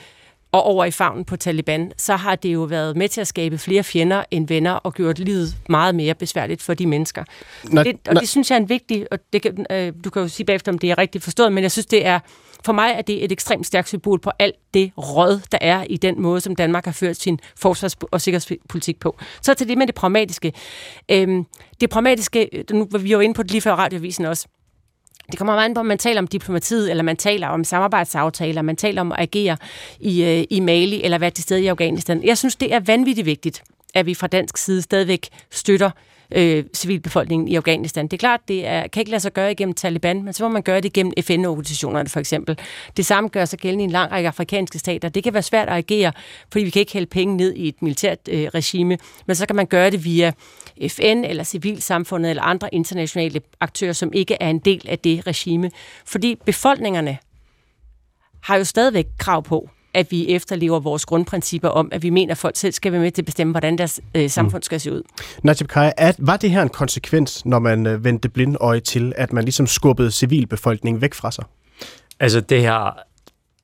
[0.56, 3.58] og over i favnen på Taliban, så har det jo været med til at skabe
[3.58, 7.24] flere fjender end venner og gjort livet meget mere besværligt for de mennesker.
[7.64, 8.20] Nå, det, og nå.
[8.20, 10.72] det synes jeg er en vigtig, og det kan, øh, du kan jo sige bagefter,
[10.72, 12.20] om det er rigtigt forstået, men jeg synes, det er,
[12.66, 15.98] for mig er det et ekstremt stærkt symbol på alt det råd, der er i
[15.98, 19.18] den måde, som Danmark har ført sin forsvars- og sikkerhedspolitik på.
[19.42, 20.54] Så til det med det pragmatiske.
[21.12, 21.46] Øhm,
[21.82, 24.48] det pragmatiske, nu var vi jo inde på det lige før radiovisen også,
[25.32, 28.62] det kommer meget an på, om man taler om diplomatiet, eller man taler om samarbejdsaftaler,
[28.62, 29.58] man taler om at agere
[30.00, 32.24] i, øh, i Mali, eller være til stede i Afghanistan.
[32.24, 33.64] Jeg synes, det er vanvittigt vigtigt,
[33.96, 35.92] at vi fra dansk side stadigvæk støtter
[36.32, 38.06] øh, civilbefolkningen i Afghanistan.
[38.06, 40.50] Det er klart, det er, kan ikke lade sig gøre igennem Taliban, men så må
[40.50, 42.58] man gøre det igennem FN-organisationerne for eksempel.
[42.98, 45.10] Det samme gør sig gældende i en lang række afrikanske stater.
[45.10, 46.12] Det kan være svært at agere,
[46.52, 49.56] fordi vi kan ikke hælde penge ned i et militært øh, regime, men så kan
[49.56, 50.32] man gøre det via
[50.88, 55.72] FN eller civilsamfundet eller andre internationale aktører, som ikke er en del af det regime.
[56.06, 57.18] Fordi befolkningerne
[58.42, 62.38] har jo stadigvæk krav på, at vi efterlever vores grundprincipper om, at vi mener, at
[62.38, 65.02] folk selv skal være med til at bestemme, hvordan deres øh, samfund skal se ud.
[65.44, 69.14] Najib Kai, at, var det her en konsekvens, når man øh, vendte blind øje til,
[69.16, 71.44] at man ligesom skubbede civilbefolkningen væk fra sig?
[72.20, 73.08] Altså det har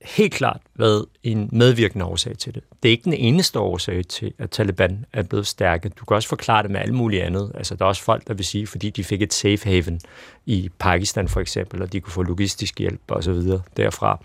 [0.03, 2.63] helt klart været en medvirkende årsag til det.
[2.83, 5.89] Det er ikke den eneste årsag til, at Taliban er blevet stærke.
[5.89, 7.51] Du kan også forklare det med alt muligt andet.
[7.55, 9.99] Altså, der er også folk, der vil sige, fordi de fik et safe haven
[10.45, 14.23] i Pakistan for eksempel, og de kunne få logistisk hjælp og så videre derfra.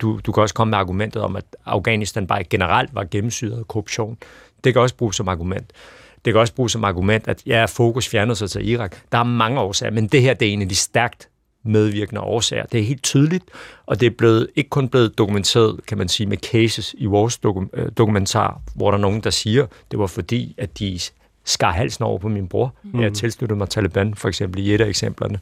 [0.00, 3.68] Du, du kan også komme med argumentet om, at Afghanistan bare generelt var gennemsyret af
[3.68, 4.18] korruption.
[4.64, 5.72] Det kan også bruges som argument.
[6.24, 8.96] Det kan også bruges som argument, at ja, fokus fjernede sig til Irak.
[9.12, 11.28] Der er mange årsager, men det her det er en af de stærkt
[11.62, 12.66] medvirkende årsager.
[12.66, 13.44] Det er helt tydeligt,
[13.86, 17.38] og det er blevet, ikke kun blevet dokumenteret, kan man sige, med cases i vores
[17.38, 20.98] dokum, øh, dokumentar, hvor der er nogen, der siger, det var fordi, at de
[21.44, 22.74] skar halsen over på min bror.
[22.82, 23.00] Mm.
[23.00, 25.38] Jeg tilsluttede mig Taliban, for eksempel, i et af eksemplerne.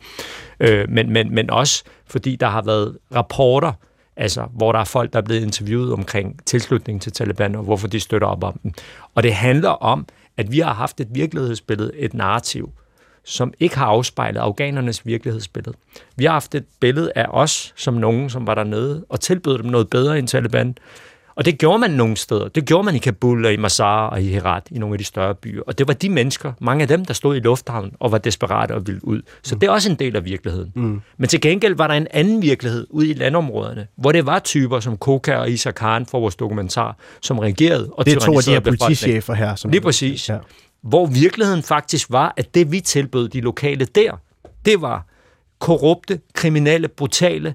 [0.60, 3.72] Øh, men, men, men også fordi der har været rapporter,
[4.16, 7.88] altså, hvor der er folk, der er blevet interviewet omkring tilslutning til Taliban, og hvorfor
[7.88, 8.72] de støtter op om dem.
[9.14, 10.06] Og det handler om,
[10.36, 12.72] at vi har haft et virkelighedsbillede, et narrativ,
[13.24, 15.76] som ikke har afspejlet afghanernes virkelighedsbillede.
[16.16, 19.66] Vi har haft et billede af os som nogen, som var dernede, og tilbød dem
[19.66, 20.76] noget bedre end Taliban.
[21.34, 22.48] Og det gjorde man nogle steder.
[22.48, 25.04] Det gjorde man i Kabul og i Mazar og i Herat, i nogle af de
[25.04, 25.62] større byer.
[25.66, 28.72] Og det var de mennesker, mange af dem, der stod i lufthavnen og var desperate
[28.72, 29.22] og ville ud.
[29.42, 29.60] Så mm.
[29.60, 30.72] det er også en del af virkeligheden.
[30.74, 31.00] Mm.
[31.16, 34.80] Men til gengæld var der en anden virkelighed ude i landområderne, hvor det var typer
[34.80, 38.42] som Koka og Isa Khan for vores dokumentar, som regerede og Det er to af
[38.42, 39.54] de her politichefer her.
[39.54, 40.28] Som Lige præcis.
[40.28, 40.38] Ja
[40.82, 44.12] hvor virkeligheden faktisk var, at det vi tilbød de lokale der,
[44.64, 45.06] det var
[45.58, 47.54] korrupte, kriminelle, brutale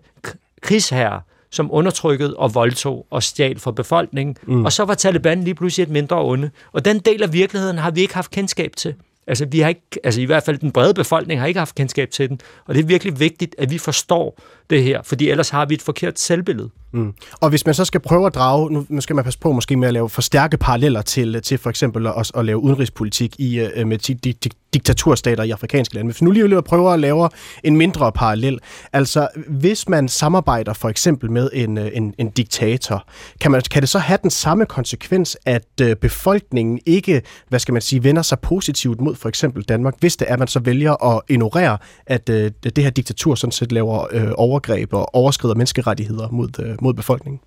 [0.62, 1.20] krigsherrer,
[1.52, 4.38] som undertrykkede og voldtog og stjal for befolkningen.
[4.44, 4.66] Mm.
[4.66, 6.50] Og så var Taliban lige pludselig et mindre onde.
[6.72, 8.96] Og den del af virkeligheden har vi ikke haft kendskab til.
[9.28, 12.10] Altså, vi har ikke, altså i hvert fald den brede befolkning har ikke haft kendskab
[12.10, 12.40] til den.
[12.66, 14.40] Og det er virkelig vigtigt, at vi forstår
[14.70, 16.70] det her, fordi ellers har vi et forkert selvbillede.
[16.96, 17.14] Mm.
[17.32, 19.88] Og hvis man så skal prøve at drage, nu skal man passe på måske med
[19.88, 23.70] at lave for stærke paralleller til, til for eksempel at, at lave udenrigspolitik i, øh,
[23.76, 26.12] øh, med di, di, di, diktaturstater i afrikanske lande.
[26.12, 27.30] Hvis nu lige prøver at lave
[27.64, 28.60] en mindre parallel,
[28.94, 33.08] altså hvis man samarbejder for eksempel med en, øh, en, en diktator,
[33.42, 37.82] kan, man, kan det så have den samme konsekvens, at befolkningen ikke, hvad skal man
[37.82, 41.16] sige, vender sig positivt mod for eksempel Danmark, hvis det er, at man så vælger
[41.16, 46.76] at ignorere, at det her diktatur sådan set laver overgreb og overskrider menneskerettigheder mod, øh,
[46.82, 47.40] mod befolkningen?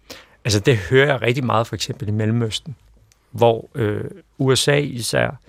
[0.44, 2.76] Altså det hører jeg rigtig meget for eksempel i Mellemøsten,
[3.30, 4.04] hvor øh,
[4.38, 5.40] USA især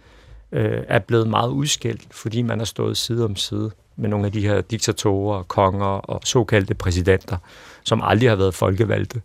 [0.52, 4.32] øh, er blevet meget udskilt, fordi man har stået side om side med nogle af
[4.32, 7.38] de her diktatorer, konger og såkaldte præsidenter,
[7.84, 9.22] som aldrig har været folkevalgte.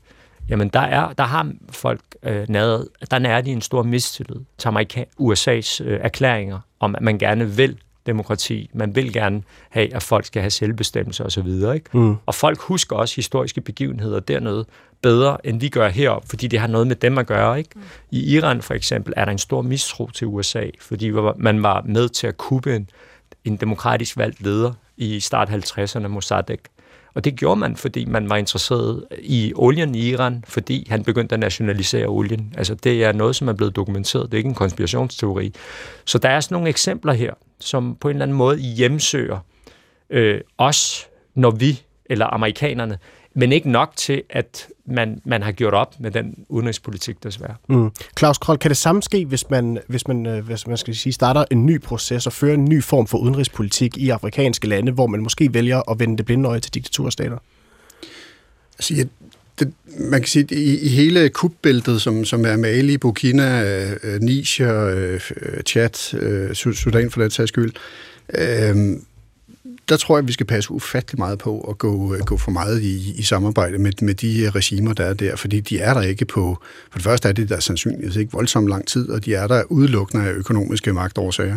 [0.48, 4.68] Jamen der, er, der har folk øh, næret, der nærer de en stor mistillid til
[4.68, 8.70] Amerika, USA's øh, erklæringer om, at man gerne vil demokrati.
[8.74, 11.46] Man vil gerne have, at folk skal have selvbestemmelse osv.
[11.46, 11.82] Ikke?
[11.92, 12.16] Mm.
[12.26, 14.66] Og folk husker også historiske begivenheder dernede
[15.02, 17.58] bedre, end vi gør heroppe, fordi det har noget med dem at gøre.
[17.58, 17.70] Ikke?
[17.74, 17.82] Mm.
[18.10, 22.08] I Iran for eksempel er der en stor mistro til USA, fordi man var med
[22.08, 22.90] til at kuppe en,
[23.44, 26.62] en demokratisk valgt leder i start 50'erne, Mossadegh.
[27.14, 31.32] Og det gjorde man, fordi man var interesseret i olien i Iran, fordi han begyndte
[31.32, 32.54] at nationalisere olien.
[32.56, 34.26] Altså det er noget, som er blevet dokumenteret.
[34.26, 35.52] Det er ikke en konspirationsteori.
[36.04, 39.38] Så der er sådan nogle eksempler her, som på en eller anden måde hjemsøger
[40.10, 42.98] øh, os, når vi, eller amerikanerne,
[43.34, 47.54] men ikke nok til, at man, man har gjort op med den udenrigspolitik, desværre.
[47.68, 47.90] Mm.
[48.18, 51.12] Claus Kroll, kan det samme ske, hvis man, hvis man, øh, hvis man skal sige,
[51.12, 55.06] starter en ny proces og fører en ny form for udenrigspolitik i afrikanske lande, hvor
[55.06, 57.38] man måske vælger at vende det blinde øje til diktaturstater?
[58.78, 59.06] Altså, jeg,
[59.58, 63.64] det, man kan sige, i, i hele kubbæltet, som, som er Mali, Burkina,
[64.04, 65.20] øh, Niger, øh,
[65.66, 67.72] Chad, øh, Sudan for den sags skyld,
[68.34, 68.76] øh,
[69.88, 72.82] der tror jeg, vi skal passe ufattelig meget på at gå, øh, gå for meget
[72.82, 76.02] i, i samarbejde med, med de øh, regimer, der er der, fordi de er der
[76.02, 76.58] ikke på,
[76.90, 79.62] for det første er det der sandsynligvis ikke voldsomt lang tid, og de er der
[79.68, 81.56] udelukkende af økonomiske magtårsager.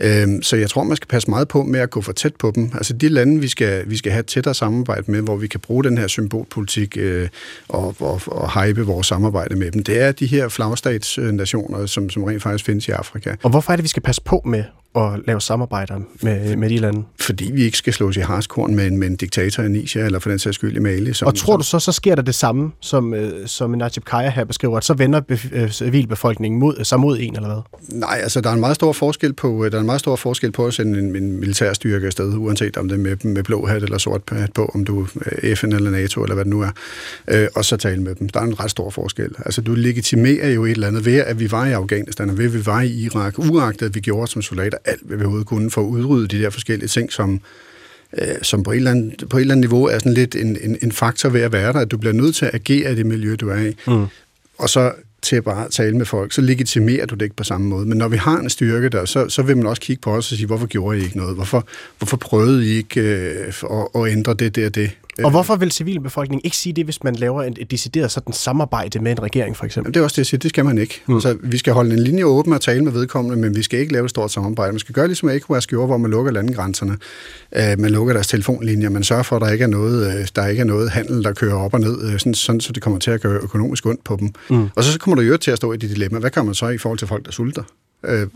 [0.00, 2.52] Øhm, så jeg tror, man skal passe meget på med at gå for tæt på
[2.54, 2.70] dem.
[2.74, 5.84] Altså de lande, vi skal, vi skal have tættere samarbejde med, hvor vi kan bruge
[5.84, 7.28] den her symbolpolitik øh,
[7.68, 12.24] og, og, og hype vores samarbejde med dem, det er de her flagstatsnationer, som, som
[12.24, 13.34] rent faktisk findes i Afrika.
[13.42, 14.64] Og hvorfor er det, vi skal passe på med
[14.98, 17.02] at lave samarbejder med, med de lande?
[17.20, 20.18] Fordi vi ikke skal slås i harskorn med en, med en diktator i Nisha, eller
[20.18, 21.12] for den sags skyld i Mali.
[21.12, 24.30] Som, og tror du så, så sker der det samme, som, øh, som Najib Kaya
[24.30, 25.20] her beskriver, at så vender
[25.52, 27.98] øh, civilbefolkningen mod, sig mod en, eller hvad?
[27.98, 30.16] Nej, altså der er en meget stor forskel på, øh, der er en meget stor
[30.16, 33.42] forskel på at sende en, en militær styrke afsted, uanset om det er med, med
[33.42, 36.50] blå hat eller sort hat på, om du er FN eller NATO, eller hvad det
[36.50, 36.70] nu er,
[37.28, 38.28] øh, og så tale med dem.
[38.28, 39.30] Der er en ret stor forskel.
[39.44, 42.44] Altså du legitimerer jo et eller andet ved, at vi var i Afghanistan, og ved,
[42.44, 45.48] at vi var i Irak, uagtet at vi gjorde som soldater alt, hvad vi overhovedet
[45.48, 47.40] kunne for at udrydde de der forskellige ting, som,
[48.18, 50.58] øh, som på et, eller andet, på et eller andet niveau er sådan lidt en,
[50.62, 52.94] en, en faktor ved at være der, at du bliver nødt til at agere i
[52.94, 53.76] det miljø, du er i.
[53.86, 54.06] Mm.
[54.58, 54.92] Og så
[55.22, 57.86] til at bare tale med folk, så legitimerer du det ikke på samme måde.
[57.86, 60.32] Men når vi har en styrke der, så, så vil man også kigge på os
[60.32, 61.34] og sige, hvorfor gjorde I ikke noget?
[61.34, 61.66] Hvorfor,
[61.98, 64.90] hvorfor prøvede I ikke øh, at, at ændre det, og det?
[65.24, 68.98] Og hvorfor vil civilbefolkningen ikke sige det, hvis man laver et, et decideret sådan samarbejde
[68.98, 69.94] med en regering, for eksempel?
[69.94, 70.38] Det er også det, jeg siger.
[70.38, 71.02] Det skal man ikke.
[71.06, 71.14] Mm.
[71.14, 73.92] Altså, vi skal holde en linje åben og tale med vedkommende, men vi skal ikke
[73.92, 74.72] lave et stort samarbejde.
[74.72, 76.96] Man skal gøre ligesom ECOWAS gjorde, hvor man lukker landegrænserne.
[77.56, 78.90] Uh, man lukker deres telefonlinjer.
[78.90, 81.32] Man sørger for, at der ikke er noget, uh, der ikke er noget handel, der
[81.32, 84.04] kører op og ned, uh, sådan, sådan, så det kommer til at gøre økonomisk ondt
[84.04, 84.30] på dem.
[84.50, 84.68] Mm.
[84.74, 86.18] Og så, kommer du jo til at stå i det dilemma.
[86.18, 87.62] Hvad kan man så i forhold til folk, der sulter?
[88.04, 88.26] Øh,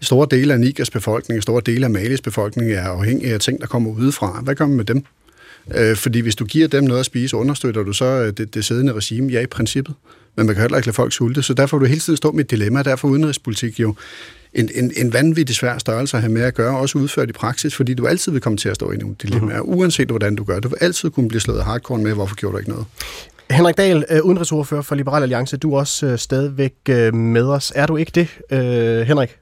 [0.00, 3.66] store dele af Nigers befolkning, store dele af Malis befolkning er afhængige af ting, der
[3.66, 4.40] kommer udefra.
[4.44, 5.04] Hvad gør man med dem?
[5.74, 8.64] Øh, fordi hvis du giver dem noget at spise, understøtter du så øh, det, det
[8.64, 9.32] siddende regime?
[9.32, 9.94] Ja, i princippet.
[10.36, 12.32] Men man kan heller ikke lade folk sulte, så derfor vil du hele tiden stå
[12.32, 12.82] med et dilemma.
[12.82, 13.94] Derfor er udenrigspolitik jo
[14.54, 17.74] en, en, en vanvittig svær størrelse at have med at gøre, også udført i praksis,
[17.74, 19.78] fordi du altid vil komme til at stå i nogle dilemmaer, mm-hmm.
[19.78, 20.60] uanset hvordan du gør.
[20.60, 22.86] Du vil altid kunne blive slået hardcore med, hvorfor gjorde du ikke noget?
[23.50, 26.74] Henrik Dahl, øh, udenrigsordfører for Liberal Alliance, du er også øh, stadigvæk
[27.12, 27.72] med os.
[27.74, 28.28] Er du ikke det,
[29.06, 29.36] Henrik?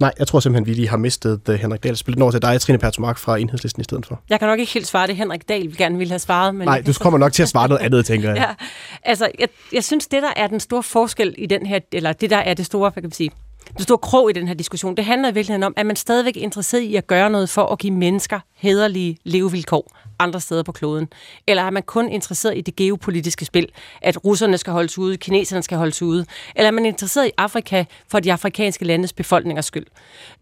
[0.00, 1.96] Nej, jeg tror simpelthen, vi lige har mistet uh, Henrik Dahl.
[1.96, 4.20] Spillet over til dig, Trine Pertumark fra Enhedslisten i stedet for.
[4.30, 6.54] Jeg kan nok ikke helt svare det, Henrik Dahl vi gerne ville have svaret.
[6.54, 8.36] Men Nej, du kommer nok til at svare noget andet, tænker jeg.
[8.36, 8.66] ja,
[9.02, 12.30] altså, jeg, jeg synes, det der er den store forskel i den her, eller det
[12.30, 13.30] der er det store, hvad kan man sige,
[13.76, 16.36] det store krog i den her diskussion, det handler i virkeligheden om, at man stadigvæk
[16.36, 20.72] er interesseret i at gøre noget for at give mennesker hederlige levevilkår andre steder på
[20.72, 21.08] kloden?
[21.46, 23.68] Eller er man kun interesseret i det geopolitiske spil,
[24.02, 26.26] at russerne skal holdes ude, kineserne skal holdes ude?
[26.56, 29.86] Eller er man interesseret i Afrika for de afrikanske landes befolkningers skyld?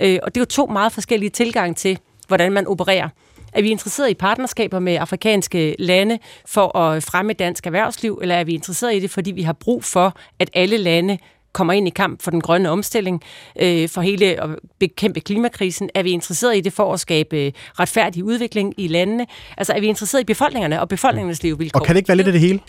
[0.01, 1.99] Øh, og det er jo to meget forskellige tilgange til,
[2.29, 3.09] hvordan man opererer.
[3.53, 8.45] Er vi interesseret i partnerskaber med afrikanske lande for at fremme dansk erhvervsliv, eller er
[8.45, 11.19] vi interesseret i det, fordi vi har brug for, at alle lande
[11.59, 13.23] kommer ind i kamp for den grønne omstilling,
[13.61, 15.91] øh, for hele at bekæmpe klimakrisen?
[15.95, 19.27] Er vi interesseret i det for at skabe retfærdig udvikling i landene?
[19.57, 21.81] Altså er vi interesseret i befolkningerne og befolkningernes levevilkår?
[21.81, 22.61] Og kan det ikke være lidt af det hele?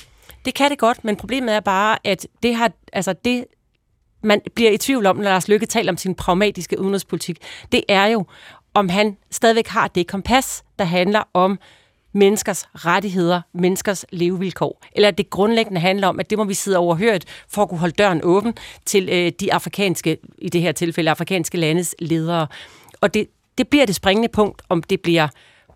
[0.46, 3.46] Det kan det godt, men problemet er bare, at det har, altså det,
[4.24, 7.38] man bliver i tvivl om, når Lars Løkke taler om sin pragmatiske udenrigspolitik,
[7.72, 8.26] det er jo,
[8.74, 11.60] om han stadigvæk har det kompas, der handler om
[12.14, 14.84] menneskers rettigheder, menneskers levevilkår.
[14.92, 17.80] Eller at det grundlæggende handler om, at det må vi sidde overhørt for at kunne
[17.80, 18.54] holde døren åben
[18.86, 22.48] til øh, de afrikanske, i det her tilfælde afrikanske landes ledere.
[23.02, 23.28] Og det,
[23.58, 25.28] det bliver det springende punkt, om det bliver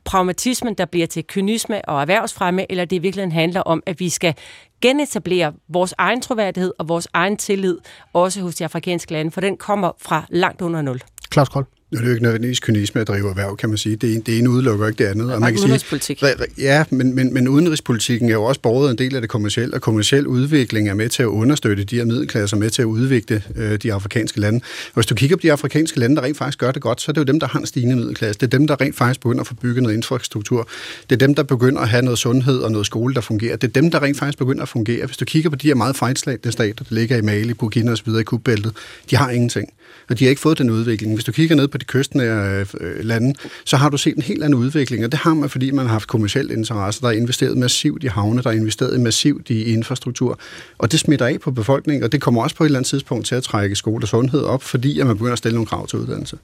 [0.05, 4.09] pragmatismen, der bliver til kynisme og erhvervsfremme, eller det i virkeligheden handler om, at vi
[4.09, 4.35] skal
[4.81, 7.77] genetablere vores egen troværdighed og vores egen tillid,
[8.13, 11.01] også hos de afrikanske lande, for den kommer fra langt under nul.
[11.33, 11.65] Claus Kold.
[11.93, 13.95] Nu er det jo ikke nødvendigvis kynisme at drive erhverv, kan man sige.
[13.95, 15.33] Det, ene, det ene udelukker ikke det andet.
[15.33, 16.19] Og man kan udenrigspolitik.
[16.19, 19.75] Sige, ja, men, men, men udenrigspolitikken er jo også borget en del af det kommercielle,
[19.75, 23.43] og kommersiel udvikling er med til at understøtte de her middelklasser, med til at udvikle
[23.55, 24.57] øh, de afrikanske lande.
[24.87, 27.11] Og hvis du kigger på de afrikanske lande, der rent faktisk gør det godt, så
[27.11, 28.39] er det jo dem, der har en stigende middelklasse.
[28.39, 30.69] Det er dem, der rent faktisk begynder at få bygget noget infrastruktur.
[31.09, 33.55] Det er dem, der begynder at have noget sundhed og noget skole, der fungerer.
[33.55, 35.05] Det er dem, der rent faktisk begynder at fungere.
[35.05, 38.09] Hvis du kigger på de her meget fejlslagte stater, der ligger i Mali, Burkina osv.
[38.19, 38.73] i kubbæltet,
[39.09, 39.69] de har ingenting
[40.09, 41.13] og de har ikke fået den udvikling.
[41.13, 43.33] Hvis du kigger ned på de kystnære øh, lande,
[43.65, 45.91] så har du set en helt anden udvikling, og det har man, fordi man har
[45.93, 50.39] haft kommersiel interesse, der er investeret massivt i havne, der er investeret massivt i infrastruktur,
[50.77, 53.25] og det smitter af på befolkningen, og det kommer også på et eller andet tidspunkt
[53.25, 55.87] til at trække skole og sundhed op, fordi at man begynder at stille nogle krav
[55.87, 56.37] til uddannelse.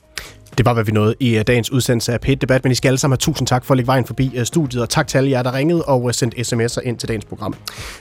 [0.57, 2.87] Det var, hvad vi nåede i øh, dagens udsendelse af Pet Debat, men I skal
[2.89, 5.17] alle sammen have tusind tak for at lægge vejen forbi øh, studiet, og tak til
[5.17, 7.55] alle jer, der ringede og øh, sendte sms'er ind til dagens program.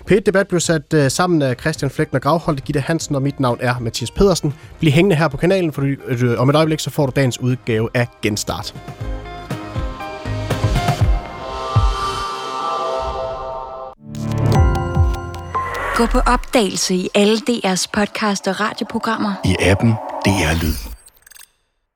[0.06, 3.74] Pet Debat blev sat sammen af Christian Flækner Gravholdt, Gitte Hansen, og mit navn er
[3.80, 4.54] Mathias Pedersen.
[4.80, 5.82] Bliv hængende her på kanalen, for
[6.36, 8.74] om et øjeblik så får du dagens udgave af Genstart.
[15.96, 19.32] Gå på opdagelse i alle DR's podcast og radioprogrammer.
[19.44, 19.90] I appen
[20.24, 20.97] DR Lyd.